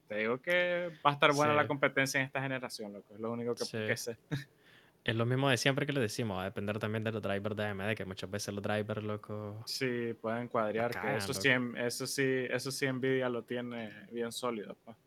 te 0.10 0.16
digo 0.18 0.40
que 0.42 0.90
va 1.06 1.12
a 1.12 1.14
estar 1.14 1.32
buena 1.34 1.54
Sí. 1.54 1.58
la 1.58 1.68
competencia 1.68 2.20
en 2.20 2.26
esta 2.26 2.42
generación, 2.42 2.92
loco. 2.92 3.14
Es 3.14 3.20
lo 3.22 3.32
único 3.32 3.56
que, 3.56 3.64
Sí. 3.64 3.78
que 3.88 3.96
sé. 3.96 4.18
Es 5.04 5.16
lo 5.16 5.26
mismo 5.26 5.50
de 5.50 5.58
siempre 5.58 5.86
que 5.86 5.94
le 5.94 6.02
decimos, 6.02 6.38
va 6.38 6.42
a 6.42 6.46
depender 6.46 6.78
también 6.78 7.04
de 7.04 7.12
los 7.12 7.22
drivers 7.22 7.56
de 7.56 7.66
AMD, 7.66 7.96
que 7.96 8.06
muchas 8.06 8.30
veces 8.30 8.54
los 8.54 8.62
drivers, 8.62 9.02
loco, 9.04 9.64
Sí, 9.66 10.14
pueden 10.22 10.48
cuadrear, 10.50 10.92
que 10.92 11.16
eso 11.18 11.30
loco. 11.30 11.42
sí, 11.42 11.50
eso 11.78 12.06
sí, 12.06 12.24
eso 12.50 12.70
sí 12.72 12.92
Nvidia 12.92 13.30
lo 13.30 13.44
tiene 13.44 14.06
bien 14.12 14.32
sólido. 14.32 14.76
pues. 14.86 14.98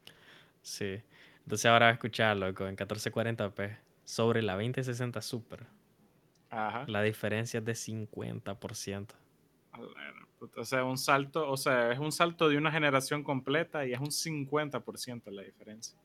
sí. 0.62 1.00
Entonces 1.44 1.66
ahora 1.66 1.86
va 1.86 1.90
a 1.90 1.94
escuchar, 1.94 2.36
loco, 2.36 2.66
en 2.68 2.76
1440p 2.76 3.76
sobre 4.04 4.42
la 4.42 4.54
2060 4.54 5.20
Super, 5.20 5.66
Ajá. 6.50 6.84
la 6.86 7.02
diferencia 7.02 7.58
es 7.58 7.64
de 7.64 7.72
50%. 7.74 9.08
A 9.72 9.80
la 9.80 9.86
gran 9.88 10.26
puta. 10.38 10.60
O 10.60 10.64
sea, 10.64 10.84
un 10.84 10.96
salto, 10.98 11.50
o 11.50 11.56
sea, 11.56 11.92
es 11.92 11.98
un 11.98 12.12
salto 12.12 12.48
de 12.48 12.56
una 12.56 12.70
generación 12.70 13.22
completa 13.24 13.84
y 13.86 13.92
es 13.92 13.98
un 14.00 14.10
50% 14.12 15.30
la 15.30 15.42
diferencia. 15.42 15.98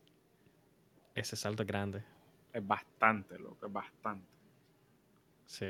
Ese 1.16 1.36
salto 1.36 1.64
es 1.64 1.68
grande. 1.68 2.04
Es 2.58 2.68
bastante, 2.68 3.38
loco, 3.38 3.68
es 3.68 3.72
bastante. 3.72 4.26
Sí. 5.46 5.68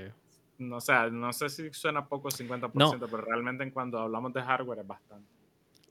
No, 0.59 0.77
o 0.77 0.81
sea, 0.81 1.09
no 1.09 1.33
sé 1.33 1.49
si 1.49 1.71
suena 1.73 2.07
poco 2.07 2.29
50%, 2.29 2.71
No. 2.73 2.91
pero 2.97 3.17
realmente 3.21 3.63
en 3.63 3.71
cuando 3.71 3.99
hablamos 3.99 4.31
de 4.33 4.41
hardware 4.41 4.79
es 4.79 4.87
bastante. 4.87 5.27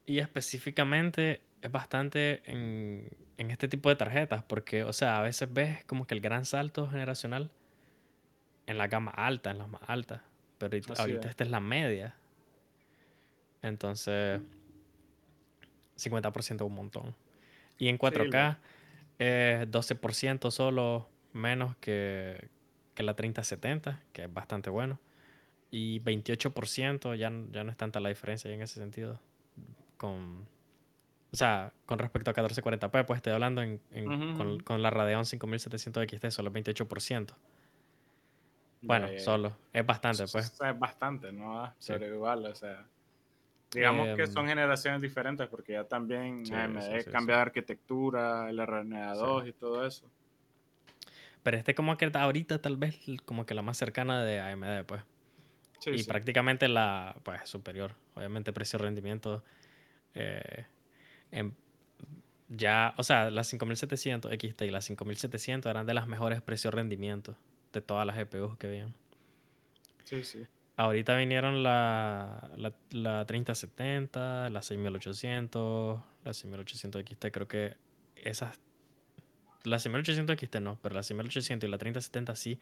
Y 0.07 0.19
específicamente 0.19 1.43
es 1.61 1.71
bastante 1.71 2.43
en, 2.51 3.09
en 3.37 3.51
este 3.51 3.69
tipo 3.69 3.91
de 3.91 3.97
tarjetas, 3.97 4.43
porque, 4.45 4.85
o 4.85 4.93
sea, 4.93 5.19
a 5.19 5.23
veces 5.23 5.53
ves 5.53 5.85
como 5.85 6.07
que 6.07 6.15
el 6.15 6.21
gran 6.21 6.45
salto 6.47 6.89
generacional 6.89 7.51
en 8.67 8.79
la 8.79 8.89
gama 8.89 9.11
alta, 9.11 9.51
en 9.51 9.59
las 9.59 9.69
más 9.69 9.83
altas, 9.87 10.23
pero 10.59 10.69
ahorita, 10.73 10.93
Así 10.95 11.03
ahorita 11.03 11.27
es. 11.27 11.31
esta 11.31 11.45
es 11.45 11.51
la 11.51 11.61
media. 11.61 12.17
Entonces, 13.63 14.41
50% 15.99 16.55
es 16.55 16.61
un 16.63 16.75
montón. 16.75 17.15
Y 17.79 17.89
en 17.89 17.99
4K, 17.99 18.57
es 19.19 19.71
12% 19.71 20.51
solo 20.51 21.09
menos 21.33 21.77
que, 21.77 22.49
que 22.95 23.03
la 23.03 23.15
3070, 23.15 24.03
que 24.13 24.25
es 24.25 24.33
bastante 24.33 24.71
bueno. 24.71 24.99
Y 25.71 26.01
28% 26.01 27.15
ya, 27.15 27.33
ya 27.51 27.65
no 27.65 27.71
es 27.71 27.77
tanta 27.77 28.01
la 28.01 28.09
diferencia 28.09 28.51
en 28.51 28.63
ese 28.63 28.81
sentido. 28.81 29.21
Con, 29.97 30.47
o 31.33 31.37
sea, 31.37 31.73
con 31.87 31.99
respecto 31.99 32.31
a 32.31 32.35
1440p, 32.35 33.05
pues 33.05 33.19
estoy 33.19 33.33
hablando 33.33 33.63
en, 33.63 33.81
en- 33.91 34.07
Ujú, 34.39 34.59
con, 34.65 34.83
la 34.83 34.91
Radeon 34.91 35.25
5700 35.27 36.05
XT, 36.05 36.31
solo 36.31 36.51
28%. 36.53 37.35
Bueno, 38.83 39.09
solo. 39.19 39.57
Es 39.73 39.85
bastante, 39.85 40.25
pues. 40.31 40.59
es 40.61 40.79
bastante, 40.79 41.33
¿no? 41.33 41.75
Sí. 41.79 41.93
Pero 41.93 42.15
igual, 42.15 42.47
o 42.47 42.55
sea. 42.55 42.87
Digamos 43.73 44.17
que 44.17 44.23
Em, 44.23 44.33
son 44.33 44.47
generaciones 44.47 45.03
diferentes 45.03 45.49
porque 45.49 45.73
ya 45.73 45.85
también 45.85 46.45
Sí, 46.47 46.55
AMD 46.55 47.03
sí, 47.03 47.11
cambia 47.11 47.35
sí. 47.35 47.39
de 47.39 47.43
arquitectura, 47.43 48.49
el 48.49 48.59
RNA2 48.59 49.49
y 49.49 49.53
todo 49.53 49.87
eso. 49.87 50.11
Pero 51.43 51.57
este 51.59 51.75
como 51.75 51.97
que 51.97 52.11
ahorita 52.13 52.61
tal 52.61 52.77
vez 52.77 52.99
como 53.25 53.47
que 53.47 53.55
la 53.55 53.63
más 53.63 53.77
cercana 53.77 54.25
de 54.25 54.41
AMD, 54.41 54.85
pues. 54.85 55.03
Sí, 55.79 55.91
y 55.91 56.03
prácticamente 56.05 56.69
la 56.69 57.17
pues 57.23 57.49
superior. 57.49 57.93
Obviamente 58.15 58.53
precio-rendimiento 58.53 59.45
eh, 60.15 60.65
en- 61.31 61.55
ya, 62.49 62.95
o 62.97 63.03
sea, 63.03 63.31
las 63.31 63.49
5700 63.49 64.33
XT 64.33 64.63
y 64.67 64.71
las 64.71 64.85
5700 64.87 65.69
eran 65.71 65.87
de 65.87 65.95
las 65.95 66.07
mejores 66.07 66.41
precio-rendimiento 66.41 67.37
de 67.73 67.81
todas 67.81 68.07
las 68.07 68.17
GPUs 68.17 68.57
que 68.57 68.67
habían. 68.69 68.95
Sí, 70.05 70.23
sí. 70.25 70.47
Ahorita 70.77 71.17
vinieron 71.17 71.63
la, 71.63 72.51
la, 72.57 72.73
la 72.91 73.25
3070, 73.25 74.51
la 74.51 74.61
6800, 74.63 76.01
la 76.25 76.35
6800 76.35 77.03
XT. 77.03 77.27
Creo 77.33 77.49
que 77.49 77.77
esas. 78.17 78.59
La 79.65 79.79
6800 79.79 80.37
XT 80.39 80.57
no, 80.61 80.79
pero 80.83 80.95
la 80.95 81.03
6800 81.03 81.67
y 81.67 81.71
la 81.71 81.79
3070 81.79 82.37
sí 82.37 82.61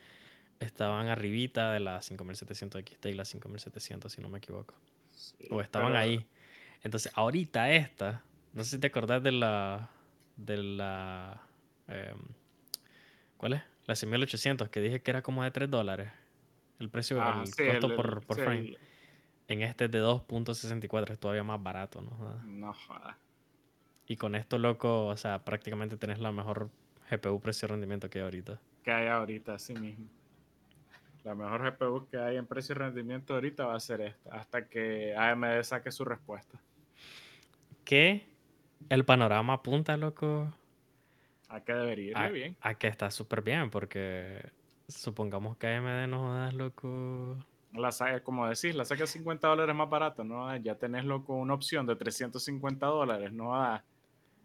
estaban 0.60 1.08
arribita 1.08 1.72
de 1.72 1.80
la 1.80 2.00
5700 2.02 2.82
XT 2.82 3.06
y 3.06 3.14
la 3.14 3.24
5700, 3.24 4.12
si 4.12 4.22
no 4.22 4.28
me 4.28 4.38
equivoco. 4.38 4.74
sí, 5.12 5.34
O 5.50 5.60
estaban 5.60 5.88
pero- 5.92 5.98
ahí. 5.98 6.26
Entonces, 6.82 7.10
ahorita 7.16 7.72
esta, 7.72 8.22
no 8.52 8.62
sé 8.62 8.70
si 8.76 8.78
te 8.78 8.86
acordás 8.88 9.22
de 9.22 9.32
la. 9.32 9.90
de 10.36 10.56
la. 10.58 11.42
em, 11.88 12.18
¿Cuál 13.38 13.54
es? 13.54 13.62
La 13.86 13.96
6800, 13.96 14.68
que 14.68 14.80
dije 14.80 15.00
que 15.02 15.10
era 15.10 15.22
como 15.22 15.42
de 15.42 15.50
3 15.50 15.68
dólares. 15.70 16.10
El 16.84 16.90
precio, 16.90 17.18
Ah, 17.22 17.42
el 17.46 17.54
sí, 17.54 17.62
costo 17.62 17.86
el- 17.86 17.94
por, 17.94 18.26
por 18.26 18.36
sí, 18.36 18.42
frame. 18.42 18.58
el- 18.60 18.78
En 19.48 19.62
este 19.62 19.86
es 19.86 19.90
de 19.90 20.00
2.64, 20.00 21.14
es 21.14 21.18
todavía 21.18 21.42
más 21.44 21.62
barato, 21.62 22.02
¿no? 22.02 22.10
Joda. 22.10 22.42
No 22.44 22.74
jodas. 22.74 23.16
Y 24.06 24.16
con 24.16 24.34
esto, 24.34 24.58
loco, 24.58 25.06
o 25.06 25.16
sea, 25.16 25.44
prácticamente 25.44 25.96
tenés 25.96 26.18
la 26.18 26.30
mejor 26.30 26.68
GPU 27.10 27.40
precio-rendimiento 27.40 28.08
que 28.10 28.18
hay 28.18 28.24
ahorita. 28.24 28.60
que 28.82 28.92
hay 28.92 29.08
ahorita, 29.08 29.54
así 29.54 29.74
mismo. 29.74 30.06
La 31.24 31.34
mejor 31.34 31.62
GPU 31.62 32.06
que 32.10 32.18
hay 32.18 32.36
en 32.36 32.46
precio 32.46 32.74
y 32.74 32.78
rendimiento 32.78 33.32
ahorita 33.34 33.64
va 33.64 33.76
a 33.76 33.80
ser 33.80 34.02
esta, 34.02 34.34
hasta 34.36 34.66
que 34.68 35.14
AMD 35.16 35.64
saque 35.64 35.90
su 35.90 36.04
respuesta. 36.04 36.58
Que 37.84 38.26
el 38.90 39.06
panorama 39.06 39.54
apunta, 39.54 39.96
loco, 39.96 40.52
¿A 41.48 41.60
qué 41.62 41.72
debería 41.72 42.10
irle 42.10 42.24
a, 42.26 42.28
bien? 42.30 42.56
a 42.60 42.74
que 42.74 42.88
está 42.88 43.10
súper 43.10 43.40
bien, 43.42 43.70
porque 43.70 44.50
supongamos 44.88 45.56
que 45.56 45.66
AMD 45.68 46.08
no 46.08 46.20
jodas, 46.20 46.54
loco. 46.54 47.36
La 47.72 47.90
saca, 47.90 48.22
como 48.22 48.46
decís, 48.46 48.74
la 48.74 48.84
saca 48.84 49.06
50 49.06 49.48
dólares 49.48 49.74
más 49.74 49.90
barato, 49.90 50.22
¿no? 50.24 50.48
Ah, 50.48 50.56
Ya 50.58 50.76
tenés 50.76 51.04
loco 51.04 51.34
una 51.34 51.54
opción 51.54 51.86
de 51.86 51.96
350 51.96 52.86
dólares, 52.86 53.32
¿no? 53.32 53.54
Ah, 53.54 53.82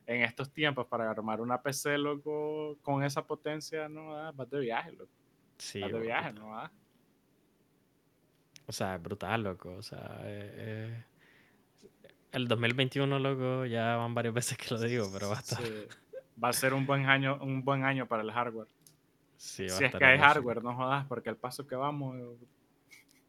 En 0.07 0.23
estos 0.23 0.49
tiempos 0.51 0.87
para 0.87 1.09
armar 1.11 1.39
una 1.39 1.61
PC, 1.61 1.97
loco, 1.99 2.77
con 2.81 3.03
esa 3.03 3.21
potencia, 3.25 3.87
¿no? 3.87 4.15
Ah, 4.17 4.31
Vas 4.35 4.49
de 4.49 4.59
viaje, 4.59 4.91
loco. 4.93 5.11
Sí, 5.57 5.79
Estás 5.79 5.93
de 5.93 5.99
viaje, 5.99 6.33
¿no? 6.33 6.51
O 8.65 8.71
sea, 8.71 8.95
es 8.95 9.01
brutal, 9.03 9.43
loco. 9.43 9.75
O 9.75 9.81
sea, 9.83 10.19
eh, 10.23 10.53
eh, 10.57 11.03
el 12.31 12.47
2021, 12.47 13.19
loco, 13.19 13.65
ya 13.65 13.95
van 13.97 14.13
varias 14.15 14.33
veces 14.33 14.57
que 14.57 14.73
lo 14.73 14.79
digo, 14.81 15.09
pero 15.13 15.29
va 15.29 15.37
a 15.37 15.39
estar. 15.39 15.61
Sí. 15.61 15.87
Va 16.43 16.49
a 16.49 16.53
ser 16.53 16.73
un 16.73 16.85
buen 16.85 17.05
año, 17.07 17.37
un 17.41 17.63
buen 17.63 17.83
año 17.83 18.07
para 18.07 18.23
el 18.23 18.31
hardware. 18.31 18.67
Sí, 19.39 19.69
si 19.69 19.85
es 19.85 19.95
que 19.95 20.03
hay 20.03 20.19
hardware, 20.19 20.61
no 20.61 20.75
jodas, 20.75 21.05
porque 21.07 21.29
el 21.29 21.37
paso 21.37 21.65
que 21.65 21.75
vamos, 21.75 22.17
eh, 22.17 22.45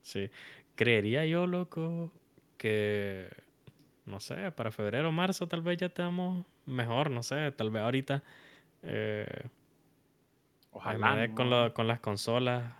Sí. 0.03 0.29
Creería 0.75 1.25
yo, 1.25 1.47
loco, 1.47 2.11
que. 2.59 3.29
No 4.07 4.19
sé, 4.19 4.51
para 4.51 4.73
febrero 4.73 5.11
o 5.11 5.13
marzo 5.13 5.47
tal 5.47 5.63
vez 5.63 5.77
ya 5.79 5.87
estamos 5.87 6.45
mejor, 6.67 7.11
no 7.13 7.23
sé, 7.23 7.53
tal 7.53 7.71
vez 7.71 7.83
ahorita. 7.83 8.25
Eh, 8.83 9.25
ojalá. 10.73 11.29
¿no? 11.29 11.35
con, 11.37 11.49
lo- 11.51 11.73
con 11.75 11.87
las 11.87 12.01
consolas, 12.01 12.73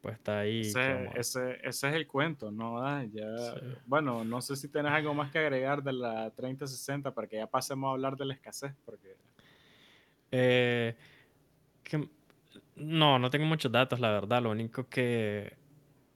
pues 0.00 0.14
está 0.16 0.40
ahí. 0.40 0.62
Ese, 0.62 0.80
a- 0.80 1.04
ese, 1.14 1.52
ese 1.62 1.88
es 1.88 1.94
el 1.94 2.08
cuento, 2.08 2.50
¿no? 2.50 2.82
Ah, 2.84 3.04
ya, 3.04 3.36
Sí. 3.54 3.60
Bueno, 3.86 4.24
no 4.24 4.40
sé 4.40 4.56
si 4.56 4.68
tienes 4.68 4.90
algo 4.90 5.14
más 5.14 5.30
que 5.30 5.38
agregar 5.38 5.84
de 5.84 5.92
la 5.92 6.30
3060 6.30 7.14
para 7.14 7.28
que 7.28 7.36
ya 7.36 7.46
pasemos 7.46 7.88
a 7.88 7.92
hablar 7.92 8.16
de 8.16 8.24
la 8.24 8.34
escasez, 8.34 8.74
porque 8.84 9.14
Eh, 10.32 10.96
que- 11.84 12.08
no, 12.76 13.18
no 13.18 13.30
tengo 13.30 13.46
muchos 13.46 13.70
datos, 13.72 14.00
la 14.00 14.10
verdad. 14.10 14.42
Lo 14.42 14.50
único 14.50 14.88
que 14.88 15.52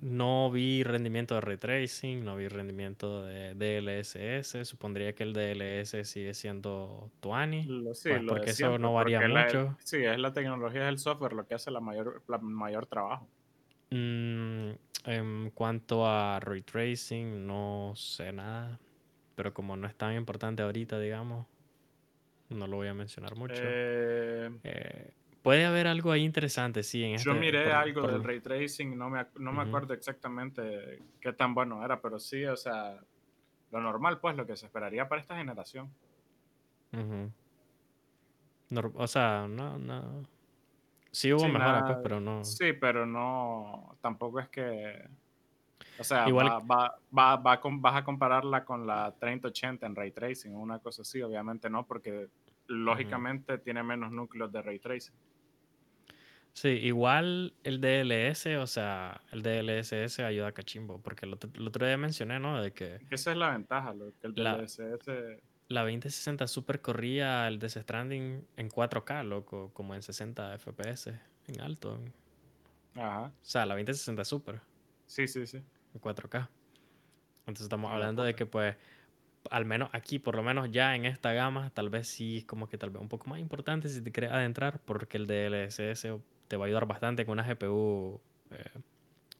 no 0.01 0.51
vi 0.51 0.83
rendimiento 0.85 1.35
de 1.35 1.40
ray 1.40 1.57
tracing, 1.57 2.25
no 2.25 2.37
vi 2.37 2.49
rendimiento 2.49 3.25
de 3.25 3.55
DLSS. 3.55 4.64
Supondría 4.64 5.12
que 5.14 5.25
el 5.25 5.33
DLS 5.33 6.05
sigue 6.05 6.35
siendo 6.35 7.11
20. 7.23 7.64
lo, 7.68 7.94
sí, 7.94 8.09
Pues 8.11 8.23
lo 8.23 8.29
porque 8.35 8.51
eso 8.51 8.79
no 8.79 8.92
varía 8.94 9.21
la- 9.21 9.44
mucho. 9.44 9.77
sí, 9.85 9.99
es 9.99 10.18
la 10.18 10.33
tecnología, 10.33 10.83
es 10.85 10.88
el 10.88 10.99
software 10.99 11.33
lo 11.33 11.47
que 11.47 11.55
hace 11.55 11.71
la 11.71 11.81
mayor, 11.81 12.23
la 12.29 12.38
mayor 12.38 12.87
trabajo. 12.87 13.29
Mm, 13.90 14.71
en 15.07 15.51
cuanto 15.55 16.07
a 16.07 16.38
ray 16.40 16.62
tracing, 16.62 17.47
no 17.47 17.92
sé 17.97 18.33
nada. 18.33 18.79
Pero 19.35 19.55
como 19.55 19.77
no 19.77 19.87
es 19.87 19.94
tan 19.94 20.14
importante 20.16 20.62
ahorita, 20.62 20.99
digamos, 20.99 21.47
no 22.51 22.66
lo 22.66 22.77
voy 22.77 22.88
a 22.88 22.94
mencionar 22.94 23.35
mucho. 23.37 23.55
Eh, 23.62 24.51
Eh, 24.64 25.11
puede 25.42 25.64
haber 25.64 25.87
algo 25.87 26.11
ahí 26.12 26.22
interesante, 26.24 26.83
sí. 26.83 27.03
En 27.05 27.16
yo 27.18 27.33
este- 27.33 27.40
miré 27.40 27.64
por- 27.64 27.72
algo 27.72 28.01
por- 28.03 28.12
del 28.12 28.24
ray 28.24 28.40
tracing, 28.40 28.96
no 28.96 29.09
me, 29.11 29.27
no 29.38 29.53
me 29.53 29.62
acuerdo 29.62 29.94
exactamente 29.94 31.01
qué 31.20 31.33
tan 31.33 31.55
bueno 31.55 31.85
era, 31.85 32.01
pero 32.01 32.18
sí, 32.18 32.44
o 32.44 32.57
sea, 32.57 32.98
lo 33.70 33.81
normal, 33.81 34.18
pues, 34.20 34.37
lo 34.37 34.46
que 34.46 34.57
se 34.57 34.66
esperaría 34.66 35.09
para 35.09 35.20
esta 35.20 35.37
generación. 35.37 35.90
O 38.94 39.07
sea, 39.07 39.46
no, 39.48 39.79
no. 39.79 40.24
Sí 41.11 41.33
hubo 41.33 41.40
Sí, 41.40 41.51
pues, 41.51 41.96
pero 42.03 42.20
no. 42.20 42.44
Sí, 42.44 42.72
pero 42.74 43.07
no, 43.07 43.96
tampoco 44.01 44.40
es 44.40 44.48
que, 44.48 45.09
o 45.98 46.05
sea, 46.05 46.29
Igual- 46.29 46.48
va, 46.70 46.98
va, 47.16 47.37
va, 47.37 47.61
com- 47.61 47.81
vas 47.81 47.96
a 47.96 48.05
compararla 48.05 48.64
con 48.64 48.87
la 48.87 49.14
3080 49.18 49.87
en 49.87 49.96
ray 49.96 50.11
tracing 50.12 50.55
o 50.55 50.59
una 50.61 50.79
cosa 50.81 51.03
así, 51.03 51.22
obviamente 51.22 51.70
no, 51.70 51.87
porque 51.87 52.29
lógicamente 52.66 53.57
tiene 53.59 53.83
menos 53.83 54.12
núcleos 54.12 54.53
de 54.53 54.61
ray 54.62 54.79
tracing. 54.79 55.14
Sí, 56.54 56.68
igual 56.70 57.54
el 57.62 57.80
DLS, 57.80 58.56
o 58.58 58.66
sea, 58.66 59.20
el 59.30 59.42
DLSS 59.42 60.24
ayuda 60.24 60.48
a 60.48 60.52
cachimbo, 60.52 61.00
porque 61.00 61.24
el 61.26 61.34
otro, 61.34 61.50
el 61.54 61.66
otro 61.66 61.87
día 61.87 61.96
mencioné, 61.96 62.40
¿no? 62.40 62.61
De 62.61 62.72
que 62.72 63.00
Esa 63.11 63.32
es 63.32 63.37
la 63.37 63.50
ventaja, 63.50 63.92
lo 63.94 64.12
que 64.18 64.26
el 64.28 64.34
La- 64.34 64.56
DLSS, 64.56 65.42
la 65.68 65.82
2060 65.82 66.46
Super 66.46 66.80
corría 66.80 67.46
el 67.48 67.58
Death 67.58 67.78
Stranding 67.82 68.46
en 68.56 68.68
4K, 68.70 69.22
loco, 69.22 69.72
como 69.74 69.94
en 69.94 70.02
60 70.02 70.54
FPS, 70.54 71.20
en 71.46 71.61
alto. 71.61 71.98
ajá, 72.94 73.32
O 73.42 73.44
sea, 73.44 73.66
la 73.66 73.74
2060 73.74 74.24
Super. 74.24 74.61
sí, 75.06 75.26
sí, 75.28 75.46
sí. 75.46 75.58
en 75.94 76.00
4K. 76.00 76.50
Entonces 77.40 77.64
estamos 77.64 77.92
la 77.96 77.96
hablando 77.96 78.22
de 78.24 78.34
que 78.34 78.46
pues, 78.46 78.76
al 79.50 79.64
menos 79.66 79.90
aquí, 79.92 80.18
por 80.18 80.37
lo 80.37 80.42
menos 80.42 80.70
ya 80.72 80.96
en 80.96 81.06
esta 81.06 81.32
gama, 81.32 81.70
tal 81.70 81.90
vez 81.90 82.08
sí 82.08 82.38
es 82.38 82.44
como 82.46 82.68
que 82.68 82.78
tal 82.78 82.90
vez 82.90 83.02
un 83.02 83.08
poco 83.08 83.28
más 83.30 83.40
importante 83.40 83.88
si 83.88 84.02
te 84.02 84.12
quieres 84.12 84.32
adentrar, 84.32 84.80
porque 84.84 85.18
el 85.18 85.26
DLSS 85.26 86.20
te 86.48 86.56
va 86.56 86.64
a 86.64 86.66
ayudar 86.66 86.87
bastante 86.87 87.24
con 87.24 87.34
una 87.38 87.44
GPU 87.46 88.20
eh, 88.50 88.64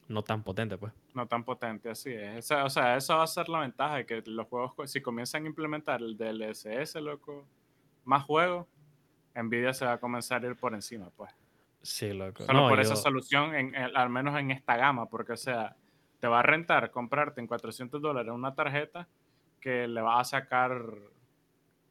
no 0.07 0.23
tan 0.23 0.43
potente, 0.43 0.77
pues. 0.77 0.93
No 1.13 1.27
tan 1.27 1.43
potente, 1.43 1.89
así 1.89 2.11
es. 2.13 2.49
O 2.51 2.69
sea, 2.69 2.95
esa 2.97 3.15
va 3.15 3.23
a 3.23 3.27
ser 3.27 3.49
la 3.49 3.59
ventaja 3.59 3.95
de 3.97 4.05
que 4.05 4.21
los 4.25 4.47
juegos, 4.47 4.89
si 4.91 5.01
comienzan 5.01 5.43
a 5.43 5.47
implementar 5.47 6.01
el 6.01 6.15
DLSS, 6.17 7.01
loco, 7.01 7.45
más 8.05 8.23
juegos, 8.23 8.67
Nvidia 9.35 9.73
se 9.73 9.85
va 9.85 9.93
a 9.93 9.97
comenzar 9.99 10.43
a 10.43 10.47
ir 10.47 10.55
por 10.55 10.73
encima, 10.73 11.09
pues. 11.15 11.31
Sí, 11.81 12.13
loco. 12.13 12.43
Solo 12.43 12.61
No, 12.61 12.69
por 12.69 12.77
yo- 12.77 12.83
esa 12.83 12.95
solución, 12.95 13.55
en, 13.55 13.73
en- 13.75 13.95
al 13.97 14.09
menos 14.09 14.37
en 14.39 14.51
esta 14.51 14.77
gama, 14.77 15.07
porque, 15.07 15.33
o 15.33 15.37
sea, 15.37 15.75
te 16.19 16.27
va 16.27 16.39
a 16.39 16.43
rentar 16.43 16.91
comprarte 16.91 17.39
en 17.41 17.47
400 17.47 18.01
dólares 18.01 18.31
una 18.33 18.53
tarjeta 18.53 19.07
que 19.61 19.87
le 19.87 20.01
va 20.01 20.19
a 20.19 20.23
sacar 20.25 20.81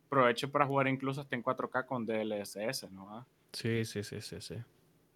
provecho 0.09 0.51
para 0.51 0.67
jugar 0.67 0.89
incluso 0.89 1.21
hasta 1.21 1.37
en 1.37 1.43
4K 1.43 1.87
con 1.87 2.07
DLSS, 2.07 2.91
¿no? 2.91 3.27
Sí, 3.53 3.85
sí, 3.85 4.03
sí, 4.03 4.21
sí, 4.21 4.41
sí. 4.41 4.57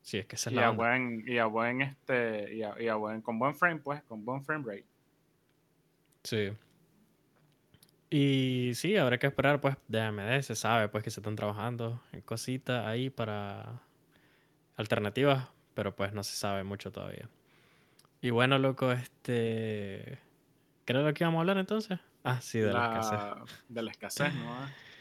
Sí, 0.02 0.18
es 0.18 0.26
que 0.26 0.36
esa 0.36 0.50
es 0.50 0.54
Y 0.54 0.56
la 0.56 0.66
a 0.66 0.70
onda. 0.70 0.82
buen, 0.84 1.24
y 1.26 1.38
a 1.38 1.46
buen, 1.46 1.80
este, 1.82 2.54
y 2.54 2.62
a, 2.62 2.74
y 2.80 2.88
a 2.88 2.96
buen, 2.96 3.22
con 3.22 3.38
buen 3.38 3.54
frame, 3.54 3.80
pues, 3.80 4.02
con 4.02 4.24
buen 4.24 4.42
frame 4.44 4.64
rate. 4.66 4.86
Sí. 6.24 6.52
Y 8.10 8.72
sí, 8.74 8.96
habrá 8.96 9.18
que 9.18 9.28
esperar, 9.28 9.60
pues, 9.60 9.76
de 9.88 10.00
AMD, 10.00 10.42
se 10.42 10.54
sabe, 10.54 10.88
pues, 10.88 11.02
que 11.02 11.10
se 11.10 11.20
están 11.20 11.36
trabajando 11.36 12.02
en 12.12 12.20
cositas 12.20 12.84
ahí 12.86 13.08
para 13.10 13.80
alternativas, 14.76 15.48
pero 15.74 15.94
pues 15.96 16.12
no 16.12 16.22
se 16.22 16.36
sabe 16.36 16.64
mucho 16.64 16.90
todavía. 16.92 17.28
Y 18.20 18.30
bueno, 18.30 18.58
loco, 18.58 18.92
este... 18.92 20.18
¿Creo 20.84 21.02
lo 21.02 21.14
que 21.14 21.24
íbamos 21.24 21.38
a 21.38 21.40
hablar 21.42 21.58
entonces? 21.58 21.98
Ah, 22.24 22.40
sí, 22.40 22.58
de 22.58 22.72
la 22.72 22.84
escasez. 22.86 23.12
la, 23.18 23.44
de 23.68 23.82
la 23.82 23.90
escasez, 23.92 24.34
¿no? 24.34 24.56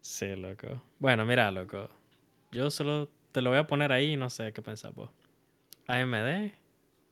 Sí, 0.00 0.36
loco. 0.36 0.80
Bueno, 1.00 1.26
mira, 1.26 1.50
loco. 1.50 1.90
Yo 2.52 2.70
solo 2.70 3.10
te 3.36 3.42
lo 3.42 3.50
voy 3.50 3.58
a 3.58 3.66
poner 3.66 3.92
ahí 3.92 4.14
y 4.14 4.16
no 4.16 4.30
sé 4.30 4.54
qué 4.54 4.62
pensar 4.62 4.94
vos. 4.94 5.10
AMD 5.88 6.52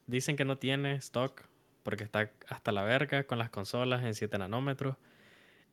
dicen 0.07 0.37
que 0.37 0.47
no 0.47 0.57
tiene 0.57 0.95
stock 0.95 1.43
porque 1.83 2.03
está 2.03 2.31
hasta 2.49 2.73
la 2.73 2.83
verga 2.83 3.25
con 3.25 3.39
las 3.39 3.51
consolas 3.51 4.03
en 4.05 4.15
7 4.15 4.39
nanómetros. 4.39 4.97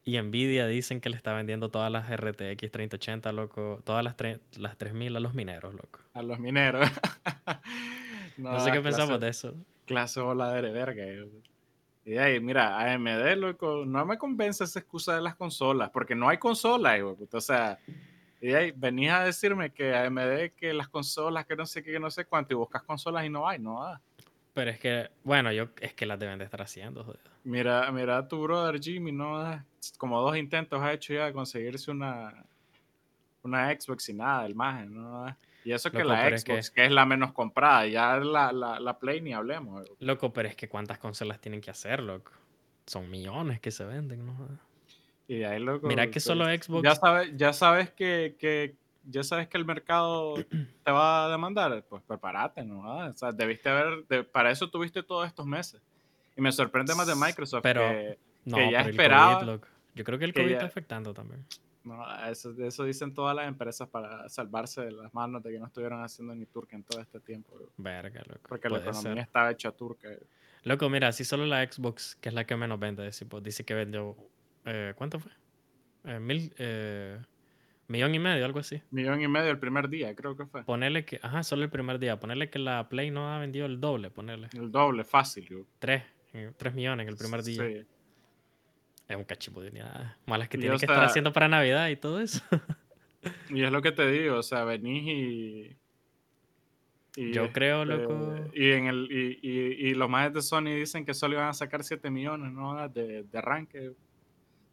Y 0.03 0.19
Nvidia 0.19 0.67
dicen 0.67 0.99
que 0.99 1.09
le 1.09 1.15
está 1.15 1.31
vendiendo 1.31 1.69
todas 1.69 1.89
las 1.89 2.13
RTX 2.13 2.69
3080, 2.69 3.31
loco. 3.31 3.79
Todas 3.85 4.03
las, 4.03 4.17
las 4.57 4.77
3000 4.77 5.15
a 5.15 5.21
los 5.21 5.33
mineros, 5.33 5.73
loco. 5.73 6.01
A 6.13 6.21
los 6.21 6.37
mineros. 6.37 6.89
No, 8.37 8.59
sé 8.59 8.71
qué 8.71 8.81
pensamos 8.81 9.19
de 9.19 9.29
eso. 9.29 9.53
Clase 9.85 10.19
voladera 10.19 10.67
de 10.67 10.73
verga. 10.73 11.05
yo. 11.05 11.25
Y 12.03 12.17
ahí, 12.17 12.39
mira, 12.39 12.93
AMD, 12.93 13.35
loco, 13.37 13.85
no 13.85 14.05
me 14.05 14.17
convence 14.17 14.63
esa 14.63 14.79
excusa 14.79 15.15
de 15.15 15.21
las 15.21 15.35
consolas, 15.35 15.91
porque 15.91 16.15
no 16.15 16.27
hay 16.27 16.39
consolas, 16.39 16.99
o 17.01 17.41
sea, 17.41 17.77
y 18.41 18.53
ahí 18.53 18.71
venís 18.75 19.11
a 19.11 19.23
decirme 19.23 19.71
que 19.71 19.95
AMD, 19.95 20.51
que 20.57 20.73
las 20.73 20.87
consolas, 20.89 21.45
que 21.45 21.55
no 21.55 21.65
sé 21.65 21.83
qué, 21.83 21.91
que 21.91 21.99
no 21.99 22.09
sé 22.09 22.25
cuánto, 22.25 22.53
y 22.53 22.57
buscas 22.57 22.81
consolas 22.83 23.23
y 23.25 23.29
no 23.29 23.47
hay, 23.47 23.59
no 23.59 23.85
hay. 23.85 23.95
Pero 24.53 24.71
es 24.71 24.79
que, 24.79 25.09
bueno, 25.23 25.51
yo 25.53 25.69
es 25.79 25.93
que 25.93 26.05
las 26.05 26.19
deben 26.19 26.37
de 26.39 26.45
estar 26.45 26.61
haciendo, 26.61 27.03
joder. 27.05 27.21
Mira, 27.45 27.89
mira 27.91 28.17
a 28.17 28.27
tu 28.27 28.41
brother 28.43 28.81
Jimmy, 28.81 29.11
¿no? 29.11 29.63
Como 29.97 30.19
dos 30.21 30.35
intentos 30.35 30.81
ha 30.81 30.91
hecho 30.91 31.13
ya 31.13 31.25
de 31.27 31.33
conseguirse 31.33 31.89
una, 31.91 32.43
una 33.43 33.69
Xbox 33.71 34.09
y 34.09 34.13
nada, 34.13 34.45
el 34.45 34.55
maje, 34.55 34.85
¿no? 34.87 35.25
Y 35.63 35.71
eso 35.71 35.91
que 35.91 35.99
Loco, 35.99 36.09
la 36.09 36.23
pero 36.23 36.35
es 36.35 36.41
Xbox, 36.41 36.69
que- 36.71 36.75
que... 36.81 36.85
es 36.87 36.91
la 36.91 37.05
menos 37.05 37.31
comprada, 37.33 37.85
ya 37.87 38.17
la, 38.17 38.51
la, 38.51 38.79
la 38.79 38.97
Play 38.99 39.21
ni 39.21 39.31
hablemos. 39.33 39.87
Loco, 39.99 40.33
pero 40.33 40.49
es 40.49 40.55
que 40.55 40.67
cuántas 40.67 40.97
consolas 40.97 41.39
tienen 41.39 41.61
que 41.61 41.71
hacer, 41.71 42.01
loco. 42.01 42.31
Son 42.87 43.09
millones 43.09 43.59
que 43.61 43.69
se 43.71 43.85
venden, 43.85 44.25
¿no? 44.25 44.35
Y 45.33 45.43
ahí, 45.43 45.59
loco, 45.61 45.87
Mira 45.87 46.09
que 46.11 46.19
solo 46.19 46.43
Xbox 46.45 46.83
Ya 46.83 46.95
sabes, 46.95 47.31
ya 47.37 47.53
sabes 47.53 47.89
que, 47.91 48.35
que- 48.37 48.75
ya 49.09 49.23
sabes 49.23 49.47
que 49.47 49.57
el 49.57 49.63
mercado 49.65 50.35
te 50.83 50.91
va 50.91 51.25
a 51.25 51.29
demandar, 51.29 51.83
pues 51.89 52.03
prepárate, 52.03 52.63
¿no? 52.65 52.83
Ah, 52.91 53.07
O 53.09 53.17
sea, 53.17 53.31
debiste 53.31 53.69
haber, 53.69 54.05
de- 54.07 54.23
para 54.25 54.51
eso 54.51 54.69
tuviste 54.69 55.01
todos 55.03 55.25
estos 55.25 55.45
meses. 55.45 55.81
Y 56.35 56.41
me 56.41 56.51
sorprende 56.51 56.93
más 56.95 57.07
de 57.07 57.15
Microsoft 57.15 57.61
Pero- 57.63 57.81
que, 57.81 58.17
No, 58.43 58.57
que 58.57 58.71
ya 58.71 58.79
pero 58.79 58.89
esperaba- 58.89 59.35
COVID, 59.35 59.45
loco. 59.47 59.67
Yo 59.95 60.03
creo 60.03 60.19
que 60.19 60.25
el 60.25 60.33
que 60.33 60.41
COVID 60.41 60.51
ya- 60.51 60.57
está 60.57 60.67
afectando 60.67 61.13
también. 61.13 61.45
no, 61.85 62.25
eso, 62.27 62.53
eso 62.59 62.83
dicen 62.83 63.13
todas 63.13 63.33
las 63.35 63.47
empresas 63.47 63.87
para 63.87 64.27
salvarse 64.29 64.81
de 64.81 64.91
las 64.91 65.13
manos 65.13 65.41
de 65.43 65.51
que 65.51 65.59
no 65.59 65.65
estuvieron 65.67 66.03
haciendo 66.03 66.35
ni 66.35 66.45
turca 66.45 66.75
en 66.75 66.83
todo 66.83 66.99
este 67.01 67.19
tiempo. 67.21 67.53
Verga, 67.77 68.21
loco. 68.27 68.41
Porque 68.49 68.67
la 68.69 68.79
economía 68.79 69.13
ser. 69.13 69.17
estaba 69.19 69.51
hecha 69.51 69.71
turca. 69.71 70.09
Loco, 70.63 70.89
mira, 70.89 71.11
si 71.13 71.23
solo 71.23 71.45
la 71.45 71.63
Xbox, 71.65 72.15
que 72.19 72.27
es 72.29 72.35
la 72.35 72.45
que 72.45 72.55
menos 72.57 72.77
vende, 72.79 73.09
dice 73.41 73.63
que 73.63 73.73
vendió. 73.73 74.15
Eh, 74.65 74.93
¿Cuánto 74.95 75.19
fue? 75.19 75.31
Eh, 76.05 76.19
mil. 76.19 76.53
eh, 76.57 77.19
millón 77.87 78.15
y 78.15 78.19
medio, 78.19 78.45
algo 78.45 78.59
así. 78.59 78.81
Millón 78.91 79.21
y 79.21 79.27
medio 79.27 79.51
el 79.51 79.59
primer 79.59 79.89
día, 79.89 80.15
creo 80.15 80.35
que 80.35 80.45
fue. 80.45 80.63
Ponerle 80.63 81.05
que. 81.05 81.19
Ajá, 81.21 81.43
solo 81.43 81.63
el 81.63 81.69
primer 81.69 81.99
día. 81.99 82.19
Ponerle 82.19 82.49
que 82.49 82.59
la 82.59 82.87
Play 82.89 83.11
no 83.11 83.31
ha 83.33 83.39
vendido 83.39 83.65
el 83.65 83.79
doble. 83.79 84.09
Ponerle. 84.09 84.47
El 84.53 84.71
doble, 84.71 85.03
fácil. 85.03 85.45
yo. 85.47 85.65
Tres. 85.79 86.03
eh, 86.33 86.51
Tres 86.57 86.73
millones 86.73 87.03
en 87.05 87.09
el 87.09 87.17
primer 87.17 87.43
día. 87.43 87.63
Sí. 87.67 87.85
Es 89.07 89.17
un 89.17 89.25
cachipo 89.25 89.61
de 89.61 89.69
unidades. 89.69 90.07
Malas 90.25 90.47
que 90.47 90.57
tienen 90.57 90.77
que 90.79 90.85
estar 90.85 91.03
haciendo 91.03 91.33
para 91.33 91.47
Navidad 91.49 91.89
y 91.89 91.95
todo 91.97 92.19
eso. 92.19 92.41
Y 93.51 93.61
es 93.63 93.71
lo 93.71 93.83
que 93.83 93.91
te 93.91 94.09
digo, 94.09 94.37
o 94.37 94.41
sea, 94.43 94.63
venís 94.63 95.03
y. 95.07 95.77
Y, 97.17 97.33
Yo 97.33 97.51
creo, 97.51 97.85
loco. 97.85 98.33
Y, 98.53 98.71
en 98.71 98.87
el, 98.87 99.07
y, 99.11 99.37
y, 99.43 99.89
y 99.89 99.93
los 99.93 100.09
más 100.09 100.33
de 100.33 100.41
Sony 100.41 100.73
dicen 100.75 101.05
que 101.05 101.13
solo 101.13 101.33
iban 101.35 101.49
a 101.49 101.53
sacar 101.53 101.83
7 101.83 102.09
millones 102.09 102.51
¿no? 102.51 102.89
de, 102.89 103.21
de 103.23 103.37
arranque. 103.37 103.91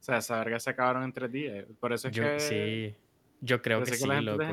O 0.01 0.03
sea, 0.03 0.19
esa 0.19 0.39
verga 0.39 0.61
se 0.61 0.71
acabaron 0.71 1.03
en 1.03 1.13
3 1.13 1.31
días. 1.31 1.67
Por 1.81 1.93
eso 1.93 2.09
es 2.09 2.15
Yo, 2.15 2.23
que, 2.23 2.41
sí, 2.41 2.97
yo 3.41 3.61
creo 3.63 3.83
que 3.83 3.95
sí, 3.95 4.03
que 4.03 4.23
loco. 4.23 4.45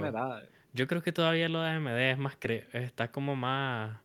Yo 0.74 0.88
creo 0.88 1.02
que 1.02 1.12
todavía 1.12 1.48
lo 1.48 1.62
de 1.62 1.70
AMD 1.70 2.12
es 2.12 2.18
más 2.18 2.40
cre- 2.40 2.68
está 2.74 3.12
como 3.12 3.36
más 3.36 4.00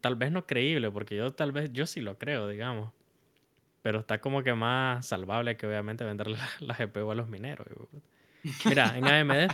tal 0.00 0.14
vez 0.14 0.30
no 0.30 0.46
creíble, 0.46 0.90
porque 0.90 1.16
yo 1.16 1.32
tal 1.32 1.52
vez 1.52 1.72
yo 1.72 1.86
sí 1.86 2.00
lo 2.00 2.18
creo, 2.18 2.48
digamos. 2.48 2.92
Pero 3.82 4.00
está 4.00 4.20
como 4.20 4.42
que 4.42 4.54
más 4.54 5.06
salvable 5.06 5.56
que 5.56 5.66
obviamente 5.66 6.04
vender 6.04 6.26
la, 6.28 6.48
la 6.60 6.74
GPU 6.74 7.10
a 7.10 7.14
los 7.14 7.28
mineros. 7.28 7.66
Mira, 8.68 8.96
en 8.96 9.06
AMD 9.06 9.48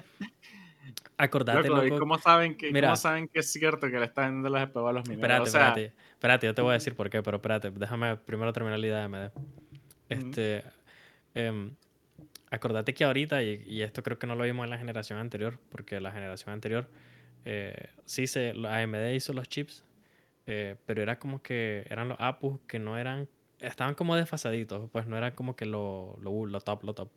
acordate 1.16 1.69
Loco, 1.69 1.85
¿y 1.85 1.88
loco, 1.90 2.01
cómo 2.01 2.19
saben, 2.19 2.57
que, 2.57 2.73
Mira. 2.73 2.88
cómo 2.88 2.97
saben 2.97 3.29
que 3.29 3.40
es 3.40 3.53
cierto 3.53 3.88
que 3.90 3.99
le 3.99 4.07
están 4.07 4.42
dando 4.42 4.51
las 4.51 4.69
GPU 4.69 4.88
a 4.88 4.92
los 4.92 5.09
mineros? 5.09 5.25
Espérate, 5.25 5.49
o 5.49 5.53
sea, 5.53 5.69
espérate, 5.69 5.95
espérate, 6.11 6.47
yo 6.47 6.55
te 6.55 6.62
voy 6.62 6.71
a 6.71 6.75
decir 6.75 6.95
por 6.95 7.09
qué, 7.09 7.23
pero 7.23 7.37
espérate, 7.37 7.71
déjame 7.71 8.16
primero 8.16 8.53
terminar 8.53 8.79
la 8.79 8.87
idea 8.87 8.97
de 8.99 9.03
AMD. 9.05 9.31
Este, 10.09 10.64
em, 11.37 11.70
acordate 12.51 12.94
que 12.94 13.05
ahorita, 13.05 13.42
y, 13.42 13.62
y 13.66 13.83
esto 13.83 14.03
creo 14.03 14.18
que 14.18 14.27
no 14.27 14.35
lo 14.35 14.44
vimos 14.44 14.64
en 14.64 14.70
la 14.70 14.79
generación 14.79 15.18
anterior, 15.18 15.59
porque 15.70 16.01
la 16.01 16.11
generación 16.12 16.53
anterior 16.53 16.88
eh, 17.44 17.90
sí 18.05 18.27
se, 18.27 18.51
AMD 18.51 19.12
hizo 19.14 19.33
los 19.33 19.49
chips, 19.49 19.85
eh, 20.46 20.77
pero 20.87 21.03
era 21.03 21.18
como 21.18 21.42
que 21.42 21.85
eran 21.88 22.09
los 22.09 22.18
APUs 22.20 22.61
que 22.66 22.79
no 22.79 22.99
eran, 22.99 23.29
estaban 23.61 23.94
como 23.94 24.16
desfasaditos, 24.16 24.90
pues 24.90 25.07
no 25.07 25.16
eran 25.16 25.33
como 25.33 25.55
que 25.57 25.66
lo, 25.66 26.16
lo, 26.20 26.46
lo 26.46 26.61
top, 26.61 26.85
lo 26.85 26.94
top. 26.94 27.11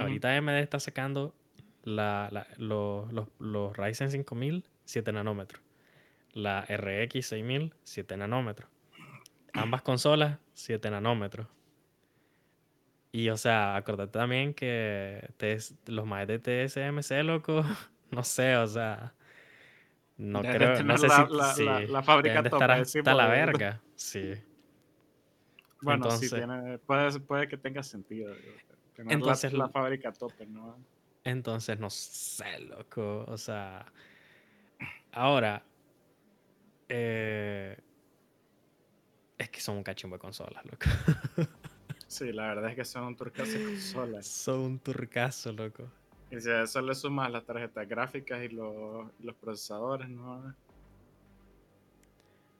Ahorita 0.00 0.36
AMD 0.36 0.58
está 0.58 0.80
sacando 0.80 1.34
la, 1.84 2.28
la- 2.32 2.46
los, 2.56 3.12
los, 3.12 3.28
los 3.38 3.76
Ryzen 3.76 4.10
5000 4.10 4.64
7 4.84 5.12
nanómetros. 5.12 5.60
La 6.32 6.62
RX 6.64 7.26
6000 7.26 7.74
7 7.84 8.16
nanómetros. 8.16 8.70
Ambas 9.52 9.82
consolas 9.82 10.38
7 10.54 10.90
nanómetros. 10.90 11.46
Y 13.12 13.28
o 13.28 13.36
sea, 13.36 13.76
acordate 13.76 14.12
también 14.12 14.54
que 14.54 15.28
los 15.86 16.06
más 16.06 16.26
de 16.26 16.38
TSMC, 16.38 17.22
loco, 17.24 17.62
no 18.10 18.24
sé, 18.24 18.56
o 18.56 18.66
sea, 18.66 19.12
no 20.16 20.40
Deben 20.42 20.56
creo, 20.56 20.72
tener 20.72 20.86
no 20.86 20.96
sé 20.98 21.08
la- 21.08 21.26
si 21.26 21.32
la- 21.34 21.54
sí, 21.54 21.64
la- 21.64 21.80
la 21.80 22.02
fábrica 22.02 22.42
de 22.42 22.48
tope, 22.50 22.64
estar 22.64 22.80
hasta 22.80 23.14
la 23.14 23.26
verga, 23.28 23.80
sí. 23.94 24.32
Bueno, 25.82 26.04
sí, 26.12 26.26
Entonces- 26.26 26.30
tiene, 26.32 26.78
puede, 26.78 27.20
puede 27.20 27.48
que 27.48 27.56
tenga 27.58 27.82
sentido. 27.82 28.32
tener 28.94 29.08
la- 29.08 29.12
Entonces, 29.14 29.52
la, 29.52 29.68
fábrica 29.68 30.12
tope, 30.12 30.46
¿no? 30.46 30.78
Entonces, 31.24 31.78
no 31.80 31.90
sé, 31.90 32.60
loco. 32.60 33.24
O 33.26 33.36
sea, 33.36 33.84
ahora, 35.12 35.62
eh, 36.88 37.76
es 39.38 39.50
que 39.50 39.60
son 39.60 39.76
un 39.78 39.82
cachimbo 39.82 40.16
de 40.16 40.20
consolas, 40.20 40.64
loco. 40.64 40.86
Sí, 42.12 42.30
la 42.30 42.48
verdad 42.48 42.68
es 42.68 42.76
que 42.76 42.84
son 42.84 43.04
un 43.04 43.16
turcazo 43.16 43.52
de 43.52 43.64
consolas. 43.64 44.26
son 44.26 44.60
un 44.60 44.78
turcazo, 44.78 45.50
loco. 45.50 45.84
Y 46.30 46.38
si 46.42 46.50
a 46.50 46.64
eso 46.64 46.82
le 46.82 46.94
sumas 46.94 47.30
las 47.30 47.42
tarjetas 47.42 47.88
gráficas 47.88 48.42
y 48.44 48.48
los, 48.50 49.06
los 49.20 49.34
procesadores, 49.36 50.10
¿no? 50.10 50.54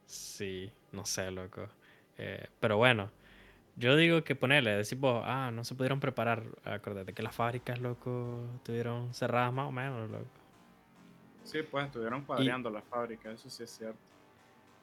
Sí, 0.06 0.72
no 0.92 1.04
sé, 1.04 1.30
loco. 1.30 1.68
Eh, 2.16 2.48
pero 2.60 2.78
bueno, 2.78 3.10
yo 3.76 3.94
digo 3.94 4.24
que 4.24 4.34
ponerle, 4.34 4.70
decir 4.70 4.96
vos, 4.96 5.22
ah, 5.26 5.50
no 5.52 5.64
se 5.64 5.74
pudieron 5.74 6.00
preparar. 6.00 6.44
Acuérdate 6.64 7.12
que 7.12 7.22
las 7.22 7.36
fábricas, 7.36 7.78
loco, 7.78 8.48
estuvieron 8.56 9.12
cerradas 9.12 9.52
más 9.52 9.68
o 9.68 9.72
menos, 9.72 10.10
loco. 10.10 10.30
Sí, 11.44 11.58
pues 11.70 11.84
estuvieron 11.84 12.24
cuadreando 12.24 12.70
la 12.70 12.80
fábrica, 12.80 13.30
eso 13.30 13.50
sí 13.50 13.64
es 13.64 13.70
cierto. 13.70 14.11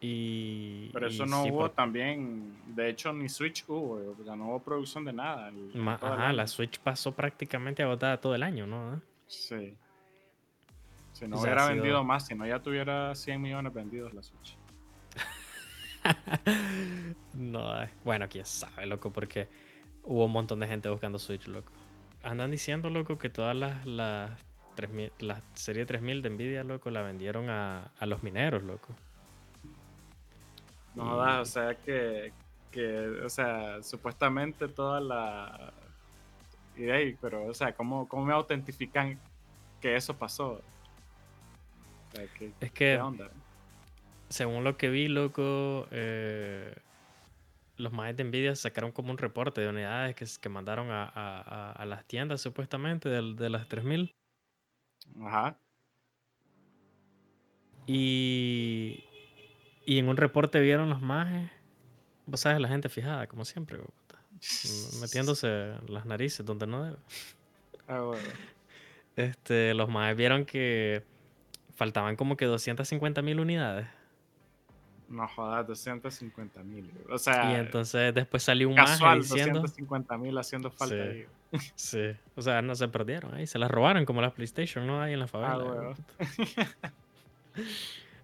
Y. 0.02 0.90
Pero 0.94 1.08
eso 1.08 1.26
y 1.26 1.30
no 1.30 1.44
sí, 1.44 1.52
hubo 1.52 1.70
por- 1.74 1.92
de 1.92 2.42
de 2.68 2.90
hecho 2.90 3.12
ni 3.12 3.28
Switch 3.28 3.66
hubo, 3.68 4.16
o 4.18 4.24
sea, 4.24 4.36
no 4.36 4.46
hubo 4.48 4.60
producción 4.64 5.04
de 5.06 5.12
nada. 5.14 5.50
el- 5.50 5.72
ma- 5.76 6.00
Ajá, 6.02 6.32
la 6.34 6.48
Switch 6.48 6.80
pasó 6.80 7.12
prácticamente 7.14 7.84
agotada 7.84 8.20
todo 8.22 8.34
el 8.36 8.44
año, 8.44 8.66
¿no? 8.66 9.02
Sí. 9.28 9.76
Si 11.12 11.28
no 11.28 11.36
O 11.36 11.40
sea, 11.40 11.48
hubiera 11.50 11.68
sido- 11.68 11.76
vendido 11.76 12.04
más, 12.06 12.26
si 12.28 12.36
no 12.36 12.48
ya 12.48 12.60
tuviera 12.62 13.14
100 13.14 13.42
millones 13.42 13.74
vendidos 13.74 14.14
la 14.14 14.24
Switch. 14.24 14.56
No, 17.34 17.82
eh, 17.84 17.90
bueno, 18.04 18.28
quién 18.30 18.46
sabe, 18.46 18.86
loco, 18.86 19.12
porque 19.12 19.48
hubo 20.04 20.26
un 20.26 20.32
montón 20.32 20.60
de 20.60 20.68
gente 20.68 20.90
buscando 20.90 21.20
Switch, 21.20 21.48
loco. 21.48 21.72
Andan 22.24 22.52
diciendo, 22.52 22.90
loco, 22.90 23.18
que 23.18 23.30
todas 23.30 23.56
las, 23.56 23.86
las, 23.86 24.32
3000 24.76 25.12
la 25.20 25.42
serie 25.54 25.86
3000 25.86 26.22
de 26.22 26.30
Nvidia, 26.30 26.64
loco, 26.64 26.90
la 26.90 27.02
vendieron 27.02 27.50
a, 27.50 27.92
a 28.00 28.06
los 28.06 28.24
mineros, 28.24 28.64
loco. 28.64 28.96
No 30.94 31.06
jodas, 31.06 31.42
o 31.50 31.52
sea 31.52 31.76
que, 31.80 32.34
que, 32.72 33.00
o 33.26 33.30
sea, 33.30 33.82
supuestamente 33.84 34.68
toda 34.68 35.00
la... 35.00 35.74
Y 36.76 36.84
de 36.84 36.92
ahí, 36.94 37.18
pero, 37.22 37.46
o 37.48 37.54
sea, 37.54 37.76
¿cómo, 37.76 38.08
cómo 38.08 38.26
me 38.26 38.34
autentifican 38.34 39.20
que 39.82 39.96
eso 39.96 40.18
pasó? 40.18 40.54
O 40.54 42.12
sea, 42.12 42.28
¿qué, 42.34 42.54
Es 42.60 42.72
qué 42.88 42.98
que, 42.98 42.98
onda? 43.00 43.30
según 44.30 44.64
lo 44.64 44.78
que 44.78 44.90
vi, 44.90 45.08
loco, 45.08 45.88
eh, 45.92 46.76
los 47.78 47.92
maes 47.94 48.16
de 48.18 48.24
Nvidia 48.26 48.56
sacaron 48.56 48.92
como 48.92 49.12
un 49.12 49.18
reporte 49.18 49.62
de 49.62 49.70
unidades 49.70 50.16
que, 50.16 50.26
que 50.42 50.50
mandaron 50.50 50.92
a, 50.92 51.06
a- 51.06 51.86
las 51.86 52.06
tiendas, 52.06 52.42
supuestamente, 52.42 53.10
del- 53.10 53.36
de, 53.36 53.50
las 53.50 53.68
3000. 53.68 54.16
Ajá. 55.22 55.60
Y, 57.88 59.09
y 59.90 59.98
en 59.98 60.08
un 60.08 60.18
reporte 60.18 60.60
vieron 60.60 60.88
los 60.88 61.02
majes, 61.02 61.50
vos 62.28 62.42
sabes, 62.42 62.62
la 62.62 62.68
gente 62.68 62.90
fijada, 62.90 63.26
como 63.26 63.44
siempre, 63.44 63.78
güey, 63.78 63.90
metiéndose 65.02 65.74
las 65.88 66.06
narices 66.06 66.46
donde 66.46 66.68
no 66.68 66.84
debe. 66.84 66.98
Ah, 67.88 68.02
bueno. 68.02 68.22
Este, 69.16 69.74
los 69.74 69.90
majes 69.90 70.16
vieron 70.16 70.46
que 70.46 71.04
faltaban 71.74 72.16
como 72.18 72.38
que 72.38 72.46
250 72.46 73.24
mil 73.24 73.40
unidades. 73.40 73.88
No 75.08 75.28
jodas, 75.28 75.66
250 75.66 76.62
mil. 76.62 76.92
O 77.10 77.18
sea, 77.18 77.52
y 77.52 77.56
entonces 77.56 78.14
después 78.14 78.44
salió 78.44 78.70
un 78.70 78.76
maje 78.76 78.92
casual, 78.92 79.22
diciendo... 79.22 79.62
250 79.62 80.18
mil 80.20 80.38
haciendo 80.38 80.70
falta 80.70 80.94
Sí. 80.94 81.02
ahí. 81.02 81.26
Sí, 81.74 82.12
o 82.36 82.44
sea, 82.44 82.62
no 82.62 82.76
se 82.76 82.88
perdieron 82.90 83.34
ahí, 83.34 83.48
se 83.48 83.58
las 83.58 83.72
robaron 83.72 84.06
como 84.06 84.22
las 84.22 84.34
PlayStation, 84.34 84.86
¿no? 84.86 85.02
Ahí 85.02 85.14
en 85.14 85.20
la 85.20 85.28
favela. 85.28 85.54
Ah, 85.54 85.58
güey, 85.58 85.80
huevo. 85.80 85.96
puta. 85.96 86.94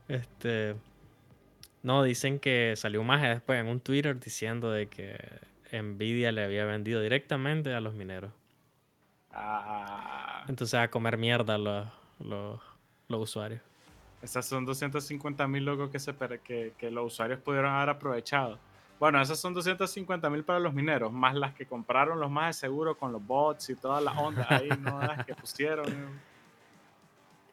Este. 0.08 0.76
No, 1.86 2.02
dicen 2.02 2.40
que 2.40 2.74
salió 2.76 3.00
un 3.02 3.06
maje 3.06 3.28
después 3.28 3.60
en 3.62 3.68
un 3.68 3.80
Twitter 3.80 4.20
diciendo 4.20 4.72
de 4.72 4.88
que 4.88 5.20
Nvidia 5.72 6.32
le 6.32 6.44
había 6.44 6.66
vendido 6.66 7.00
directamente 7.00 7.76
a 7.76 7.80
los 7.80 7.94
mineros. 7.94 8.32
Ah, 9.32 10.44
Entonces 10.48 10.80
a 10.80 10.90
comer 10.90 11.16
mierda 11.18 11.60
los, 11.60 11.88
los, 12.20 12.60
los 13.08 13.22
usuarios. 13.22 13.62
esas 14.24 14.48
son 14.48 14.66
250 14.66 15.48
mil 15.48 15.64
locos 15.64 15.92
que, 15.92 16.00
se, 16.00 16.16
que, 16.44 16.74
que 16.76 16.90
los 16.90 17.14
usuarios 17.14 17.40
pudieron 17.42 17.72
haber 17.72 17.90
aprovechado. 17.90 18.58
Bueno, 19.00 19.22
esas 19.22 19.38
son 19.38 19.54
250 19.54 20.28
mil 20.32 20.44
para 20.44 20.58
los 20.60 20.74
mineros, 20.74 21.12
más 21.14 21.36
las 21.36 21.54
que 21.54 21.68
compraron 21.68 22.20
los 22.20 22.32
más 22.32 22.56
de 22.56 22.62
seguro 22.62 22.98
con 22.98 23.12
los 23.12 23.24
bots 23.24 23.70
y 23.70 23.76
todas 23.76 24.02
las 24.04 24.18
ondas 24.18 24.48
ahí, 24.50 24.70
¿no? 24.72 25.00
Las 25.06 25.24
que 25.24 25.36
pusieron. 25.36 25.88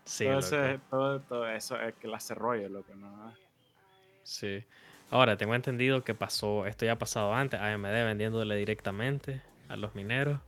Sí, 0.06 0.24
todo, 0.24 0.38
ese- 0.38 0.80
todo, 0.88 1.20
todo 1.20 1.48
eso 1.48 1.78
es 1.78 1.94
que 1.96 2.08
la 2.08 2.16
hace 2.16 2.34
rollo, 2.34 2.68
loco, 2.70 2.94
¿no? 2.94 3.41
Sí. 4.24 4.64
Ahora, 5.10 5.36
tengo 5.36 5.54
entendido 5.54 6.04
que 6.04 6.14
pasó, 6.14 6.66
esto 6.66 6.86
ya 6.86 6.92
ha 6.92 6.98
pasado 6.98 7.34
antes, 7.34 7.60
AMD 7.60 8.04
vendiéndole 8.04 8.56
directamente 8.56 9.42
a 9.68 9.76
los 9.76 9.94
mineros. 9.94 10.40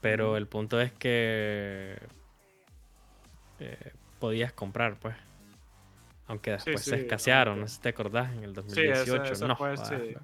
Pero 0.00 0.36
el 0.36 0.48
punto 0.48 0.80
es 0.80 0.90
que 0.92 1.96
eh, 3.60 3.92
podías 4.18 4.52
comprar, 4.52 4.96
pues. 4.96 5.14
Aunque 6.26 6.52
después 6.52 6.80
sí, 6.80 6.90
se 6.90 6.96
escasearon, 6.96 7.60
no 7.60 7.68
sé 7.68 7.76
si 7.76 7.80
te 7.82 7.88
acordás, 7.90 8.32
en 8.32 8.42
el 8.44 8.54
Sí, 8.54 8.80
eso- 8.80 9.16
2018. 9.16 9.32
eso 9.34 9.48
no, 9.48 9.56
fue, 9.56 9.74
loco. 9.76 10.20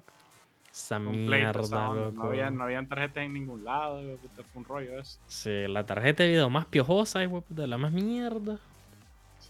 Esa 0.71 0.99
mierda. 0.99 1.89
No, 2.11 2.23
había, 2.23 2.49
no 2.51 2.63
habían 2.63 2.87
tarjetas 2.87 3.23
en 3.23 3.33
ningún 3.33 3.63
lado, 3.63 4.01
fue 4.01 4.45
un 4.55 4.65
rollo 4.65 4.99
eso. 4.99 5.19
Sí, 5.27 5.67
la 5.67 5.85
tarjeta 5.85 6.23
de 6.23 6.29
video 6.29 6.49
más 6.49 6.65
piojosa, 6.65 7.23
hijo 7.23 7.43
de 7.49 7.67
la 7.67 7.77
más 7.77 7.91
mierda. 7.91 8.59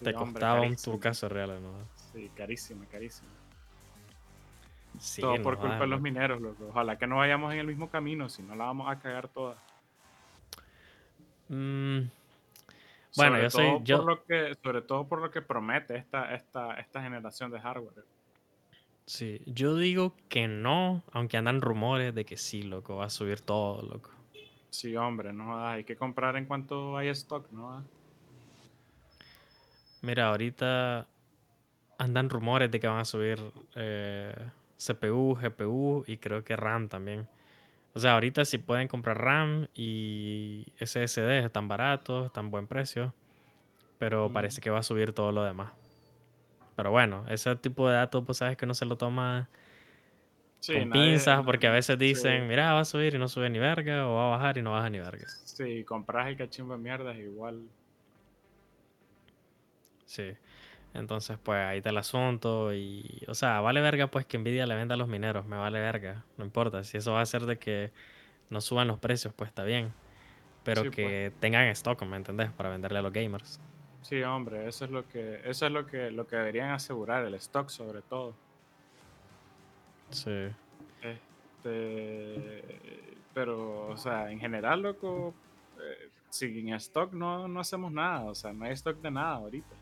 Te 0.03 0.13
hombre, 0.15 0.33
costaba 0.33 0.61
un 0.61 0.69
carísimo. 0.69 0.95
turcaso 0.95 1.29
real, 1.29 1.59
¿no? 1.61 1.98
Sí, 2.12 2.30
carísimo, 2.36 2.86
carísimo. 2.91 3.30
Sí, 4.99 5.22
Todo 5.22 5.38
no 5.38 5.43
por 5.43 5.57
culpa 5.60 5.84
de 5.84 5.88
los 5.88 6.01
mineros, 6.01 6.41
loco. 6.41 6.68
Ojalá 6.70 6.97
que 6.97 7.07
no 7.07 7.18
vayamos 7.18 7.53
en 7.53 7.60
el 7.60 7.68
mismo 7.68 7.89
camino, 7.89 8.30
si 8.30 8.43
no 8.43 8.55
la 8.55 8.66
vamos 8.66 8.89
a 8.89 8.99
cagar 8.99 9.28
toda. 9.30 9.55
Mm, 11.49 12.10
Bueno, 13.16 13.32
Sobre 13.38 13.43
yo 13.43 13.49
soy- 13.49 13.84
yo- 13.86 13.97
Por 13.97 14.05
lo 14.05 14.24
que, 14.24 14.55
sobre 14.64 14.82
todo 14.82 15.07
por 15.07 15.22
lo 15.22 15.32
que 15.32 15.41
promete 15.41 15.95
esta, 15.97 16.34
esta, 16.36 16.76
esta 16.76 17.01
generación 17.01 17.51
de 17.51 17.60
hardware. 17.60 18.05
sí, 19.05 19.41
yo 19.45 19.76
digo 19.76 20.16
que 20.30 20.47
no, 20.47 21.03
aunque 21.12 21.38
andan 21.38 21.62
rumores 21.62 22.14
de 22.14 22.26
que 22.26 22.38
sí, 22.38 22.62
loco, 22.64 22.97
va 22.97 23.05
a 23.05 23.10
subir 23.10 23.41
todo, 23.41 23.82
loco. 23.82 24.12
Sí, 24.70 24.95
hombre, 24.95 25.34
no 25.34 25.66
hay 25.68 25.84
que 25.84 25.95
comprar 25.95 26.36
en 26.38 26.45
cuanto 26.45 26.97
hay 26.97 27.10
stock, 27.10 27.49
¿no? 27.51 27.84
Mira, 30.01 30.30
ahorita 30.30 31.09
andan 31.99 32.29
rumores 32.29 32.71
de 32.71 32.79
que 32.79 32.87
van 32.87 32.99
a 32.99 33.05
subir 33.05 33.39
eh, 33.75 34.33
CPU, 34.77 35.35
GPU 35.35 36.05
y 36.07 36.17
creo 36.17 36.43
que 36.43 36.55
RAM 36.55 36.87
también. 36.87 37.27
O 37.93 37.99
sea, 37.99 38.13
ahorita 38.13 38.45
si 38.45 38.57
pueden 38.57 38.87
comprar 38.87 39.21
RAM 39.21 39.67
y 39.75 40.65
SSD 40.79 41.45
están 41.45 41.67
baratos, 41.67 42.27
están 42.27 42.49
buen 42.49 42.67
precio, 42.67 43.13
pero 43.97 44.31
parece 44.31 44.61
que 44.61 44.69
va 44.69 44.79
a 44.79 44.83
subir 44.83 45.11
todo 45.11 45.31
lo 45.31 45.43
demás. 45.43 45.73
Pero 46.77 46.91
bueno, 46.91 47.25
ese 47.27 47.53
tipo 47.57 47.89
de 47.89 47.95
datos, 47.95 48.23
pues 48.25 48.37
sabes 48.37 48.55
que 48.55 48.65
no 48.65 48.73
se 48.73 48.85
lo 48.85 48.97
toma 48.97 49.49
con 50.65 50.91
pinzas, 50.91 51.43
porque 51.43 51.67
a 51.67 51.71
veces 51.71 51.99
dicen, 51.99 52.47
mira, 52.47 52.73
va 52.73 52.81
a 52.81 52.85
subir 52.85 53.15
y 53.15 53.17
no 53.17 53.27
sube 53.27 53.49
ni 53.49 53.59
verga, 53.59 54.07
o 54.07 54.15
va 54.15 54.27
a 54.27 54.37
bajar 54.37 54.57
y 54.57 54.61
no 54.61 54.71
baja 54.71 54.89
ni 54.89 54.99
verga. 54.99 55.27
Sí, 55.27 55.83
compras 55.83 56.29
el 56.29 56.37
cachimbo 56.37 56.73
de 56.73 56.79
mierda 56.79 57.13
igual. 57.17 57.67
Sí. 60.05 60.33
Entonces, 60.93 61.37
pues 61.41 61.59
ahí 61.59 61.77
está 61.77 61.89
el 61.89 61.97
asunto. 61.97 62.73
Y, 62.73 63.23
o 63.27 63.33
sea, 63.33 63.61
vale 63.61 63.81
verga, 63.81 64.07
pues 64.07 64.25
que 64.25 64.37
Nvidia 64.37 64.65
le 64.65 64.75
venda 64.75 64.95
a 64.95 64.97
los 64.97 65.07
mineros. 65.07 65.45
Me 65.45 65.57
vale 65.57 65.79
verga. 65.79 66.23
No 66.37 66.45
importa. 66.45 66.83
Si 66.83 66.97
eso 66.97 67.13
va 67.13 67.19
a 67.19 67.23
hacer 67.23 67.45
de 67.45 67.57
que 67.59 67.91
no 68.49 68.61
suban 68.61 68.87
los 68.87 68.99
precios, 68.99 69.33
pues 69.33 69.49
está 69.49 69.63
bien. 69.63 69.93
Pero 70.63 70.91
que 70.91 71.29
pues. 71.31 71.41
tengan 71.41 71.67
stock, 71.67 72.01
¿me 72.03 72.17
entendés? 72.17 72.51
Para 72.51 72.69
venderle 72.69 72.99
a 72.99 73.01
los 73.01 73.13
gamers. 73.13 73.59
Sí, 74.01 74.21
hombre, 74.23 74.67
eso 74.67 74.85
es 74.85 74.91
lo 74.91 75.07
que, 75.07 75.41
eso 75.45 75.65
es 75.65 75.71
lo 75.71 75.85
que, 75.85 76.09
lo 76.09 76.25
que 76.25 76.35
deberían 76.35 76.71
asegurar, 76.71 77.25
el 77.25 77.33
stock 77.35 77.69
sobre 77.69 78.01
todo. 78.01 78.33
Sí. 80.09 80.49
Este, 81.01 82.63
pero, 83.33 83.87
o 83.89 83.97
sea, 83.97 84.31
en 84.31 84.39
general, 84.39 84.81
loco, 84.81 85.33
eh, 85.79 86.09
sin 86.29 86.73
stock 86.73 87.13
no, 87.13 87.47
no 87.47 87.59
hacemos 87.59 87.91
nada. 87.91 88.25
O 88.25 88.35
sea, 88.35 88.53
no 88.53 88.65
hay 88.65 88.73
stock 88.73 88.97
de 89.01 89.11
nada 89.11 89.35
ahorita. 89.35 89.75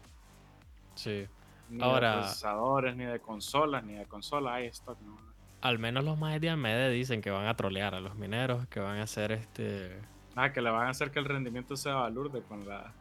Sí. 0.97 1.27
Ni 1.69 1.77
de 1.79 1.99
procesadores, 1.99 2.95
ni 2.95 3.05
de 3.05 3.19
consolas, 3.19 3.83
ni 3.83 3.93
de 3.93 4.05
consolas 4.05 4.53
hay 4.53 4.67
stock, 4.67 4.99
¿no? 5.01 5.17
Al 5.61 5.79
menos 5.79 6.03
los 6.03 6.17
más 6.17 6.39
de 6.39 6.49
AMD 6.49 6.91
dicen 6.91 7.21
que 7.21 7.29
van 7.29 7.47
a 7.47 7.55
trolear 7.55 7.95
a 7.95 7.99
los 7.99 8.15
mineros, 8.15 8.67
que 8.67 8.79
van 8.79 8.99
a 8.99 9.03
hacer 9.03 9.31
este. 9.31 9.99
Ah, 10.35 10.51
que 10.53 10.61
le 10.61 10.69
van 10.69 10.87
a 10.87 10.89
hacer 10.91 11.11
que 11.11 11.19
el 11.19 11.25
rendimiento 11.25 11.75
sea 11.75 11.95
balurde 11.95 12.41
con 12.41 12.67
la. 12.67 12.93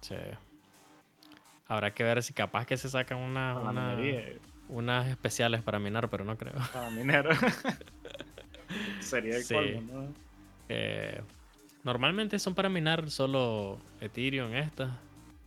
Sí. 0.00 0.16
Habrá 1.66 1.92
que 1.92 2.02
ver 2.02 2.22
si 2.22 2.32
capaz 2.32 2.64
que 2.64 2.76
se 2.76 2.88
sacan 2.88 3.18
una, 3.18 3.54
unas 4.68 5.08
especiales 5.08 5.62
para 5.62 5.78
minar, 5.78 6.08
pero 6.08 6.24
no 6.24 6.36
creo. 6.36 6.54
Para 6.72 6.90
minero. 6.90 7.30
Sería 9.00 9.36
el 9.36 9.44
sí. 9.44 9.54
¿no? 9.80 10.12
Eh, 10.70 11.22
normalmente 11.84 12.38
son 12.38 12.54
para 12.54 12.68
minar 12.68 13.10
solo 13.10 13.78
Ethereum 14.00 14.54
estas 14.54 14.90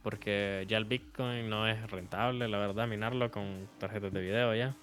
porque 0.01 0.65
ya 0.67 0.77
el 0.77 0.85
Bitcoin 0.85 1.49
no 1.49 1.67
es 1.67 1.89
rentable, 1.89 2.47
la 2.47 2.57
verdad, 2.57 2.87
minarlo 2.87 3.31
con 3.31 3.67
tarjetas 3.77 4.11
de 4.11 4.21
video 4.21 4.55
ya. 4.55 4.75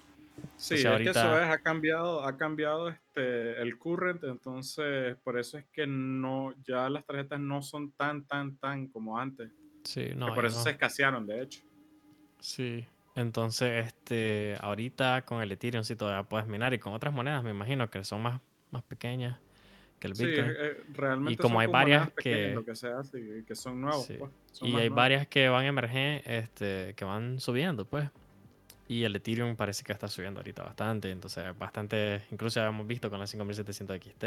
Sí, 0.55 0.75
es 0.75 0.83
que 0.83 1.09
eso 1.09 1.39
es, 1.39 1.49
ha 1.49 1.59
cambiado, 1.59 2.23
ha 2.23 2.37
cambiado 2.37 2.89
este, 2.89 3.61
el 3.61 3.77
current, 3.77 4.23
entonces 4.23 5.17
por 5.23 5.37
eso 5.37 5.57
es 5.57 5.65
que 5.73 5.85
no, 5.85 6.53
ya 6.65 6.89
las 6.89 7.05
tarjetas 7.05 7.39
no 7.39 7.61
son 7.61 7.91
tan, 7.91 8.25
tan, 8.25 8.55
tan 8.57 8.87
como 8.87 9.17
antes. 9.17 9.51
Sí, 9.83 10.11
no. 10.15 10.33
por 10.33 10.45
eso 10.45 10.61
se 10.61 10.71
escasearon, 10.71 11.27
de 11.27 11.41
hecho. 11.41 11.61
Sí, 12.39 12.85
entonces, 13.15 13.87
este, 13.87 14.55
ahorita 14.61 15.23
con 15.25 15.41
el 15.41 15.51
Ethereum 15.51 15.83
sí 15.83 15.97
todavía 15.97 16.23
puedes 16.23 16.47
minar 16.47 16.73
y 16.73 16.79
con 16.79 16.93
otras 16.93 17.13
monedas 17.13 17.43
me 17.43 17.51
imagino 17.51 17.89
que 17.89 18.03
son 18.05 18.21
más, 18.21 18.39
más 18.71 18.83
pequeñas 18.83 19.39
que 19.99 20.07
el 20.07 20.13
Bitcoin. 20.13 20.47
Sí, 20.47 20.53
eh, 20.57 20.83
realmente 20.93 21.33
y 21.33 21.37
como 21.37 21.59
hay 21.59 21.67
varias 21.67 22.09
que, 22.13 22.59
que 22.65 22.75
se 22.75 22.87
hace, 22.87 23.43
que 23.45 23.55
son 23.55 23.81
nuevos. 23.81 24.07
Pues, 24.07 24.31
y 24.61 24.75
hay 24.75 24.89
varias 24.89 25.27
que 25.27 25.49
van 25.49 25.65
a 25.65 25.67
emerger, 25.67 26.23
este, 26.25 26.93
que 26.95 27.05
van 27.05 27.39
subiendo, 27.39 27.85
pues. 27.85 28.09
Y 28.87 29.03
el 29.03 29.15
Ethereum 29.15 29.55
parece 29.55 29.83
que 29.83 29.93
está 29.93 30.07
subiendo 30.07 30.39
ahorita 30.39 30.63
bastante, 30.63 31.11
entonces 31.11 31.55
bastante, 31.57 32.23
incluso 32.31 32.59
habíamos 32.59 32.87
visto 32.87 33.09
con 33.09 33.19
la 33.19 33.27
5700 33.27 33.97
XT. 33.97 34.25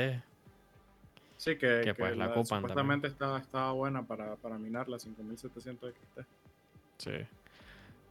Sí, 1.38 1.56
que, 1.56 1.92
pues 1.98 2.16
la, 2.16 2.32
supuestamente 2.32 3.08
estaba, 3.08 3.40
estaba, 3.40 3.72
buena 3.72 4.04
para, 4.04 4.36
para 4.36 4.58
minar 4.58 4.88
la 4.88 5.00
5700 5.00 5.92
XT. 5.92 6.20
Sí. 6.98 7.10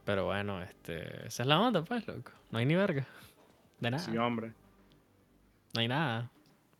Pero 0.04 0.26
bueno, 0.26 0.60
este, 0.60 1.26
esa 1.26 1.42
es 1.42 1.46
la 1.46 1.58
onda, 1.58 1.82
pues, 1.82 2.06
loco. 2.06 2.32
No 2.50 2.58
hay 2.58 2.66
ni 2.66 2.74
verga. 2.74 3.06
De 3.80 3.90
nada. 3.90 4.02
Sí, 4.02 4.16
hombre. 4.18 4.52
No 5.74 5.80
hay 5.80 5.88
nada. 5.88 6.30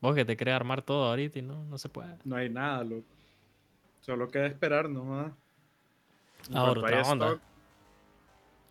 Vos 0.02 0.16
que 0.16 0.24
te 0.24 0.36
crees 0.36 0.56
armar 0.56 0.82
todo 0.82 1.08
ahorita 1.10 1.38
y 1.38 1.42
no, 1.42 1.64
no 1.64 1.78
se 1.78 1.88
puede. 1.88 2.18
No 2.24 2.34
hay 2.34 2.50
nada, 2.50 2.82
loco. 2.82 3.06
Solo 4.00 4.28
queda 4.28 4.46
esperar 4.46 4.90
¿no? 4.90 5.32
Ahora 6.52 6.80
otra 6.80 7.02
onda. 7.02 7.40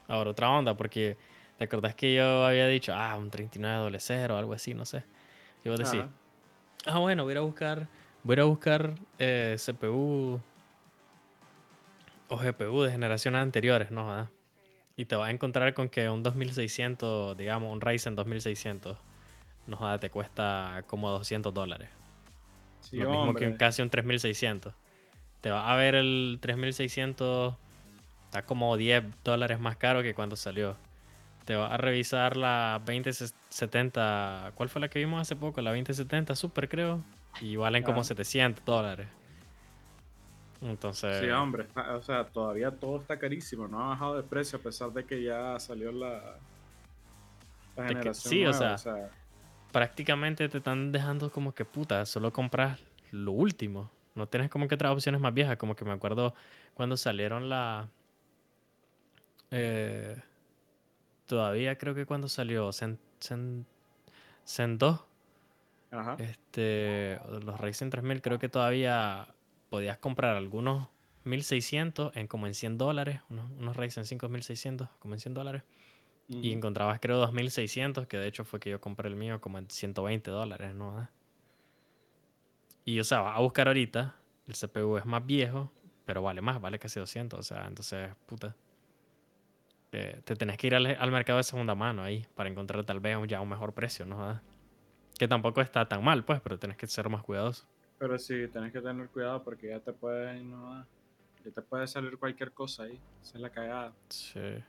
Ahora 0.10 0.32
otra 0.32 0.50
onda, 0.50 0.76
porque 0.76 1.16
te 1.58 1.64
acordás 1.64 1.96
que 1.96 2.14
yo 2.14 2.46
había 2.46 2.68
dicho, 2.68 2.94
ah, 2.94 3.16
un 3.18 3.32
39 3.32 3.98
0 3.98 4.36
o 4.36 4.38
algo 4.38 4.52
así, 4.52 4.74
no 4.74 4.84
sé. 4.84 5.06
Y 5.64 5.70
vos 5.70 5.80
decís, 5.80 6.04
ah, 6.86 7.00
bueno, 7.00 7.24
voy 7.24 7.36
a 7.38 7.40
buscar, 7.40 7.88
voy 8.24 8.38
a 8.38 8.44
buscar 8.44 8.96
eh, 9.18 9.56
CPU 9.58 10.42
o 12.28 12.38
GPU 12.38 12.82
de 12.84 12.92
generaciones 12.92 13.42
anteriores, 13.42 13.90
¿no? 13.90 14.30
Y 14.98 15.06
te 15.06 15.16
vas 15.16 15.30
a 15.30 15.32
encontrar 15.32 15.74
con 15.74 15.88
que 15.88 16.10
un 16.10 16.24
2600, 16.24 17.38
digamos, 17.38 17.72
un 17.72 17.80
Ryzen 17.80 18.16
2600 18.16 18.98
no 19.68 20.00
te 20.00 20.10
cuesta 20.10 20.84
como 20.88 21.10
200 21.10 21.54
dólares. 21.54 21.90
Lo 22.92 23.10
mismo 23.10 23.34
que 23.34 23.56
casi 23.56 23.82
un 23.82 23.90
3600. 23.90 24.74
Te 25.42 25.50
va 25.50 25.72
a 25.72 25.76
ver 25.76 25.96
el 25.96 26.38
3600, 26.42 27.56
está 28.26 28.46
como 28.46 28.78
10 28.78 29.04
dólares 29.24 29.60
más 29.60 29.78
caro 29.78 30.04
que 30.04 30.14
cuando 30.14 30.36
salió. 30.36 30.76
Te 31.46 31.56
va 31.56 31.74
a 31.74 31.78
revisar 31.78 32.38
la 32.38 32.82
2070, 32.86 34.52
¿cuál 34.56 34.70
fue 34.70 34.82
la 34.82 34.90
que 34.90 35.00
vimos 35.00 35.22
hace 35.22 35.36
poco? 35.36 35.62
La 35.62 35.72
2070 35.72 36.36
Super, 36.36 36.70
creo. 36.70 37.04
Y 37.40 37.56
valen 37.56 37.84
como 37.84 38.04
700 38.04 38.64
dólares. 38.64 39.08
Entonces. 40.62 41.22
Sí, 41.22 41.30
hombre, 41.32 41.66
o 41.76 42.02
sea, 42.04 42.26
todavía 42.26 42.70
todo 42.70 43.02
está 43.02 43.18
carísimo, 43.18 43.68
no 43.68 43.84
ha 43.84 43.88
bajado 43.90 44.18
de 44.18 44.24
precio 44.24 44.60
a 44.60 44.62
pesar 44.62 44.92
de 44.92 45.06
que 45.06 45.24
ya 45.24 45.60
salió 45.60 45.92
la, 45.92 46.38
la 47.76 47.88
generación. 47.88 48.32
sí, 48.32 48.46
o 48.46 48.54
sea 48.54 48.78
prácticamente 49.72 50.50
te 50.50 50.58
están 50.58 50.92
dejando 50.92 51.32
como 51.32 51.54
que 51.54 51.66
puta, 51.66 52.06
solo 52.06 52.32
compras 52.32 52.80
lo 53.12 53.32
último. 53.32 53.90
No 54.16 54.28
tienes 54.28 54.50
como 54.50 54.68
que 54.68 54.76
otras 54.76 54.92
opciones 54.92 55.22
más 55.22 55.34
viejas. 55.34 55.58
Como 55.58 55.76
que 55.76 55.86
me 55.86 55.92
acuerdo 55.92 56.34
cuando 56.74 56.98
salieron 56.98 57.50
la. 57.50 57.88
Eh, 59.52 60.18
todavía 61.26 61.78
creo 61.78 61.96
que 61.96 62.06
cuando 62.06 62.28
salió 62.28 62.72
Zen, 62.74 63.00
Zen, 63.20 64.78
2. 64.78 65.00
Ajá. 65.92 66.16
Este, 66.20 67.20
los 67.42 67.60
Ryzen 67.60 67.90
3000, 67.90 68.22
creo 68.22 68.40
que 68.40 68.48
todavía 68.48 69.28
podías 69.70 69.98
comprar 69.98 70.38
algunos 70.38 70.88
1600 71.26 72.16
en 72.16 72.28
como 72.28 72.48
en 72.48 72.54
100 72.54 72.78
dólares. 72.78 73.22
Unos, 73.30 73.50
unos 73.52 73.76
Ryzen 73.76 74.06
5 74.06 74.28
1600 74.30 74.90
como 75.00 75.16
en 75.16 75.20
100 75.20 75.34
dólares. 75.34 75.64
Y 76.40 76.54
encontrabas 76.54 77.00
creo 77.02 77.18
2600, 77.18 78.08
que 78.08 78.18
de 78.18 78.28
hecho 78.28 78.46
fue 78.46 78.60
que 78.60 78.70
yo 78.70 78.80
compré 78.80 79.10
el 79.10 79.18
mío 79.18 79.42
como 79.42 79.58
en 79.58 79.70
120 79.70 80.32
dólares, 80.32 80.74
¿no? 80.74 81.10
Y 82.86 83.00
o 83.00 83.04
sea, 83.04 83.34
a 83.34 83.40
buscar 83.42 83.68
ahorita, 83.68 84.16
el 84.48 84.54
CPU 84.54 84.98
es 84.98 85.06
más 85.06 85.26
viejo, 85.26 85.70
pero 86.06 86.22
vale 86.22 86.40
más, 86.42 86.62
vale 86.62 86.80
casi 86.80 87.00
200, 87.00 87.38
o 87.40 87.44
sea, 87.44 87.68
entonces, 87.68 88.12
puta. 88.26 88.56
te 89.90 90.22
tenés 90.22 90.58
que 90.58 90.68
ir 90.68 90.76
al, 90.76 91.12
mercado 91.12 91.38
de 91.38 91.44
segunda 91.44 91.76
mano 91.76 92.02
ahí 92.02 92.26
para 92.34 92.50
encontrar 92.50 92.86
tal 92.86 93.02
vez 93.02 93.18
ya 93.28 93.42
un 93.42 93.50
mejor 93.50 93.74
precio, 93.74 94.06
¿no? 94.06 94.40
Que 95.20 95.28
tampoco 95.28 95.60
está 95.60 95.88
tan 95.88 96.02
mal, 96.02 96.24
pues, 96.24 96.40
pero 96.40 96.58
tenés 96.58 96.78
que 96.78 96.88
ser 96.88 97.10
más 97.10 97.24
cuidadoso. 97.24 97.68
Pero 98.00 98.18
sí, 98.18 98.48
tenés 98.48 98.72
que 98.72 98.82
tener 98.82 99.10
cuidado 99.10 99.44
porque 99.44 99.68
ya 99.68 99.80
te 99.80 99.92
puede, 99.92 100.42
¿no? 100.44 100.86
Ya 101.44 101.52
te 101.52 101.62
puede 101.62 101.86
salir 101.88 102.18
cualquier 102.18 102.52
cosa 102.52 102.84
ahí. 102.84 103.00
Esa 103.22 103.38
es 103.38 103.42
la 103.42 103.50
cagada. 103.50 103.94
Sí. 104.10 104.64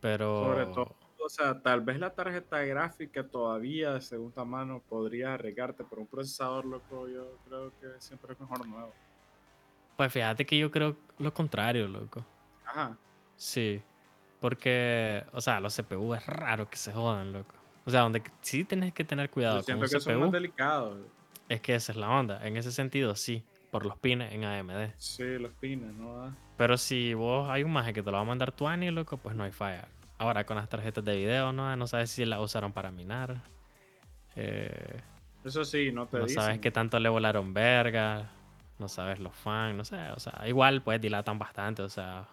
Pero... 0.00 0.44
Sobre 0.44 0.66
todo, 0.66 0.96
o 1.26 1.28
sea, 1.28 1.60
tal 1.60 1.80
vez 1.80 1.98
la 1.98 2.10
tarjeta 2.10 2.62
gráfica 2.62 3.26
todavía 3.26 3.94
de 3.94 4.00
segunda 4.00 4.44
mano 4.44 4.80
podría 4.88 5.34
arriesgarte, 5.34 5.84
pero 5.88 6.02
un 6.02 6.06
procesador, 6.06 6.64
loco, 6.64 7.08
yo 7.08 7.38
creo 7.46 7.72
que 7.80 8.00
siempre 8.00 8.32
es 8.32 8.40
mejor 8.40 8.66
nuevo. 8.66 8.92
Pues 9.96 10.12
fíjate 10.12 10.46
que 10.46 10.56
yo 10.56 10.70
creo 10.70 10.96
lo 11.18 11.34
contrario, 11.34 11.88
loco. 11.88 12.24
Ajá. 12.64 12.96
Sí. 13.34 13.82
Porque, 14.40 15.24
o 15.32 15.40
sea, 15.40 15.58
los 15.58 15.76
CPU 15.76 16.14
es 16.14 16.24
raro 16.26 16.70
que 16.70 16.76
se 16.76 16.92
jodan, 16.92 17.32
loco. 17.32 17.54
O 17.84 17.90
sea, 17.90 18.02
donde 18.02 18.22
sí 18.40 18.64
tienes 18.64 18.92
que 18.92 19.02
tener 19.02 19.30
cuidado. 19.30 19.58
Yo 19.58 19.62
siento 19.64 19.86
que 19.86 20.00
son 20.00 20.20
más 20.20 20.30
delicados. 20.30 20.98
Es 21.48 21.60
que 21.60 21.74
esa 21.74 21.92
es 21.92 21.98
la 21.98 22.10
onda. 22.10 22.46
En 22.46 22.56
ese 22.56 22.70
sentido, 22.70 23.16
sí. 23.16 23.44
Por 23.76 23.86
los 23.86 23.98
pines 23.98 24.32
en 24.32 24.44
AMD. 24.44 24.92
Sí, 24.98 25.38
los 25.38 25.52
pines, 25.52 25.92
¿no? 25.94 26.34
Pero 26.56 26.78
si 26.78 27.12
vos 27.14 27.48
hay 27.50 27.62
un 27.62 27.72
maje 27.72 27.92
que 27.92 28.02
te 28.02 28.10
lo 28.10 28.16
va 28.16 28.22
a 28.22 28.24
mandar 28.24 28.52
tu 28.52 28.66
ANI, 28.66 28.90
loco, 28.90 29.18
pues 29.18 29.36
no 29.36 29.44
hay 29.44 29.52
falla. 29.52 29.86
Ahora 30.18 30.44
con 30.46 30.56
las 30.56 30.68
tarjetas 30.68 31.04
de 31.04 31.14
video, 31.16 31.52
¿no? 31.52 31.76
No 31.76 31.86
sabes 31.86 32.10
si 32.10 32.24
la 32.24 32.40
usaron 32.40 32.72
para 32.72 32.90
minar. 32.90 33.36
Eh, 34.34 35.00
Eso 35.44 35.64
sí, 35.64 35.92
no 35.92 36.06
te 36.06 36.18
No 36.18 36.28
sabes 36.28 36.58
qué 36.58 36.70
tanto 36.70 36.98
le 36.98 37.08
volaron 37.10 37.52
verga. 37.52 38.30
No 38.78 38.88
sabes 38.88 39.18
los 39.18 39.34
fans, 39.34 39.76
no 39.76 39.84
sé. 39.84 40.10
O 40.12 40.18
sea, 40.20 40.46
igual 40.48 40.80
pues 40.82 41.00
dilatan 41.00 41.38
bastante, 41.38 41.82
o 41.82 41.88
sea. 41.88 42.26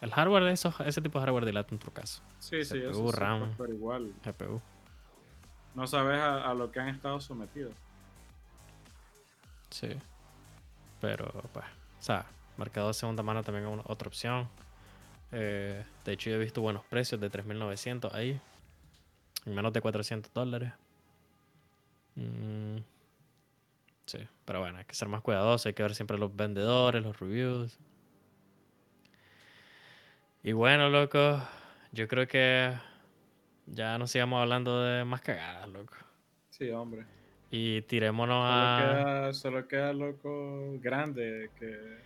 El 0.00 0.10
hardware, 0.12 0.44
eso, 0.44 0.72
ese 0.86 1.02
tipo 1.02 1.18
de 1.18 1.24
hardware 1.26 1.44
dilata 1.44 1.74
en 1.74 1.78
tu 1.80 1.90
caso. 1.90 2.22
Sí, 2.38 2.64
sí, 2.64 2.78
CPU, 2.80 2.90
eso 2.90 3.10
sí, 3.10 3.16
RAM. 3.18 3.40
pues, 3.40 3.54
pero 3.58 3.72
igual. 3.74 4.12
GPU. 4.24 4.62
No 5.74 5.86
sabes 5.86 6.18
a, 6.18 6.48
a 6.50 6.54
lo 6.54 6.70
que 6.72 6.80
han 6.80 6.88
estado 6.88 7.20
sometidos. 7.20 7.72
Sí. 9.70 9.88
Pero, 11.00 11.30
pues, 11.52 11.64
o 11.66 12.02
sea, 12.02 12.26
mercado 12.56 12.88
de 12.88 12.94
segunda 12.94 13.22
mano 13.22 13.42
también 13.42 13.66
es 13.66 13.72
una, 13.72 13.82
otra 13.86 14.08
opción. 14.08 14.48
Eh, 15.32 15.84
de 16.04 16.12
hecho, 16.12 16.30
yo 16.30 16.36
he 16.36 16.38
visto 16.38 16.60
buenos 16.60 16.84
precios 16.84 17.20
de 17.20 17.30
3.900 17.30 18.12
ahí. 18.14 18.40
En 19.46 19.54
menos 19.54 19.72
de 19.72 19.80
400 19.80 20.32
dólares. 20.32 20.72
Mm, 22.16 22.78
sí, 24.06 24.18
pero 24.44 24.60
bueno, 24.60 24.78
hay 24.78 24.84
que 24.84 24.94
ser 24.94 25.08
más 25.08 25.22
cuidadoso. 25.22 25.68
Hay 25.68 25.74
que 25.74 25.82
ver 25.82 25.94
siempre 25.94 26.18
los 26.18 26.34
vendedores, 26.34 27.02
los 27.02 27.18
reviews. 27.18 27.78
Y 30.42 30.52
bueno, 30.52 30.88
loco, 30.88 31.40
yo 31.92 32.08
creo 32.08 32.26
que 32.26 32.74
ya 33.66 33.98
no 33.98 34.06
sigamos 34.06 34.40
hablando 34.40 34.82
de 34.82 35.04
más 35.04 35.20
cagadas, 35.20 35.68
loco. 35.68 35.94
Sí, 36.50 36.70
hombre. 36.70 37.17
Y 37.50 37.82
tirémonos 37.82 38.44
Solo 38.44 38.62
a... 38.62 38.78
queda, 38.78 39.32
solo 39.32 39.68
queda 39.68 39.92
loco 39.92 40.78
grande 40.80 41.50
que 41.58 41.98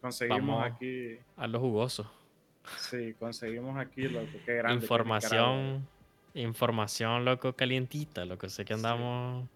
conseguimos 0.00 0.40
Vamos. 0.58 0.72
aquí. 0.72 1.16
a 1.36 1.46
lo 1.46 1.60
jugoso. 1.60 2.10
Sí, 2.76 3.14
conseguimos 3.18 3.78
aquí, 3.78 4.08
loco. 4.08 4.26
Qué 4.44 4.54
grande. 4.56 4.82
información, 4.82 5.86
información, 6.34 7.24
loco, 7.24 7.52
calientita, 7.54 8.24
lo 8.24 8.36
que 8.38 8.48
sé 8.48 8.64
que 8.64 8.74
andamos 8.74 9.48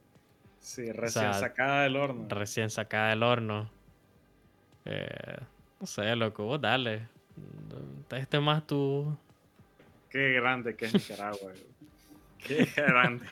Sí, 0.61 0.91
recién 0.93 1.25
sea, 1.25 1.35
sacada 1.35 1.83
del 1.83 1.97
horno. 1.97 2.27
recién 2.31 2.71
sacada 2.71 3.11
del 3.11 3.23
horno. 3.23 3.69
Eh, 4.87 5.37
no 5.81 5.87
sé, 5.87 6.15
loco, 6.17 6.45
vos 6.45 6.61
dale. 6.61 7.09
Este 8.11 8.41
más 8.41 8.67
tu... 8.67 9.17
Qué 10.09 10.33
grande 10.33 10.75
que 10.77 10.87
es 10.87 10.95
Nicaragua. 10.95 11.53
Qué 12.39 12.67
grande. 12.77 13.27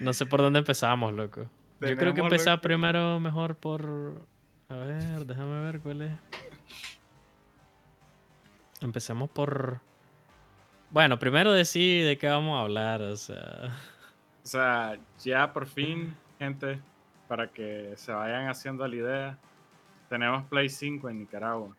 No 0.00 0.12
sé 0.12 0.26
por 0.26 0.40
dónde 0.40 0.58
empezamos, 0.60 1.12
loco. 1.12 1.48
Yo 1.80 1.96
creo 1.96 2.14
que 2.14 2.20
empezar 2.20 2.60
primero 2.60 3.20
mejor 3.20 3.56
por... 3.56 4.26
A 4.68 4.74
ver, 4.76 5.24
déjame 5.26 5.60
ver 5.64 5.80
cuál 5.80 6.02
es. 6.02 6.12
Empecemos 8.80 9.30
por... 9.30 9.80
Bueno, 10.90 11.18
primero 11.18 11.52
decir 11.52 12.06
de 12.06 12.16
qué 12.16 12.28
vamos 12.28 12.58
a 12.58 12.62
hablar, 12.62 13.02
o 13.02 13.16
sea... 13.16 13.76
O 14.44 14.46
sea, 14.48 14.96
ya 15.24 15.52
por 15.52 15.66
fin, 15.66 16.14
gente, 16.38 16.78
para 17.26 17.48
que 17.48 17.92
se 17.96 18.12
vayan 18.12 18.48
haciendo 18.48 18.86
la 18.86 18.94
idea, 18.94 19.38
tenemos 20.08 20.44
Play 20.46 20.68
5 20.68 21.10
en 21.10 21.18
Nicaragua. 21.18 21.76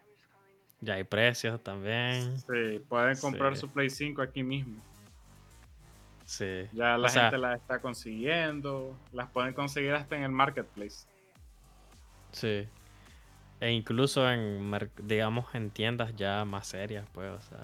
Ya 0.81 0.95
hay 0.95 1.05
precios 1.05 1.63
también. 1.63 2.37
Sí, 2.39 2.79
pueden 2.89 3.17
comprar 3.17 3.55
Sí. 3.55 3.61
su 3.61 3.69
Play 3.69 3.89
5 3.89 4.21
aquí 4.21 4.43
mismo. 4.43 4.81
Sí. 6.27 6.67
Ya 6.73 6.97
la 6.97 7.07
O 7.07 7.09
sea, 7.09 7.23
gente 7.23 7.37
las 7.37 7.59
está 7.61 7.79
consiguiendo, 7.79 8.99
las 9.13 9.29
pueden 9.29 9.53
conseguir 9.53 9.93
hasta 9.93 10.17
en 10.17 10.23
el 10.23 10.31
marketplace. 10.31 11.07
Sí. 12.31 12.67
E 13.61 13.71
incluso 13.71 14.29
en, 14.29 14.69
digamos, 15.03 15.55
en 15.55 15.71
tiendas 15.71 16.13
ya 16.17 16.43
más 16.45 16.67
serias, 16.67 17.07
pues, 17.13 17.31
o 17.31 17.41
sea, 17.41 17.59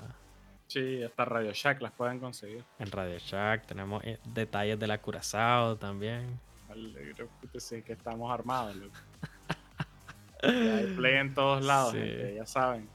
Sí, 0.68 1.04
hasta 1.04 1.26
Radio 1.26 1.52
Shack 1.54 1.82
las 1.82 1.92
pueden 1.92 2.20
conseguir. 2.20 2.64
en 2.80 2.90
Radio 2.90 3.20
Shack 3.20 3.66
tenemos 3.68 4.02
eh, 4.06 4.18
detalles 4.24 4.80
de 4.80 4.88
la 4.88 4.98
Curazao 4.98 5.76
también. 5.76 6.40
Alegre, 6.70 7.28
puta, 7.42 7.60
sí, 7.60 7.84
que 7.84 7.94
estamos 7.94 8.32
armados, 8.34 8.76
loco. 8.78 8.96
Hay 10.42 10.94
Play 10.96 11.16
en 11.18 11.34
todos 11.34 11.64
lados, 11.64 11.92
Sí. 11.92 12.00
gente, 12.00 12.36
ya 12.36 12.46
saben. 12.46 12.90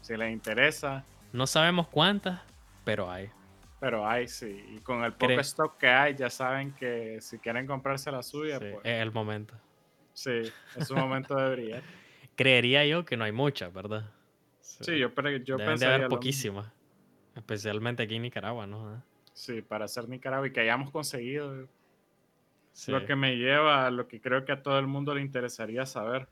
Si 0.00 0.16
les 0.16 0.32
interesa, 0.32 1.04
No 1.32 1.46
sabemos 1.46 1.86
cuántas, 1.88 2.40
pero 2.84 3.10
hay. 3.10 3.30
Pero 3.82 4.06
hay, 4.08 4.28
sí. 4.28 4.64
Y 4.76 4.78
con 4.78 5.02
el 5.02 5.12
poco 5.14 5.32
stock 5.40 5.76
que 5.76 5.88
hay, 5.88 6.14
ya 6.14 6.30
saben 6.30 6.72
que 6.72 7.20
si 7.20 7.40
quieren 7.40 7.66
comprarse 7.66 8.12
la 8.12 8.22
suya, 8.22 8.60
Sí, 8.60 8.66
pues 8.74 8.84
es 8.84 9.02
el 9.02 9.10
momento. 9.10 9.56
sí, 10.12 10.42
es 10.76 10.88
un 10.92 11.00
momento 11.00 11.34
de 11.34 11.50
brillar. 11.50 11.82
Creería 12.36 12.86
yo 12.86 13.04
que 13.04 13.16
no 13.16 13.24
hay 13.24 13.32
muchas, 13.32 13.72
¿verdad? 13.72 14.08
Sí, 14.60 14.96
yo, 15.00 15.12
pre- 15.12 15.42
yo 15.42 15.56
Deben 15.56 15.78
de 15.80 15.86
haber 15.86 16.06
poquísimas. 16.08 16.70
Especialmente 17.34 18.04
aquí 18.04 18.14
en 18.14 18.22
Nicaragua, 18.22 18.68
¿no? 18.68 19.02
Sí, 19.32 19.62
para 19.62 19.88
ser 19.88 20.08
Nicaragua 20.08 20.46
y 20.46 20.52
que 20.52 20.60
hayamos 20.60 20.92
conseguido. 20.92 21.66
Sí. 22.70 22.92
Lo 22.92 23.04
que 23.04 23.16
me 23.16 23.36
lleva 23.36 23.84
a 23.88 23.90
lo 23.90 24.06
que 24.06 24.20
creo 24.20 24.44
que 24.44 24.52
a 24.52 24.62
todo 24.62 24.78
el 24.78 24.86
mundo 24.86 25.12
le 25.12 25.22
interesaría 25.22 25.86
saber. 25.86 26.28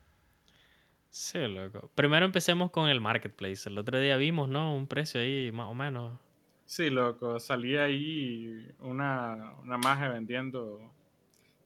Sí, 1.08 1.38
loco. 1.48 1.90
Primero 1.96 2.24
empecemos 2.26 2.70
con 2.70 2.88
el 2.88 3.00
marketplace. 3.00 3.68
El 3.68 3.76
otro 3.76 3.98
día 3.98 4.16
vimos, 4.16 4.48
¿no? 4.48 4.72
Un 4.76 4.86
precio 4.86 5.20
ahí, 5.20 5.50
más 5.50 5.66
o 5.66 5.74
menos. 5.74 6.16
Sí, 6.70 6.88
loco, 6.88 7.40
salía 7.40 7.82
ahí 7.82 8.64
una, 8.78 9.54
una 9.60 9.76
maje 9.76 10.08
vendiendo, 10.08 10.80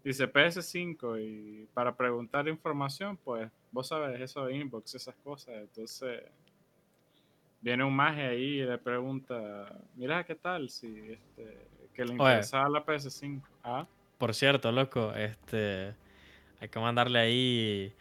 dice 0.02 0.26
PS5 0.32 1.20
y 1.20 1.66
para 1.74 1.94
preguntar 1.94 2.48
información, 2.48 3.18
pues 3.22 3.50
vos 3.70 3.86
sabes 3.88 4.18
eso 4.18 4.46
de 4.46 4.56
inbox, 4.56 4.94
esas 4.94 5.14
cosas. 5.16 5.56
Entonces, 5.56 6.22
viene 7.60 7.84
un 7.84 7.94
maje 7.94 8.22
ahí 8.22 8.60
y 8.60 8.64
le 8.64 8.78
pregunta, 8.78 9.78
mira, 9.94 10.24
¿qué 10.24 10.36
tal? 10.36 10.70
Si 10.70 10.86
este, 11.12 11.66
que 11.92 12.02
le 12.06 12.12
Oye. 12.12 12.22
interesaba 12.22 12.70
la 12.70 12.86
PS5. 12.86 13.42
Ah, 13.62 13.86
Por 14.16 14.32
cierto, 14.34 14.72
loco, 14.72 15.12
este 15.12 15.94
hay 16.62 16.68
que 16.70 16.80
mandarle 16.80 17.18
ahí 17.18 17.92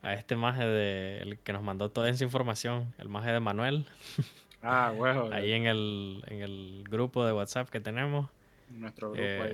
a 0.00 0.14
este 0.14 0.36
maje 0.36 0.64
de 0.64 1.18
el 1.22 1.38
que 1.40 1.52
nos 1.52 1.64
mandó 1.64 1.90
toda 1.90 2.08
esa 2.08 2.22
información, 2.22 2.94
el 2.98 3.08
maje 3.08 3.32
de 3.32 3.40
Manuel, 3.40 3.84
ah, 4.62 4.92
huevo, 4.96 5.30
ahí 5.32 5.52
en 5.52 5.66
el, 5.66 6.22
en 6.28 6.42
el 6.42 6.84
grupo 6.88 7.24
de 7.26 7.32
WhatsApp 7.32 7.68
que 7.68 7.80
tenemos. 7.80 8.28
nuestro 8.70 9.08
grupo 9.10 9.22
eh, 9.22 9.40
ahí 9.42 9.50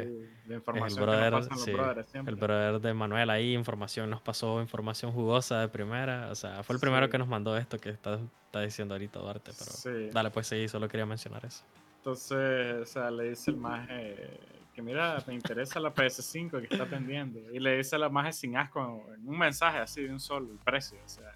de 0.46 0.54
El 0.54 0.60
información 0.60 1.02
brother, 1.04 1.24
que 1.24 1.30
nos 1.30 1.40
pasan 1.48 1.56
los 1.58 1.64
sí, 1.64 1.72
brothers 1.72 2.08
siempre. 2.10 2.34
el 2.34 2.40
brother 2.40 2.80
de 2.80 2.94
Manuel 2.94 3.30
ahí, 3.30 3.54
información, 3.54 4.10
nos 4.10 4.20
pasó 4.22 4.60
información 4.60 5.10
jugosa 5.12 5.60
de 5.60 5.68
primera. 5.68 6.28
O 6.30 6.34
sea, 6.34 6.62
fue 6.62 6.74
el 6.76 6.80
primero 6.80 7.06
Sí. 7.06 7.12
que 7.12 7.18
nos 7.18 7.28
mandó 7.28 7.56
esto 7.56 7.78
que 7.78 7.90
está, 7.90 8.18
está 8.46 8.60
diciendo 8.60 8.94
ahorita 8.94 9.18
Duarte, 9.18 9.50
pero 9.58 9.70
Sí. 9.72 10.10
dale, 10.12 10.30
pues 10.30 10.46
sí, 10.46 10.68
solo 10.68 10.86
quería 10.88 11.04
mencionar 11.06 11.44
eso. 11.44 11.64
Entonces, 11.96 12.76
o 12.82 12.86
sea, 12.86 13.10
le 13.10 13.30
dice 13.30 13.50
el 13.50 13.56
maje 13.56 14.38
que 14.74 14.82
mira, 14.82 15.22
me 15.26 15.34
interesa 15.34 15.80
la 15.80 15.92
PS5 15.92 16.60
que 16.60 16.68
está 16.70 16.84
vendiendo. 16.84 17.40
Y 17.52 17.58
le 17.58 17.76
dice 17.76 17.96
a 17.96 17.98
la 17.98 18.08
maje 18.08 18.32
sin 18.32 18.56
asco 18.56 19.04
en 19.12 19.28
un 19.28 19.36
mensaje 19.36 19.78
así 19.78 20.04
de 20.04 20.10
un 20.12 20.20
solo 20.20 20.52
el 20.52 20.58
precio. 20.58 20.96
O 21.04 21.08
sea, 21.08 21.32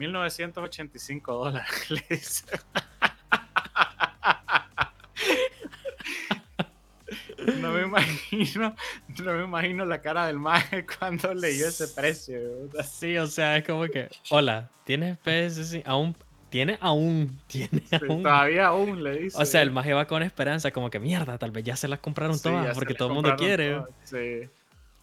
1985 0.00 1.34
dólares. 1.34 1.90
Le 1.90 2.04
dice. 2.08 2.44
No 7.60 7.72
me 7.72 7.82
imagino, 7.82 8.74
no 9.22 9.32
me 9.34 9.44
imagino 9.44 9.84
la 9.86 10.00
cara 10.00 10.26
del 10.26 10.38
maje 10.38 10.84
cuando 10.98 11.32
leyó 11.34 11.68
ese 11.68 11.88
precio. 11.88 12.38
¿verdad? 12.68 12.86
Sí, 12.90 13.16
o 13.16 13.26
sea, 13.26 13.56
es 13.56 13.64
como 13.66 13.84
que, 13.86 14.08
hola, 14.30 14.70
¿tienes 14.84 15.18
PS5? 15.24 15.82
Aún, 15.86 16.14
tiene 16.50 16.76
aún, 16.80 17.40
tiene 17.46 17.82
Sí, 17.88 17.96
aún. 18.08 18.22
todavía 18.22 18.66
aún 18.66 19.02
le 19.02 19.18
dice. 19.18 19.36
O 19.40 19.44
sea, 19.46 19.62
el 19.62 19.70
maje 19.70 19.92
va 19.94 20.06
con 20.06 20.22
esperanza, 20.22 20.70
como 20.70 20.90
que 20.90 20.98
mierda, 20.98 21.38
tal 21.38 21.50
vez 21.50 21.64
ya 21.64 21.76
se 21.76 21.88
las 21.88 21.98
compraron 22.00 22.36
Sí, 22.36 22.42
todas 22.44 22.74
porque 22.74 22.94
todo 22.94 23.08
el 23.08 23.14
mundo 23.14 23.34
quiere. 23.36 23.82
Sí, 24.04 24.48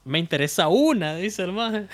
Me 0.06 0.20
interesa 0.20 0.68
una, 0.68 1.16
dice 1.16 1.44
el 1.44 1.54
maje. 1.54 1.88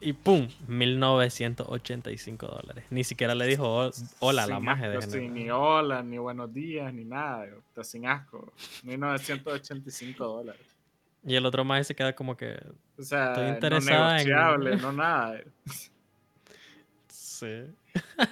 Y 0.00 0.12
pum, 0.12 0.48
1985 0.68 2.46
dólares. 2.46 2.84
Ni 2.90 3.02
siquiera 3.02 3.34
le 3.34 3.46
dijo 3.46 3.64
"Hol- 3.64 3.92
hola 4.20 4.44
a 4.44 4.46
la 4.46 4.60
maje 4.60 4.88
de 4.88 5.02
sí, 5.02 5.28
ni 5.28 5.50
hola, 5.50 6.02
ni 6.02 6.18
buenos 6.18 6.52
días, 6.54 6.92
ni 6.94 7.04
nada. 7.04 7.46
Está 7.46 7.82
sin 7.82 8.06
asco. 8.06 8.52
1985 8.84 10.24
dólares. 10.24 10.62
Y 11.24 11.34
el 11.34 11.44
otro 11.44 11.64
maje 11.64 11.82
se 11.84 11.96
queda 11.96 12.14
como 12.14 12.36
que, 12.36 12.56
O 12.96 13.02
sea, 13.02 13.32
Estoy 13.32 13.46
no 13.46 13.52
interesada 13.54 14.20
en- 14.20 14.26
negociable, 14.28 14.76
no 14.82 14.92
nada. 14.92 15.40
sí. 17.08 17.64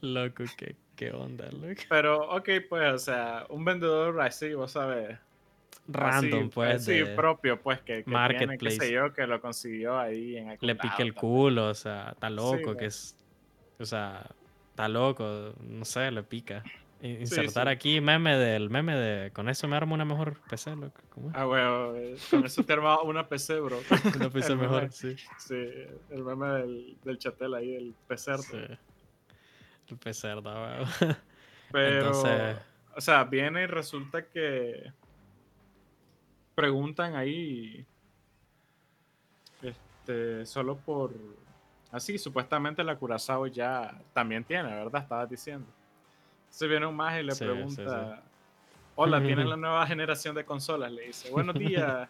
Loco, 0.00 0.44
qué, 0.56 0.76
qué 0.96 1.10
onda, 1.12 1.50
loco. 1.50 1.82
Pero, 1.88 2.28
ok, 2.30 2.48
pues, 2.68 2.92
o 2.94 2.98
sea, 2.98 3.46
un 3.50 3.64
vendedor 3.64 4.20
así, 4.20 4.54
vos 4.54 4.72
sabes. 4.72 5.18
Random, 5.90 6.40
así, 6.44 6.50
pues, 6.54 6.86
de- 6.86 7.06
propio, 7.16 7.60
pues, 7.60 7.78
que, 7.80 7.84
que 7.84 8.02
tiene, 8.04 8.04
qué 8.04 8.10
Marketplace. 8.46 8.76
sé 8.76 8.92
yo, 8.92 9.12
que 9.12 9.26
lo 9.26 9.40
consiguió 9.40 9.98
ahí 9.98 10.36
en 10.36 10.50
algún 10.50 10.66
le 10.66 10.74
pique 10.74 10.86
lado, 10.88 11.02
el 11.02 11.12
tal. 11.14 11.20
culo, 11.20 11.68
o 11.68 11.74
sea, 11.74 12.10
está 12.12 12.28
loco, 12.30 12.76
que 12.76 12.86
es, 12.86 13.16
o 13.78 13.84
sea, 13.86 14.26
está 14.70 14.88
loco, 14.88 15.54
no 15.62 15.84
sé, 15.84 16.10
le 16.10 16.22
pica. 16.22 16.62
Insertar 17.00 17.68
sí. 17.68 17.72
aquí 17.72 18.00
meme 18.00 18.36
del 18.36 18.70
meme 18.70 18.96
de, 18.96 19.30
con 19.30 19.48
eso 19.48 19.68
me 19.68 19.76
armo 19.76 19.94
una 19.94 20.04
mejor 20.04 20.40
PC, 20.50 20.74
loco, 20.74 21.00
¿cómo 21.10 21.30
es? 21.30 21.36
Ah, 21.36 21.44
bueno, 21.44 21.92
con 22.28 22.44
eso 22.44 22.64
te 22.64 22.72
armaba 22.72 23.02
una 23.04 23.28
PC, 23.28 23.60
bro. 23.60 23.78
Una 24.16 24.28
PC 24.30 24.52
el 24.52 24.58
mejor, 24.58 24.80
meme. 24.82 24.92
sí. 24.92 25.16
Sí, 25.38 25.54
el 26.10 26.24
meme 26.24 26.48
del, 26.48 26.96
del 27.04 27.18
chatel 27.18 27.54
ahí, 27.54 27.76
el 27.76 27.94
PC. 28.08 28.38
sí. 28.38 28.56
El 29.90 29.96
PC, 29.96 30.26
¿verdad, 30.28 30.80
weón? 31.00 31.16
Pero, 31.72 32.06
Entonces- 32.08 32.56
o 32.96 33.00
sea, 33.00 33.22
viene 33.24 33.62
y 33.62 33.66
resulta 33.66 34.26
que 34.26 34.92
preguntan 36.58 37.14
ahí, 37.14 37.86
este, 39.62 40.44
solo 40.44 40.76
por, 40.76 41.12
Así, 41.92 42.18
supuestamente 42.18 42.82
la 42.82 42.96
Curazao 42.96 43.46
ya 43.46 43.96
también 44.12 44.42
tiene, 44.42 44.68
¿verdad? 44.68 45.02
Estabas 45.02 45.30
diciendo. 45.30 45.68
Se 46.50 46.66
viene 46.66 46.84
un 46.84 46.96
más 46.96 47.20
y 47.20 47.22
le 47.22 47.30
Sí, 47.32 47.38
sí, 47.38 47.44
pregunta, 47.44 48.24
hola, 48.96 49.22
¿tienes 49.22 49.46
la 49.46 49.56
nueva 49.56 49.86
generación 49.86 50.34
de 50.34 50.44
consolas? 50.44 50.90
Le 50.90 51.06
dice, 51.06 51.30
buenos 51.30 51.54
días, 51.54 52.08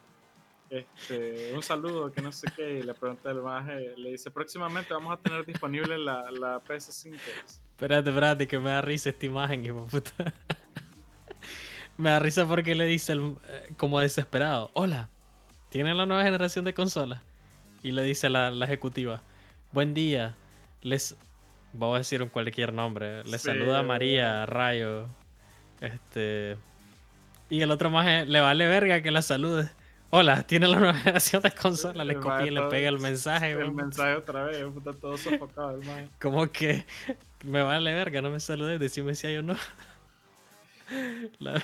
este, 0.70 1.52
un 1.54 1.62
saludo, 1.62 2.10
que 2.10 2.22
no 2.22 2.32
sé 2.32 2.48
qué. 2.56 2.78
Y 2.78 2.82
le 2.84 2.94
pregunta 2.94 3.30
el 3.30 3.42
más, 3.42 3.66
le 3.66 4.12
dice, 4.12 4.30
próximamente 4.30 4.94
vamos 4.94 5.12
a 5.12 5.18
tener 5.18 5.44
disponible 5.44 5.98
la, 5.98 6.30
la 6.30 6.64
PS5. 6.64 7.18
Espérate, 7.72 8.08
espérate, 8.08 8.48
que 8.48 8.58
me 8.58 8.70
da 8.70 8.80
risa 8.80 9.10
esta 9.10 9.26
imagen, 9.26 9.62
hijo 9.66 9.86
puta. 9.86 10.32
Me 11.98 12.10
da 12.10 12.18
risa 12.18 12.46
porque 12.46 12.74
le 12.74 12.86
dice 12.86 13.12
el- 13.12 13.36
eh, 13.48 13.72
como 13.76 14.00
desesperado, 14.00 14.70
hola, 14.72 15.08
¿tienen 15.68 15.96
la 15.98 16.06
nueva 16.06 16.22
generación 16.24 16.64
de 16.64 16.72
consolas? 16.72 17.20
Y 17.82 17.92
le 17.92 18.02
dice 18.02 18.28
la, 18.30 18.50
la 18.50 18.64
ejecutiva, 18.64 19.20
buen 19.72 19.92
día, 19.94 20.34
les... 20.82 21.16
Voy 21.74 21.96
a 21.96 21.98
decir 21.98 22.22
un 22.22 22.30
cualquier 22.30 22.72
nombre. 22.72 23.22
Le 23.24 23.38
Sí, 23.38 23.44
saluda. 23.44 23.82
María, 23.82 24.46
Rayo. 24.46 25.06
Este... 25.82 26.56
Y 27.50 27.60
el 27.60 27.70
otro 27.70 27.90
más 27.90 28.26
le 28.26 28.40
vale 28.40 28.66
verga 28.66 29.02
que 29.02 29.10
la 29.10 29.20
salude. 29.20 29.70
Hola, 30.10 30.42
¿tienen 30.44 30.70
la 30.70 30.78
nueva 30.78 30.94
generación 30.94 31.42
de 31.42 31.50
consolas? 31.50 32.06
Le 32.06 32.14
copia 32.16 32.46
y 32.46 32.50
le 32.50 32.62
pega 32.62 32.88
el 32.88 32.98
mensaje. 32.98 33.52
El 33.52 33.72
mensaje 33.72 34.14
otra 34.14 34.44
vez, 34.44 34.64
puta, 34.72 34.94
todo 34.94 35.18
sofocado. 35.18 35.78
Como 36.18 36.50
que 36.50 36.86
me 37.44 37.62
vale 37.62 37.92
verga, 37.92 38.22
no 38.22 38.30
me 38.30 38.40
saludes, 38.40 38.80
decime 38.80 39.14
si 39.14 39.26
hay 39.26 39.36
o 39.36 39.42
no. 39.42 39.54
La- 41.38 41.62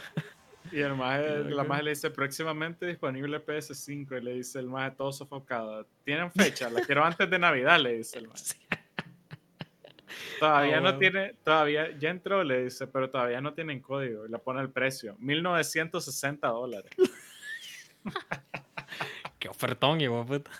Y 0.73 0.81
el 0.81 0.95
maje, 0.95 1.45
la 1.51 1.65
maje 1.65 1.83
le 1.85 1.91
dice, 1.91 2.11
próximamente 2.11 2.87
disponible 2.87 3.45
PS5. 3.45 4.19
Y 4.19 4.25
le 4.25 4.35
dice 4.35 4.59
el 4.59 4.67
maje 4.69 4.93
todo 4.97 5.13
sofocado. 5.13 5.87
¿Tienen 6.05 6.31
fecha? 6.33 6.71
La 6.71 6.81
quiero 6.81 7.05
antes 7.05 7.29
de 7.29 7.39
Navidad, 7.39 7.79
le 7.81 7.99
dice 7.99 8.19
el 8.19 8.29
maje. 8.29 8.55
Todavía 10.41 10.79
Ah, 10.79 10.81
no 10.81 10.99
tiene, 10.99 11.35
todavía, 11.45 11.97
ya 11.99 12.11
entró, 12.11 12.43
le 12.45 12.65
dice, 12.65 12.87
pero 12.87 13.09
todavía 13.11 13.41
no 13.41 13.55
tienen 13.55 13.81
código. 13.81 14.27
Y 14.27 14.31
le 14.31 14.39
pone 14.39 14.61
el 14.61 14.71
precio, 14.71 15.17
1960 15.19 16.49
dólares. 16.49 16.91
Qué 19.39 19.49
ofertón, 19.49 20.01
hijo 20.01 20.25
de 20.25 20.41
puta. 20.41 20.51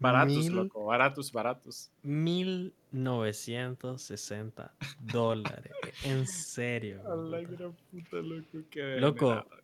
Baratos, 0.00 0.36
Mil- 0.36 0.54
loco, 0.54 0.84
baratos, 0.84 1.32
baratos. 1.32 1.90
1960 2.02 4.72
dólares. 5.00 5.72
En 6.04 6.26
serio. 6.26 7.00
A 7.06 7.14
la 7.16 7.38
puta. 7.38 7.50
gran 7.56 7.72
puta, 7.90 8.16
loco, 8.16 8.58
qué 8.70 8.96
Loco, 9.00 9.28
degenerado. 9.28 9.62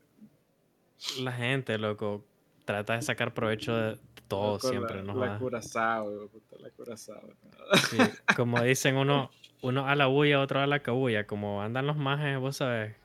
La 1.20 1.32
gente, 1.32 1.78
loco, 1.78 2.24
trata 2.64 2.94
de 2.94 3.02
sacar 3.02 3.34
provecho 3.34 3.76
de 3.76 3.98
todo 4.28 4.54
Loco, 4.54 4.68
siempre, 4.68 4.96
la, 4.96 5.02
¿no? 5.12 5.24
La. 5.24 5.38
Curazao, 5.38 6.28
puta, 6.28 6.56
la 6.58 6.70
Curazao. 6.70 7.20
Sí, 7.90 7.98
Como 8.36 8.60
dicen 8.62 8.96
uno, 8.96 9.30
uno 9.62 9.86
a 9.86 9.94
la 9.94 10.06
bulla, 10.06 10.40
otro 10.40 10.60
a 10.60 10.66
la 10.66 10.80
cabulla. 10.80 11.26
Como 11.26 11.62
andan 11.62 11.86
los 11.86 11.96
majes, 11.96 12.38
vos 12.38 12.56
sabes, 12.56 12.96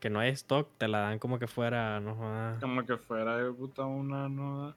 que 0.00 0.10
no 0.10 0.20
hay 0.20 0.30
stock, 0.30 0.68
te 0.78 0.88
la 0.88 1.00
dan 1.00 1.18
como 1.18 1.38
que 1.38 1.46
fuera, 1.48 1.98
no 2.00 2.14
jodas. 2.14 2.60
Como 2.60 2.84
que 2.84 2.96
fuera 2.96 3.50
puta 3.52 3.84
una 3.86 4.28
no 4.28 4.74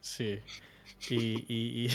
Sí. 0.00 0.40
Y, 1.08 1.44
y, 1.48 1.86
y... 1.86 1.88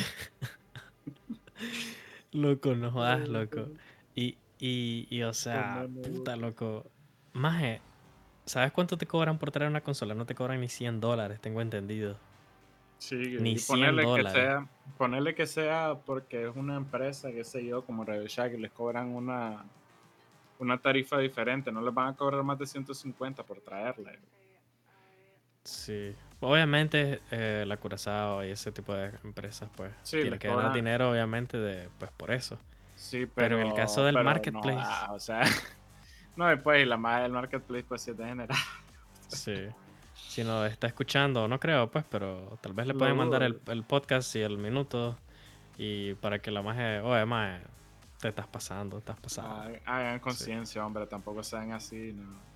loco, 2.38 2.76
no 2.76 2.92
jodas, 2.92 3.28
loco. 3.28 3.68
Y, 4.16 4.38
y, 4.60 5.08
y, 5.10 5.24
o 5.24 5.34
sea, 5.34 5.88
mano, 5.88 6.02
puta, 6.02 6.36
loco. 6.36 6.86
Maje, 7.34 7.82
¿sabes 8.46 8.72
cuánto 8.72 8.98
te 8.98 9.06
cobran 9.06 9.38
por 9.38 9.52
traer 9.52 9.70
una 9.70 9.82
consola? 9.82 10.14
No 10.14 10.26
te 10.26 10.36
cobran 10.36 10.62
ni 10.62 10.70
100 10.70 11.00
dólares, 11.00 11.40
tengo 11.40 11.62
entendido. 11.62 12.18
Sí, 12.98 13.16
Ni 13.40 13.54
y 13.54 13.58
100 13.58 13.78
ponerle 13.80 14.02
que 14.02 14.08
dólares. 14.08 14.34
sea, 14.34 14.68
ponerle 14.98 15.36
que 15.36 15.48
sea 15.48 15.96
porque 16.06 16.48
es 16.48 16.56
una 16.56 16.76
empresa, 16.76 17.32
qué 17.32 17.44
sé 17.44 17.66
yo, 17.66 17.86
como 17.86 18.04
Radio 18.04 18.28
Shack, 18.28 18.54
y 18.54 18.58
les 18.58 18.72
cobran 18.72 19.10
una 19.10 19.64
una 20.60 20.78
tarifa 20.78 21.18
diferente, 21.18 21.72
no 21.72 21.82
les 21.82 21.94
van 21.94 22.10
a 22.10 22.16
cobrar 22.16 22.44
más 22.44 22.60
de 22.60 22.68
150 22.68 23.44
por 23.44 23.62
traerla. 23.62 24.12
Sí. 25.64 26.14
Obviamente, 26.42 27.22
eh, 27.32 27.66
la 27.68 27.78
Curazao 27.78 28.46
y 28.46 28.50
ese 28.52 28.72
tipo 28.72 28.94
de 28.94 29.12
empresas, 29.24 29.70
pues, 29.76 29.92
Sí, 30.04 30.22
tienen 30.22 30.40
que 30.40 30.48
ganar 30.48 30.66
cobran- 30.68 30.74
dinero, 30.74 31.12
obviamente, 31.12 31.58
de, 31.58 31.90
pues, 32.00 32.12
por 32.12 32.32
eso. 32.32 32.58
Sí, 32.96 33.26
pero, 33.26 33.34
Pero 33.36 33.60
en 33.62 33.68
el 33.68 33.74
caso 33.74 34.04
del 34.04 34.16
pero 34.16 34.24
no, 34.24 34.30
marketplace. 34.30 34.80
ah, 34.82 35.10
o 35.12 35.20
sea, 35.20 35.42
no 36.36 36.48
después 36.48 36.82
y 36.82 36.86
la 36.86 36.98
madre 36.98 37.24
del 37.24 37.32
marketplace 37.34 37.84
pues 37.84 38.02
sí 38.02 38.12
es. 38.12 39.38
Sí. 39.40 39.56
Si 40.14 40.44
nos 40.44 40.70
está 40.70 40.88
escuchando, 40.88 41.48
no 41.48 41.60
creo, 41.60 41.90
pues, 41.90 42.06
pero 42.10 42.58
tal 42.62 42.74
vez 42.74 42.88
le 42.88 42.94
pueden 42.94 43.18
mandar 43.18 43.42
el, 43.44 43.84
podcast 43.84 44.36
y 44.36 44.42
el 44.42 44.58
minuto 44.58 45.18
y 45.78 46.14
para 46.16 46.40
que 46.40 46.52
la 46.52 46.62
maje, 46.62 47.00
oye, 47.00 47.26
maje, 47.26 47.62
te 48.20 48.28
estás 48.30 48.48
pasando, 48.48 48.98
estás 48.98 49.18
pasando. 49.20 49.80
Ah, 49.86 49.98
Hagan 49.98 50.20
conciencia, 50.20 50.86
hombre, 50.86 51.06
tampoco 51.08 51.42
sean 51.44 51.72
así, 51.72 52.14
no. 52.14 52.49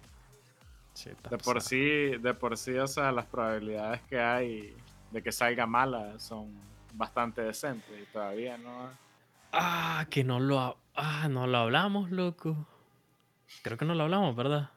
De 1.29 1.37
por 1.37 1.61
sí, 1.61 2.17
de 2.17 2.33
por 2.33 2.57
sí, 2.57 2.75
o 2.77 2.87
sea, 2.87 3.11
las 3.11 3.25
probabilidades 3.25 4.01
que 4.03 4.19
hay 4.19 4.75
de 5.11 5.21
que 5.23 5.31
salga 5.31 5.65
mala 5.65 6.19
son 6.19 6.53
bastante 6.93 7.41
decentes 7.41 7.89
y 8.01 8.05
todavía 8.11 8.57
no. 8.57 8.89
Ah, 9.51 10.05
que 10.09 10.23
no 10.23 10.39
lo, 10.39 10.77
ah, 10.95 11.27
no 11.29 11.47
lo 11.47 11.57
hablamos, 11.57 12.11
loco. 12.11 12.67
Creo 13.61 13.77
que 13.77 13.85
no 13.85 13.95
lo 13.95 14.03
hablamos, 14.03 14.35
¿verdad? 14.35 14.69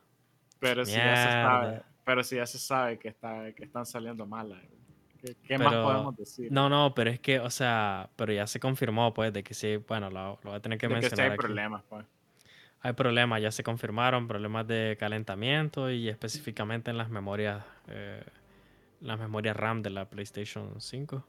Pero 0.58 0.84
si 0.84 0.92
ya 0.92 1.16
se 1.16 1.30
sabe, 1.32 1.82
pero 2.04 2.24
si 2.24 2.36
ya 2.36 2.46
se 2.46 2.58
sabe 2.58 2.98
que 2.98 3.08
está, 3.08 3.52
que 3.52 3.64
están 3.64 3.84
saliendo 3.86 4.26
malas. 4.26 4.60
¿Qué, 5.20 5.34
qué 5.46 5.58
más 5.58 5.74
podemos 5.74 6.16
decir? 6.16 6.50
No, 6.52 6.68
no, 6.68 6.94
pero 6.94 7.10
es 7.10 7.20
que, 7.20 7.40
o 7.40 7.50
sea, 7.50 8.08
pero 8.16 8.32
ya 8.32 8.46
se 8.46 8.60
confirmó, 8.60 9.12
pues, 9.14 9.32
de 9.32 9.42
que 9.42 9.54
sí, 9.54 9.76
bueno, 9.76 10.10
lo, 10.10 10.38
lo 10.42 10.50
voy 10.50 10.54
a 10.56 10.60
tener 10.60 10.78
que 10.78 10.88
de 10.88 10.94
que 11.00 11.10
sí 11.10 11.16
mencionar 11.16 11.26
hay 11.26 11.32
aquí. 11.32 11.38
problemas, 11.38 11.82
pues. 11.88 12.06
Hay 12.86 12.92
problemas, 12.92 13.42
ya 13.42 13.50
se 13.50 13.64
confirmaron, 13.64 14.28
problemas 14.28 14.64
de 14.68 14.96
calentamiento 14.96 15.90
y 15.90 16.08
específicamente 16.08 16.88
en 16.88 16.96
las 16.96 17.10
memorias, 17.10 17.64
eh, 17.88 18.22
las 19.00 19.18
memorias 19.18 19.56
RAM 19.56 19.82
de 19.82 19.90
la 19.90 20.04
PlayStation 20.08 20.80
5. 20.80 21.26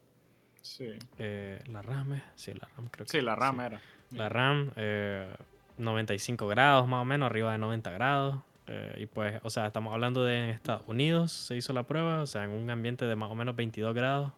Sí, 0.61 0.89
Eh, 1.17 1.59
la 1.71 1.81
RAM, 1.81 2.13
eh, 2.13 2.21
sí, 2.35 2.53
la 2.53 2.67
RAM 2.75 2.89
creo 2.89 3.07
que 3.07 3.11
sí 3.11 3.21
la 3.21 3.35
RAM 3.35 3.55
sí. 3.57 3.61
era. 3.65 3.81
La 4.11 4.29
RAM, 4.29 4.71
eh, 4.75 5.33
95 5.79 6.45
grados 6.47 6.87
más 6.87 7.01
o 7.01 7.05
menos, 7.05 7.25
arriba 7.25 7.51
de 7.53 7.57
90 7.57 7.89
grados. 7.89 8.37
eh, 8.67 8.93
y 8.99 9.07
pues, 9.07 9.39
o 9.43 9.49
sea, 9.49 9.65
estamos 9.65 9.93
hablando 9.95 10.23
de 10.23 10.37
en 10.37 10.49
Estados 10.51 10.83
Unidos, 10.85 11.31
se 11.31 11.55
hizo 11.55 11.73
la 11.73 11.83
prueba, 11.83 12.21
o 12.21 12.27
sea, 12.27 12.43
en 12.43 12.51
un 12.51 12.69
ambiente 12.69 13.05
de 13.05 13.15
más 13.15 13.31
o 13.31 13.35
menos 13.35 13.55
22 13.55 13.95
grados, 13.95 14.31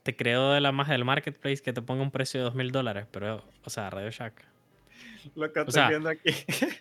te 0.04 0.16
creo 0.16 0.52
de 0.52 0.62
la 0.62 0.72
magia 0.72 0.94
del 0.94 1.06
marketplace 1.06 1.62
que 1.62 1.74
te 1.74 1.82
ponga 1.82 2.02
un 2.04 2.12
precio 2.12 2.40
de 2.40 2.44
dos 2.46 2.56
mil 2.56 2.72
dólares, 2.72 3.08
pero, 3.12 3.44
o 3.64 3.70
sea, 3.70 3.90
Radio 3.90 4.10
Shack. 4.12 4.46
Lo 5.36 5.52
que 5.52 5.60
estoy 5.60 5.74
sea, 5.74 5.90
viendo 5.90 6.10
aquí. 6.10 6.30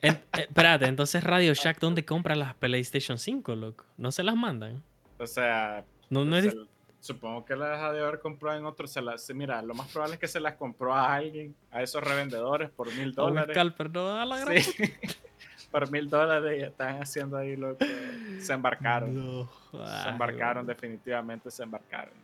En- 0.03 0.15
eh, 0.37 0.41
espérate, 0.49 0.87
entonces 0.87 1.23
Radio 1.25 1.53
Shack, 1.55 1.79
¿dónde 1.81 2.05
compra 2.05 2.35
las 2.37 2.55
PlayStation 2.55 3.19
5, 3.19 3.55
loco? 3.57 3.85
¿No 3.97 4.13
se 4.13 4.23
las 4.23 4.37
mandan? 4.37 4.83
o 5.19 5.27
sea, 5.27 5.85
No, 6.11 6.25
no 6.25 6.37
es... 6.37 6.45
se- 6.53 6.57
supongo 7.01 7.45
que 7.45 7.55
las 7.57 7.81
ha 7.83 7.93
de 7.93 8.01
haber 8.01 8.19
comprado 8.21 8.59
en 8.59 8.67
otros. 8.67 8.93
Se 8.93 9.01
las, 9.01 9.29
mira, 9.35 9.63
lo 9.63 9.75
más 9.75 9.89
probable 9.93 10.15
es 10.15 10.21
que 10.21 10.29
se 10.29 10.41
las 10.41 10.55
compró 10.57 10.93
a 10.95 11.15
alguien, 11.15 11.55
a 11.71 11.83
esos 11.83 12.03
revendedores 12.03 12.69
por 12.71 12.93
mil 12.95 13.15
dólares. 13.15 13.55
scalper, 13.55 13.91
no, 13.91 14.21
a 14.21 14.25
la 14.25 14.39
gran 14.41 14.61
Sí. 14.61 14.73
por 15.71 15.91
mil 15.91 16.09
dólares 16.09 16.59
y 16.61 16.63
están 16.65 17.03
haciendo 17.03 17.37
ahí 17.37 17.57
lo 17.57 17.77
que 17.77 18.39
se 18.41 18.53
embarcaron. 18.53 19.15
No, 19.15 19.51
Se 20.03 20.09
embarcaron, 20.09 20.67
definitivamente 20.67 21.51
se 21.51 21.63
embarcaron. 21.63 22.15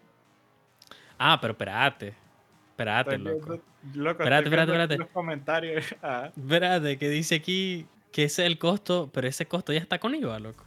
Ah, 1.18 1.38
pero 1.40 1.53
espérate. 1.53 2.14
Espérate, 2.72 3.18
loco. 3.18 3.54
Espérate, 3.92 4.44
espérate, 4.48 4.72
espérate. 4.72 4.98
Los 4.98 5.08
comentarios. 5.08 5.84
Ah, 6.02 6.32
Espérate, 6.34 6.98
que 6.98 7.08
dice 7.10 7.36
aquí 7.36 7.86
que 8.10 8.24
ese 8.24 8.42
es 8.42 8.46
el 8.46 8.58
costo, 8.58 9.10
pero 9.12 9.28
ese 9.28 9.46
costo 9.46 9.72
ya 9.72 9.80
está 9.80 9.98
con 9.98 10.14
IVA, 10.14 10.38
loco. 10.38 10.64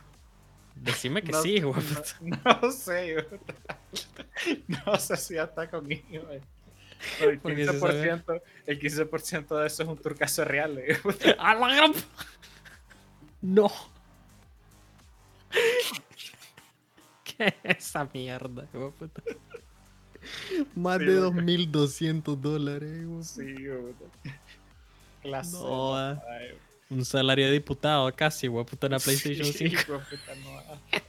Decime 0.75 1.23
que 1.23 1.31
no, 1.31 1.41
sí, 1.41 1.61
güey. 1.61 1.81
No, 2.21 2.59
no 2.61 2.71
sé, 2.71 3.13
güey. 3.13 3.25
No 4.85 4.97
sé 4.97 5.17
si 5.17 5.33
ya 5.35 5.43
está 5.43 5.65
güey. 5.67 6.03
Pero 7.19 7.31
El 7.31 7.39
Porque 7.39 7.65
se 7.65 7.79
sabe. 7.79 8.13
15%, 8.13 8.41
el 8.67 8.79
15% 8.79 9.59
de 9.59 9.67
eso 9.67 9.83
es 9.83 9.89
un 9.89 9.97
turcaso 9.97 10.45
real. 10.45 10.73
güey. 11.03 11.15
¡A 11.37 11.55
la 11.55 11.75
gran... 11.75 11.93
No. 13.41 13.71
¿Qué 17.23 17.55
es 17.63 17.77
esa 17.77 18.07
mierda, 18.13 18.65
puta? 18.97 19.21
Más 20.75 20.99
Sí, 20.99 21.05
de 21.05 21.15
loco. 21.15 21.37
2.200 21.39 22.35
dólares, 22.41 23.05
güey. 23.07 23.23
Sí, 23.23 23.53
güey. 23.67 23.93
Clase. 25.21 25.53
No, 25.57 25.95
ah. 25.95 26.21
Un 26.89 27.03
salario 27.03 27.47
de 27.47 27.53
diputado 27.53 28.13
casi, 28.15 28.47
güey, 28.47 28.63
puta, 28.65 28.87
una 28.87 28.99
PlayStation 28.99 29.45
Sí, 29.45 29.69
5. 29.69 29.81
güey, 29.87 29.99
puta, 30.01 30.35
no, 30.43 30.59
ah. 30.59 31.01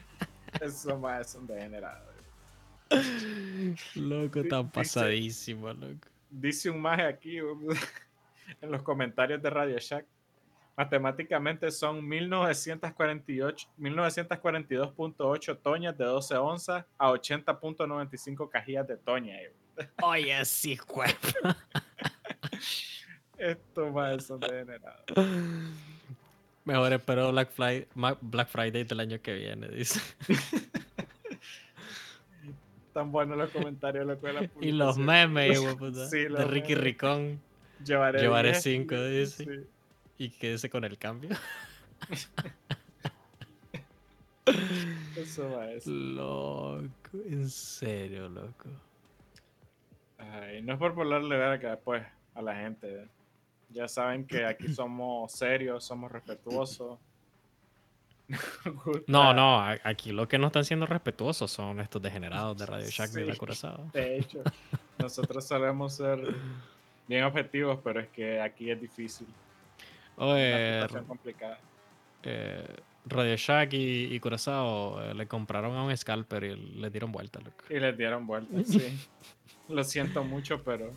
Eso 0.64 0.99
más 0.99 1.29
es 1.29 1.35
un 1.35 1.47
degenerado. 1.47 2.03
güey. 2.91 3.75
Loco, 3.97 4.43
tan 4.45 4.62
dice- 4.62 4.73
pasadísimo, 4.75 5.73
loco. 5.73 6.09
Dice 6.31 6.71
un 6.71 6.81
maje 6.81 7.03
aquí 7.03 7.41
güey, 7.41 7.77
en 8.62 8.71
los 8.71 8.83
comentarios 8.83 9.43
de 9.43 9.51
Radio 9.51 9.79
Shack. 9.79 10.07
Matemáticamente 10.77 11.70
son 11.70 12.07
1948 12.07 13.68
1942.8 13.79 15.59
toñas 15.62 15.97
de 15.97 16.05
12 16.05 16.37
onzas 16.37 16.85
a 16.99 17.11
80.95 17.11 18.51
cajillas 18.51 18.87
de 18.87 18.99
toña. 18.99 19.37
Oye, 20.03 20.45
sí, 20.45 20.79
güey. 20.87 21.11
Esto 23.39 23.91
más 23.91 24.18
es 24.18 24.29
un 24.31 24.41
degenerado. 24.41 25.03
Mejor 26.64 26.93
espero 26.93 27.33
Black 27.33 27.53
Friday, 27.53 27.89
Black 28.20 28.49
Friday 28.49 28.85
del 28.85 29.01
año 29.01 29.22
que 29.22 29.33
viene, 29.33 29.68
dice. 29.68 30.01
Tan 32.93 33.12
buenos 33.12 33.39
los 33.39 33.51
comentarios 33.51 34.07
loco, 34.07 34.27
de 34.27 34.33
la 34.35 34.51
Y 34.61 34.72
los 34.72 34.99
memes. 34.99 35.59
Sí, 36.11 36.18
de 36.18 36.31
los 36.31 36.51
Ricky 36.51 36.74
memes. 36.74 36.85
Ricón. 36.85 37.41
Llevaré, 37.85 38.20
Llevaré 38.20 38.51
10, 38.53 38.62
cinco, 38.62 38.95
dice. 39.05 39.45
sí. 39.45 39.76
Y 40.19 40.31
quédese 40.31 40.71
con 40.71 40.85
el 40.85 40.99
cambio. 40.99 41.31
Eso 45.17 45.51
va 45.51 45.73
eso. 45.73 45.91
Loco, 45.91 47.19
en 47.25 47.49
serio, 47.51 48.29
loco. 48.29 48.69
Ay, 50.19 50.62
no 50.62 50.75
es 50.75 50.79
por 50.79 50.95
volarle 50.95 51.37
verga 51.37 51.71
después 51.71 52.05
a 52.35 52.43
la 52.43 52.55
gente. 52.55 53.03
¿eh? 53.03 53.09
Ya 53.71 53.89
saben 53.89 54.27
que 54.27 54.45
aquí 54.45 54.69
somos 54.75 55.33
serios, 55.33 55.85
somos 55.85 56.11
respetuosos. 56.12 56.99
No, 59.07 59.33
no, 59.33 59.61
aquí 59.85 60.11
lo 60.11 60.27
que 60.27 60.37
no 60.37 60.49
están 60.49 60.64
siendo 60.64 60.85
respetuosos 60.85 61.49
son 61.49 61.79
estos 61.79 62.03
degenerados 62.03 62.59
de 62.59 62.67
Radio 62.67 62.87
Shack 62.89 63.11
de 63.11 63.25
la 63.25 63.33
Sí. 63.33 63.39
Curazao. 63.39 63.89
De 63.93 64.19
hecho, 64.19 64.43
nosotros 64.99 65.47
solemos 65.47 65.95
ser 65.95 66.35
bien 67.07 67.23
objetivos, 67.23 67.79
pero 67.85 68.01
es 68.01 68.09
que 68.09 68.41
aquí 68.41 68.69
es 68.69 68.81
difícil. 68.81 69.29
Oye, 70.17 70.87
complicada. 71.07 71.59
eh, 72.23 72.77
Radio 73.05 73.37
Shack 73.37 73.73
y, 73.75 74.14
y 74.14 74.21
Curazao 74.21 75.01
eh, 75.03 75.14
le 75.14 75.27
compraron 75.29 75.77
a 75.77 75.85
un 75.85 75.97
scalper 75.97 76.45
y 76.45 76.57
le 76.57 76.91
dieron 76.91 77.12
vuelta, 77.12 77.39
loco. 77.41 77.64
Y 77.71 77.79
les 77.79 77.97
dieron 77.97 78.27
vuelta, 78.27 78.53
sí. 78.64 78.99
Lo 79.69 79.83
siento 79.85 80.25
mucho, 80.25 80.62
pero 80.62 80.91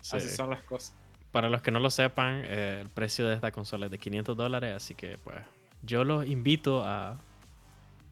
Sí. 0.00 0.16
así 0.18 0.28
son 0.28 0.50
las 0.50 0.62
cosas. 0.62 0.94
Para 1.32 1.48
los 1.48 1.62
que 1.62 1.70
no 1.70 1.80
lo 1.80 1.90
sepan, 1.90 2.42
eh, 2.44 2.78
el 2.82 2.88
precio 2.90 3.26
de 3.26 3.34
esta 3.34 3.50
consola 3.50 3.86
es 3.86 3.90
de 3.92 3.98
500 3.98 4.36
dólares, 4.36 4.74
así 4.76 4.94
que 4.94 5.18
pues 5.18 5.36
yo 5.82 6.04
los 6.04 6.26
invito 6.26 6.84
a... 6.84 7.18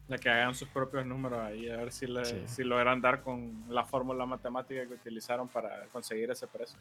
De 0.09 0.17
que 0.19 0.29
hagan 0.29 0.53
sus 0.53 0.67
propios 0.67 1.05
números 1.05 1.39
ahí, 1.39 1.69
a 1.69 1.77
ver 1.77 1.91
si, 1.91 2.07
le, 2.07 2.25
Sí. 2.25 2.43
si 2.47 2.63
logran 2.63 2.99
dar 2.99 3.21
con 3.21 3.63
la 3.69 3.85
fórmula 3.85 4.25
matemática 4.25 4.85
que 4.85 4.93
utilizaron 4.95 5.47
para 5.47 5.85
conseguir 5.91 6.29
ese 6.31 6.45
precio. 6.47 6.77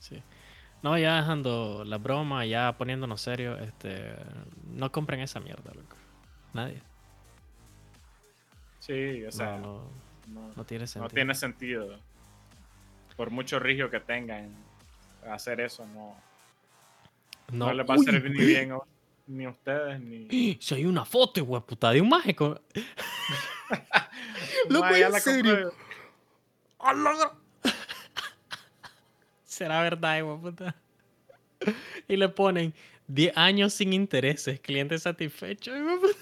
Sí. 0.00 0.20
No, 0.82 0.96
ya 0.98 1.16
dejando 1.16 1.84
la 1.84 1.98
broma, 1.98 2.44
ya 2.46 2.76
poniéndonos 2.78 3.20
serio, 3.20 3.58
este, 3.58 4.14
no 4.72 4.92
compren 4.92 5.20
esa 5.20 5.40
mierda, 5.40 5.72
loco. 5.74 5.96
Nadie. 6.52 6.80
Sí, 8.80 9.24
o 9.24 9.32
sea, 9.32 9.56
no, 9.58 9.90
no, 10.28 10.48
no, 10.48 10.52
no 10.54 10.64
tiene 10.64 10.82
no 10.82 10.86
sentido. 10.88 11.08
tiene 11.14 11.34
sentido. 11.34 11.98
Por 13.16 13.30
mucho 13.30 13.58
rigio 13.58 13.90
que 13.90 13.98
tengan, 14.00 14.54
hacer 15.28 15.60
eso 15.60 15.84
no, 15.86 16.14
no, 17.50 17.72
les 17.72 17.88
va 17.88 17.94
a 17.94 17.98
servir 17.98 18.30
ni 18.30 18.44
bien 18.44 18.72
a- 18.72 18.78
ni 19.26 19.44
a 19.44 19.50
ustedes 19.50 20.00
ni. 20.00 20.56
Si 20.60 20.74
hay 20.74 20.84
una 20.86 21.04
foto, 21.04 21.44
güey, 21.44 21.62
puta, 21.62 21.90
de 21.90 22.00
un 22.00 22.08
mágico. 22.08 22.60
Loco, 24.68 24.94
¿en 24.94 25.12
serio? 25.20 25.72
Será 29.56 29.80
verdad, 29.82 30.22
güey, 30.22 30.38
puta. 30.38 30.74
Y 32.08 32.16
le 32.16 32.28
ponen 32.28 32.74
10 33.08 33.34
años 33.36 33.72
sin 33.72 33.94
intereses, 33.94 34.60
cliente 34.60 34.98
satisfecho. 34.98 35.70
güey, 35.72 35.96
puta. 35.98 36.18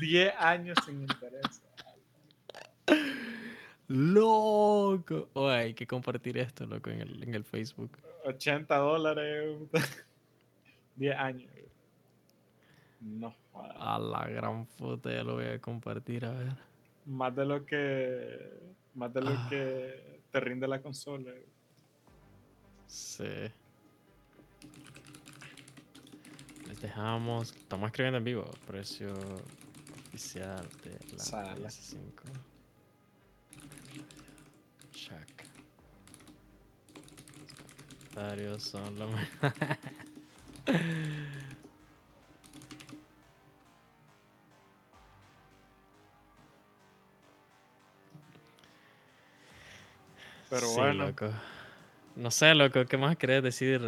10 0.00 0.34
años 0.38 0.76
sin 0.84 1.00
interés. 1.00 1.62
Loco. 3.88 5.28
Oh, 5.32 5.48
hay 5.48 5.72
que 5.74 5.86
compartir 5.86 6.36
esto, 6.38 6.66
loco, 6.66 6.90
en 6.90 7.00
el, 7.00 7.22
en 7.22 7.34
el 7.34 7.44
Facebook. 7.44 7.90
80 8.24 8.76
dólares. 8.76 9.56
10 10.96 11.16
años. 11.16 11.50
No, 13.00 13.34
joda. 13.52 13.74
A 13.78 13.98
la 13.98 14.26
gran 14.28 14.66
puta, 14.66 15.10
ya 15.12 15.22
lo 15.22 15.34
voy 15.34 15.44
a 15.46 15.58
compartir, 15.60 16.24
a 16.24 16.32
ver. 16.32 16.52
más 17.06 17.34
de 17.36 17.44
lo 17.46 17.64
que 17.64 18.50
más 18.94 19.12
de 19.14 19.20
lo 19.20 19.30
Ah. 19.30 19.46
que 19.48 20.20
te 20.30 20.40
rinde 20.40 20.66
la 20.66 20.80
consola. 20.82 21.30
Sí. 22.86 23.24
Les 26.66 26.80
dejamos. 26.80 27.52
Estamos 27.52 27.88
escribiendo 27.88 28.18
en 28.18 28.24
vivo. 28.24 28.50
Precio 28.66 29.12
oficial 30.08 30.68
de 30.82 30.98
la 31.16 31.24
Sala. 31.24 31.68
PS5. 31.68 32.22
Shack. 34.92 35.46
Comentarios 38.14 38.62
son 38.62 38.98
lo 38.98 39.08
mejor. 39.08 39.52
Pero 50.48 50.66
Sí, 50.68 50.74
bueno, 50.76 51.06
loco. 51.06 51.30
No 52.16 52.30
sé, 52.30 52.54
loco, 52.54 52.84
¿qué 52.86 52.96
más 52.96 53.16
querés 53.16 53.42
decir 53.42 53.80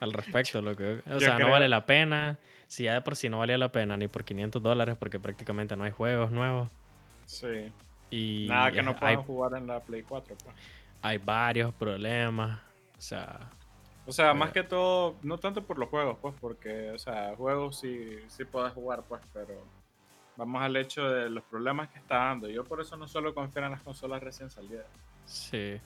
al 0.00 0.12
respecto, 0.12 0.60
loco? 0.62 0.82
O 1.10 1.18
sea, 1.20 1.38
no 1.38 1.50
vale 1.50 1.68
la 1.68 1.84
pena. 1.86 2.38
Si 2.66 2.84
ya 2.84 2.94
de 2.94 3.00
por 3.02 3.16
sí 3.16 3.28
no 3.28 3.38
valía 3.38 3.58
la 3.58 3.70
pena 3.70 3.96
ni 3.96 4.08
por 4.08 4.24
500 4.24 4.62
dólares 4.62 4.96
porque 4.98 5.18
prácticamente 5.20 5.76
no 5.76 5.84
hay 5.84 5.90
juegos 5.90 6.30
nuevos. 6.30 6.68
sí. 7.26 7.72
Y 8.14 8.46
Nada 8.46 8.70
que 8.70 8.82
no 8.82 8.90
hay, 8.90 8.96
puedan 8.98 9.22
jugar 9.22 9.54
en 9.56 9.66
la 9.66 9.80
Play 9.80 10.02
4. 10.02 10.36
pues. 10.44 10.54
hay 11.00 11.16
varios 11.16 11.72
problemas. 11.74 12.60
O 12.98 13.00
sea, 13.00 13.40
O 14.06 14.12
sea, 14.12 14.34
más 14.34 14.50
Eh. 14.50 14.52
que 14.52 14.62
todo, 14.64 15.16
no 15.22 15.38
tanto 15.38 15.64
por 15.64 15.78
los 15.78 15.88
juegos, 15.88 16.18
pues, 16.20 16.34
porque, 16.38 16.90
o 16.90 16.98
sea, 16.98 17.34
juegos 17.36 17.78
sí, 17.80 18.18
sí 18.28 18.44
puedes 18.44 18.72
jugar, 18.74 19.02
pues, 19.08 19.22
pero 19.32 19.64
Vamos 20.36 20.62
al 20.62 20.76
hecho 20.76 21.08
de 21.10 21.28
los 21.30 21.44
problemas 21.44 21.88
que 21.90 21.98
está 21.98 22.16
dando. 22.16 22.48
Yo 22.48 22.64
por 22.64 22.80
eso 22.80 22.96
no 22.96 23.06
suelo 23.06 23.34
confiar 23.34 23.66
en 23.66 23.72
las 23.72 23.82
consolas 23.82 24.22
recién 24.22 24.50
salidas. 24.50 24.86
Sí. 25.26 25.78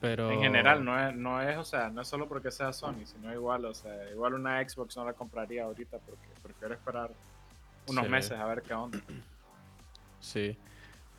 Pero... 0.00 0.30
En 0.30 0.40
general, 0.40 0.84
no 0.84 0.98
es, 1.08 1.14
no 1.14 1.40
es, 1.40 1.56
o 1.56 1.64
sea, 1.64 1.88
no 1.88 2.02
es 2.02 2.08
solo 2.08 2.28
porque 2.28 2.50
sea 2.50 2.72
Sony, 2.72 3.04
sino 3.06 3.32
igual, 3.32 3.64
o 3.64 3.74
sea, 3.74 4.10
igual 4.10 4.34
una 4.34 4.66
Xbox 4.68 4.96
no 4.96 5.04
la 5.04 5.14
compraría 5.14 5.64
ahorita 5.64 5.98
porque 5.98 6.26
prefiero 6.42 6.74
esperar 6.74 7.10
unos 7.88 8.04
Sí. 8.04 8.10
meses 8.10 8.32
a 8.38 8.44
ver 8.46 8.62
qué 8.62 8.74
onda. 8.74 8.98
Sí. 10.20 10.56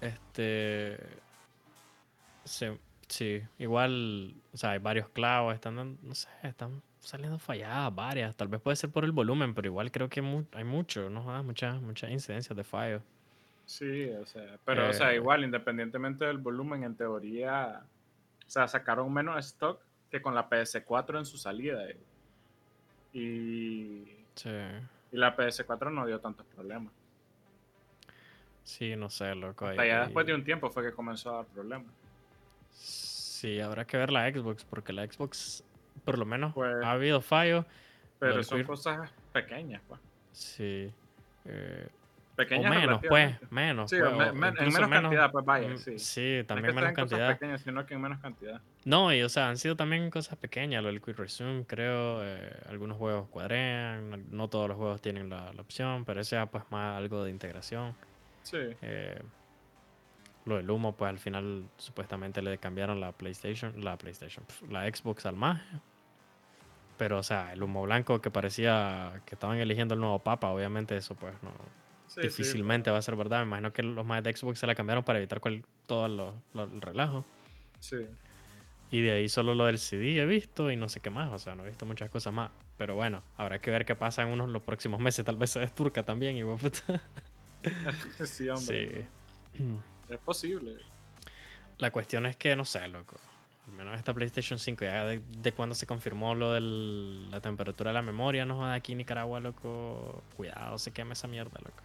Este. 0.01 0.97
Sí, 2.43 2.67
sí. 3.07 3.41
Igual, 3.57 4.35
o 4.53 4.57
sea, 4.57 4.71
hay 4.71 4.79
varios 4.79 5.09
clavos, 5.09 5.53
están, 5.55 5.97
no 6.01 6.15
sé, 6.15 6.29
están 6.43 6.81
saliendo 6.99 7.39
falladas 7.39 7.93
varias. 7.93 8.35
Tal 8.35 8.47
vez 8.47 8.61
puede 8.61 8.75
ser 8.75 8.89
por 8.91 9.03
el 9.05 9.11
volumen, 9.11 9.53
pero 9.55 9.67
igual 9.67 9.91
creo 9.91 10.09
que 10.09 10.21
hay 10.53 10.63
mucho, 10.63 11.09
¿no? 11.09 11.31
Ah, 11.33 11.41
muchas, 11.43 11.81
muchas 11.81 12.11
incidencias 12.11 12.55
de 12.55 12.63
fallo. 12.63 13.01
Sí, 13.65 14.09
o 14.11 14.25
sea, 14.27 14.57
pero 14.63 14.89
o 14.89 14.93
sea, 14.93 15.11
Eh. 15.11 15.15
igual, 15.15 15.43
independientemente 15.43 16.25
del 16.25 16.37
volumen, 16.37 16.83
en 16.83 16.95
teoría, 16.95 17.81
o 18.47 18.49
sea, 18.49 18.67
sacaron 18.67 19.11
menos 19.13 19.45
stock 19.45 19.81
que 20.11 20.21
con 20.21 20.35
la 20.35 20.49
PS4 20.49 21.17
en 21.19 21.25
su 21.25 21.37
salida. 21.37 21.87
eh. 21.89 21.97
Y, 23.13 24.03
Sí. 24.35 24.49
y 25.11 25.17
la 25.17 25.35
PS4 25.35 25.89
no 25.91 26.05
dio 26.05 26.19
tantos 26.19 26.45
problemas. 26.55 26.91
Sí, 28.63 28.95
no 28.95 29.09
sé, 29.09 29.35
loco. 29.35 29.67
Hasta 29.67 29.81
ahí- 29.83 29.89
ya 29.89 30.03
después 30.05 30.25
de 30.25 30.33
un 30.33 30.43
tiempo 30.43 30.69
fue 30.69 30.83
que 30.83 30.91
comenzó 30.91 31.31
a 31.31 31.35
dar 31.37 31.45
problemas. 31.45 31.91
Sí, 32.71 33.59
habrá 33.59 33.85
que 33.85 33.97
ver 33.97 34.11
la 34.11 34.29
Xbox, 34.31 34.65
porque 34.65 34.91
la 34.91 35.05
Xbox, 35.05 35.63
por 36.03 36.17
lo 36.17 36.25
menos, 36.25 36.53
Pues- 36.53 36.83
ha 36.83 36.91
habido 36.91 37.21
fallos. 37.21 37.65
Pero 38.19 38.41
son 38.43 38.63
cosas 38.63 39.11
pequeñas, 39.33 39.81
pues. 39.87 39.99
Sí. 40.31 40.91
eh, 41.47 41.87
o 42.35 42.37
Pequeñas 42.37 42.69
menos, 42.69 43.01
pues, 43.07 43.51
menos. 43.51 43.89
Sí, 43.89 43.97
pues, 43.97 44.11
o 44.11 44.15
me- 44.15 44.25
o 44.25 44.27
en 44.29 44.73
menos 44.73 44.89
cantidad, 44.89 45.31
pues 45.31 45.45
vaya, 45.45 45.69
mm, 45.69 45.77
sí. 45.77 45.99
Sí, 45.99 46.21
No 46.21 46.27
es 46.27 46.37
que 46.37 46.43
también 46.45 46.75
menos 46.75 46.89
cosas 46.91 46.95
cantidad. 47.09 47.29
pequeñas, 47.33 47.61
sino 47.61 47.85
que 47.85 47.93
en 47.93 48.01
menos 48.01 48.19
cantidad. 48.19 48.61
No, 48.83 49.13
y 49.13 49.21
o 49.21 49.29
sea, 49.29 49.47
han 49.49 49.57
sido 49.57 49.75
también 49.77 50.09
cosas 50.09 50.37
pequeñas, 50.37 50.83
lo 50.83 50.89
del 50.89 51.01
Quick 51.01 51.17
Resume, 51.17 51.63
creo, 51.65 52.19
eh, 52.23 52.51
algunos 52.69 52.97
juegos 52.97 53.29
cuadrean, 53.29 54.25
no 54.31 54.49
todos 54.49 54.67
los 54.67 54.77
juegos 54.77 55.01
tienen 55.01 55.29
la, 55.29 55.53
la 55.53 55.61
opción, 55.61 56.03
pero 56.05 56.19
ese 56.21 56.35
ya 56.35 56.45
pues 56.47 56.63
más 56.71 56.97
algo 56.97 57.23
de 57.23 57.31
integración. 57.31 57.95
Sí. 58.43 58.57
Eh, 58.81 59.21
lo 60.45 60.57
del 60.57 60.69
humo, 60.69 60.95
pues 60.95 61.09
al 61.09 61.17
final 61.19 61.63
supuestamente 61.77 62.41
le 62.41 62.57
cambiaron 62.57 62.99
la 62.99 63.11
PlayStation, 63.13 63.73
la 63.83 63.97
PlayStation, 63.97 64.45
la 64.69 64.85
Xbox 64.93 65.25
al 65.25 65.35
más. 65.35 65.61
Pero, 66.97 67.17
o 67.19 67.23
sea, 67.23 67.51
el 67.51 67.61
humo 67.63 67.81
blanco 67.83 68.21
que 68.21 68.29
parecía 68.31 69.21
que 69.25 69.35
estaban 69.35 69.57
eligiendo 69.57 69.95
el 69.95 69.99
nuevo 69.99 70.19
papa, 70.19 70.49
obviamente 70.51 70.95
eso 70.95 71.15
pues 71.15 71.33
no, 71.43 71.49
sí, 72.15 72.21
sí, 72.21 72.27
difícilmente 72.27 72.91
va 72.91 72.97
a 72.97 73.01
ser 73.01 73.15
verdad. 73.15 73.39
Me 73.41 73.47
imagino 73.47 73.71
que 73.73 73.83
los 73.83 74.05
más 74.05 74.23
de 74.23 74.35
Xbox 74.35 74.59
se 74.59 74.67
la 74.67 74.75
cambiaron 74.75 75.03
para 75.03 75.19
evitar 75.19 75.39
cual, 75.39 75.63
todo 75.85 76.07
lo- 76.07 76.33
lo- 76.53 76.63
el 76.63 76.81
relajo. 76.81 77.25
Sí. 77.79 77.97
Y 78.91 79.01
de 79.01 79.11
ahí 79.11 79.29
solo 79.29 79.55
lo 79.55 79.65
del 79.65 79.77
CD 79.79 80.19
he 80.21 80.25
visto 80.25 80.71
y 80.71 80.75
no 80.77 80.89
sé 80.89 80.99
qué 80.99 81.09
más, 81.09 81.31
o 81.31 81.39
sea, 81.39 81.55
no 81.55 81.63
he 81.63 81.67
visto 81.69 81.85
muchas 81.85 82.09
cosas 82.09 82.33
más. 82.33 82.51
Pero 82.77 82.95
bueno, 82.95 83.23
habrá 83.37 83.59
que 83.59 83.71
ver 83.71 83.85
qué 83.85 83.95
pasa 83.95 84.21
en 84.23 84.29
unos 84.29 84.49
los 84.49 84.61
próximos 84.61 84.99
meses, 84.99 85.23
tal 85.25 85.37
vez 85.37 85.49
se 85.51 85.59
desturca 85.59 86.03
también 86.03 86.37
y 86.37 86.41
sí, 88.25 88.49
hombre. 88.49 89.07
Sí. 89.53 89.63
Es 90.09 90.19
posible. 90.19 90.77
La 91.79 91.89
cuestión 91.89 92.27
es 92.27 92.35
que, 92.37 92.55
no 92.55 92.63
sé, 92.63 92.87
loco. 92.87 93.15
Al 93.67 93.73
menos 93.73 93.97
esta 93.97 94.13
PlayStation 94.13 94.59
5, 94.59 94.85
ya 94.85 95.03
de, 95.05 95.19
de 95.39 95.51
cuando 95.51 95.73
se 95.73 95.87
confirmó 95.87 96.35
lo 96.35 96.53
de 96.53 96.61
la 96.61 97.41
temperatura 97.41 97.89
de 97.89 97.95
la 97.95 98.01
memoria, 98.03 98.45
no 98.45 98.57
joda, 98.57 98.75
aquí 98.75 98.91
en 98.91 98.99
Nicaragua, 98.99 99.39
loco. 99.39 100.21
Cuidado, 100.37 100.77
se 100.77 100.91
quema 100.91 101.13
esa 101.13 101.27
mierda, 101.27 101.57
loco. 101.59 101.81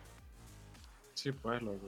Sí, 1.23 1.33
pues, 1.33 1.61
loco. 1.63 1.87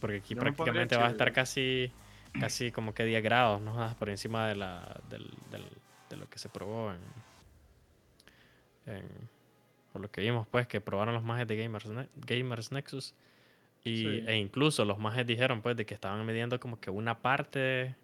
Porque 0.00 0.16
aquí 0.18 0.34
Yo 0.34 0.40
prácticamente 0.40 0.96
va 0.96 1.06
a 1.08 1.10
estar 1.10 1.32
casi, 1.32 1.90
casi 2.38 2.70
como 2.70 2.94
que 2.94 3.04
10 3.04 3.22
grados, 3.22 3.60
¿no? 3.60 3.72
jodas, 3.72 3.94
Por 3.96 4.08
encima 4.10 4.46
de, 4.48 4.54
la, 4.54 5.00
del, 5.10 5.28
del- 5.50 5.68
de 6.10 6.16
lo 6.16 6.28
que 6.28 6.38
se 6.38 6.48
probó 6.48 6.92
en, 6.92 7.00
en- 8.94 9.28
Por 9.92 10.02
lo 10.02 10.10
que 10.10 10.20
vimos, 10.20 10.46
pues, 10.48 10.66
que 10.66 10.80
probaron 10.80 11.14
los 11.14 11.22
majes 11.22 11.46
de 11.46 11.56
Gamers, 11.56 11.86
Ne- 11.86 12.08
Gamers 12.16 12.72
Nexus. 12.72 13.14
Y, 13.84 13.96
Sí. 14.02 14.24
E 14.26 14.36
incluso 14.38 14.84
los 14.84 14.98
majes 14.98 15.26
dijeron, 15.26 15.60
pues, 15.62 15.76
de 15.76 15.84
que 15.86 15.94
estaban 15.94 16.24
midiendo 16.26 16.58
como 16.60 16.78
que 16.80 16.90
una 16.90 17.18
parte... 17.18 17.94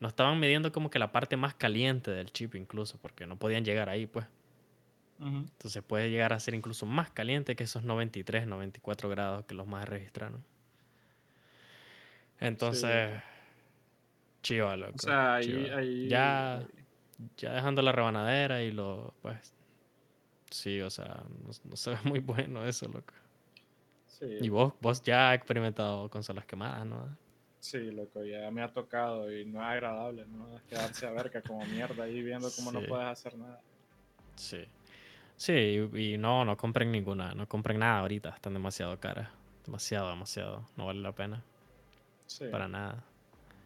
No 0.00 0.08
estaban 0.08 0.38
midiendo 0.40 0.70
como 0.72 0.90
que 0.90 0.98
la 0.98 1.12
parte 1.12 1.36
más 1.36 1.54
caliente 1.54 2.10
del 2.10 2.30
chip 2.32 2.54
incluso, 2.56 2.98
porque 3.00 3.26
no 3.26 3.36
podían 3.36 3.64
llegar 3.64 3.88
ahí, 3.88 4.06
pues. 4.06 4.26
Entonces 5.20 5.82
puede 5.82 6.10
llegar 6.10 6.32
a 6.32 6.40
ser 6.40 6.54
incluso 6.54 6.86
más 6.86 7.10
caliente 7.10 7.56
que 7.56 7.64
esos 7.64 7.84
93, 7.84 8.46
94 8.46 9.08
grados 9.08 9.44
que 9.46 9.54
los 9.54 9.66
más 9.66 9.88
registraron. 9.88 10.44
Entonces, 12.40 13.22
chiva, 14.42 14.76
loco. 14.76 14.94
O 14.96 14.98
sea, 14.98 15.36
ahí, 15.36 16.08
ya, 16.08 16.66
ya 17.36 17.52
dejando 17.54 17.80
la 17.82 17.92
rebanadera 17.92 18.62
y 18.62 18.72
lo, 18.72 19.14
pues, 19.22 19.54
sí, 20.50 20.80
o 20.80 20.90
sea, 20.90 21.22
no, 21.42 21.50
no 21.64 21.76
se 21.76 21.90
ve 21.90 21.98
muy 22.04 22.18
bueno 22.20 22.66
eso, 22.66 22.86
loco. 22.88 23.14
Sí, 24.06 24.26
Y 24.40 24.48
vos, 24.48 24.74
vos 24.80 25.02
ya 25.02 25.30
has 25.30 25.36
experimentado 25.36 26.08
consolas 26.10 26.44
quemadas, 26.46 26.86
¿no? 26.86 27.16
sí, 27.60 27.90
loco, 27.92 28.22
ya 28.22 28.50
me 28.50 28.62
ha 28.62 28.70
tocado 28.70 29.32
y 29.34 29.46
no 29.46 29.58
es 29.60 29.66
agradable, 29.66 30.26
¿no? 30.26 30.54
Es 30.54 30.62
quedarse 30.64 31.06
a 31.06 31.12
verga 31.12 31.40
como 31.40 31.64
mierda 31.64 32.04
ahí 32.04 32.22
viendo 32.22 32.50
cómo 32.54 32.70
no 32.70 32.80
Sí. 32.80 32.86
puedes 32.86 33.06
hacer 33.06 33.38
nada. 33.38 33.58
Sí. 34.36 34.66
Sí, 35.36 35.52
y, 35.52 36.12
y 36.14 36.18
no, 36.18 36.44
no 36.44 36.56
compren 36.56 36.92
ninguna, 36.92 37.34
no 37.34 37.48
compren 37.48 37.78
nada 37.80 38.00
ahorita, 38.00 38.30
están 38.30 38.54
demasiado 38.54 38.98
caras. 38.98 39.28
Demasiado, 39.66 40.10
demasiado. 40.10 40.68
No 40.76 40.86
vale 40.86 41.00
la 41.00 41.12
pena. 41.12 41.42
Sí. 42.26 42.44
Para 42.50 42.68
nada. 42.68 43.02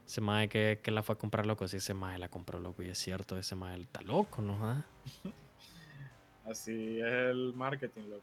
Ese 0.07 0.21
mae 0.21 0.49
que, 0.49 0.81
que 0.83 0.91
la 0.91 1.03
fue 1.03 1.15
a 1.15 1.19
comprar 1.19 1.45
loco, 1.45 1.69
sí, 1.69 1.77
ese 1.77 1.93
mae 1.93 2.19
la 2.19 2.29
compró 2.29 2.59
loco. 2.59 2.83
Y 2.83 2.89
es 2.89 2.99
cierto, 2.99 3.37
ese 3.37 3.55
mae 3.55 3.81
está 3.81 4.01
loco, 4.03 4.41
¿no? 4.41 4.59
Ah, 4.63 4.85
Así 6.51 6.99
es 7.01 7.05
el 7.05 7.53
marketing, 7.55 8.09
loco. 8.09 8.23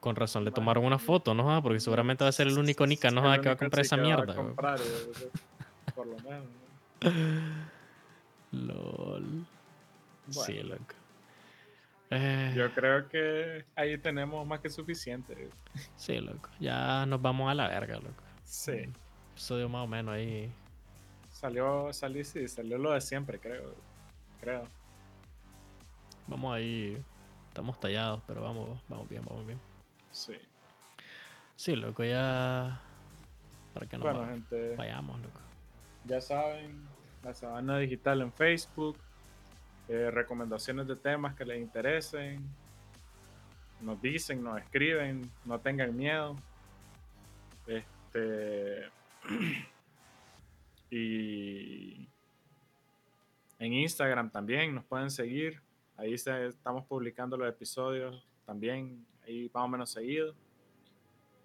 Con 0.00 0.16
razón, 0.16 0.44
le 0.44 0.50
tomaron 0.50 0.84
una 0.84 0.98
foto, 0.98 1.34
¿no? 1.34 1.54
Ah, 1.54 1.60
Porque 1.60 1.80
seguramente 1.80 2.24
va 2.24 2.28
a 2.28 2.32
ser 2.32 2.46
el 2.46 2.58
único 2.58 2.86
Nika, 2.86 3.10
¿no? 3.10 3.30
Ah, 3.30 3.40
que 3.40 3.48
va 3.48 3.54
a 3.54 3.58
comprar 3.58 3.84
esa 3.84 3.96
mierda. 3.96 4.34
comprar, 4.34 4.78
por 5.94 6.06
lo 6.06 6.16
menos. 6.18 6.46
¿no? 7.02 7.10
LOL. 8.52 9.46
Sí, 10.30 10.62
loco. 10.62 10.94
Eh, 12.10 12.52
Yo 12.54 12.70
creo 12.72 13.08
que 13.08 13.64
ahí 13.74 13.98
tenemos 13.98 14.46
más 14.46 14.60
que 14.60 14.70
suficiente. 14.70 15.48
Sí, 15.96 16.18
loco. 16.20 16.48
Ya 16.60 17.04
nos 17.06 17.20
vamos 17.20 17.50
a 17.50 17.54
la 17.54 17.68
verga, 17.68 17.96
loco. 17.96 18.22
Sí. 18.44 18.88
Episodio 19.32 19.68
más 19.68 19.84
o 19.84 19.86
menos 19.86 20.14
ahí. 20.14 20.50
Salió, 21.32 21.92
salí, 21.92 22.24
sí, 22.24 22.46
salió 22.48 22.78
lo 22.78 22.92
de 22.92 23.00
siempre, 23.00 23.38
creo. 23.38 23.74
Creo. 24.40 24.62
Vamos 26.26 26.54
ahí. 26.54 26.96
Estamos 27.48 27.78
tallados, 27.80 28.22
pero 28.26 28.42
vamos, 28.42 28.80
vamos 28.88 29.08
bien, 29.08 29.22
vamos 29.24 29.46
bien. 29.46 29.58
Sí. 30.10 30.34
Sí, 31.56 31.74
loco, 31.74 32.04
ya. 32.04 32.80
Para 33.74 33.86
que 33.86 33.96
no 33.98 34.04
Bueno, 34.04 34.26
gente, 34.26 34.74
vayamos, 34.76 35.20
loco. 35.20 35.40
ya 36.04 36.20
saben, 36.20 36.86
la 37.22 37.34
sabana 37.34 37.78
digital 37.78 38.20
en 38.22 38.32
Facebook, 38.32 38.96
eh, 39.88 40.10
recomendaciones 40.10 40.86
de 40.86 40.96
temas 40.96 41.34
que 41.34 41.44
les 41.44 41.60
interesen, 41.60 42.40
nos 43.80 44.00
dicen, 44.00 44.42
nos 44.42 44.58
escriben, 44.60 45.30
no 45.44 45.60
tengan 45.60 45.94
miedo. 45.96 46.36
Este 47.66 48.88
y 50.90 52.08
en 53.58 53.72
Instagram 53.72 54.30
también 54.30 54.74
nos 54.74 54.84
pueden 54.84 55.10
seguir. 55.10 55.60
Ahí 55.96 56.16
se- 56.18 56.46
estamos 56.48 56.84
publicando 56.86 57.36
los 57.36 57.48
episodios 57.48 58.26
también, 58.44 59.04
ahí 59.26 59.50
más 59.52 59.64
o 59.64 59.68
menos 59.68 59.90
seguido. 59.90 60.34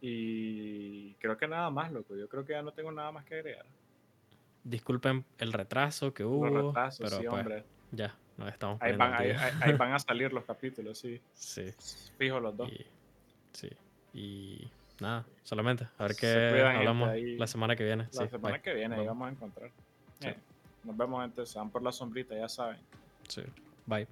Y 0.02 1.14
creo 1.16 1.38
que 1.38 1.48
nada 1.48 1.70
más, 1.70 1.92
loco. 1.92 2.16
Yo 2.16 2.28
creo 2.28 2.44
que 2.44 2.54
ya 2.54 2.62
no 2.62 2.72
tengo 2.74 2.92
nada 2.92 3.12
más 3.12 3.24
que 3.26 3.36
agregar. 3.36 3.66
Disculpen 4.64 5.24
el 5.38 5.54
retraso 5.54 6.14
que 6.14 6.24
hubo. 6.24 6.46
retazos, 6.70 7.00
pero 7.10 7.22
sí, 7.22 7.28
pues, 7.28 7.40
hombre. 7.42 7.64
ya, 7.92 8.16
nos 8.42 8.54
estamos 8.54 8.82
Ahí 8.82 8.96
van, 8.96 9.14
ahí, 9.14 9.32
ahí- 9.32 9.78
a 9.80 10.00
salir 10.00 10.34
los 10.34 10.44
capítulos, 10.46 10.98
sí. 10.98 11.22
Sí. 11.34 11.74
Fijo 12.18 12.40
los 12.40 12.56
dos. 12.58 12.70
Y, 12.72 12.86
sí. 13.54 13.70
Y 14.14 14.72
nada, 15.00 15.26
solamente. 15.44 15.88
A 15.98 16.04
ver 16.04 16.16
qué 16.16 16.62
hablamos 16.64 17.10
ahí. 17.10 17.38
la 17.38 17.48
semana 17.48 17.76
que 17.76 17.84
viene. 17.84 18.04
La 18.14 18.24
sí, 18.24 18.28
semana 18.30 18.56
bye. 18.56 18.62
que 18.62 18.74
viene 18.74 18.96
ahí 18.96 19.06
Vamos. 19.06 19.20
vamos 19.20 19.28
a 19.28 19.32
encontrar. 19.32 19.72
Sí. 20.20 20.28
Eh, 20.28 20.38
nos 20.84 20.98
vemos, 20.98 21.22
gente. 21.22 21.46
Se 21.46 21.58
van 21.60 21.70
por 21.70 21.82
la 21.82 21.92
sombrita, 21.92 22.36
ya 22.36 22.50
saben. 22.50 22.78
Sí. 23.28 23.42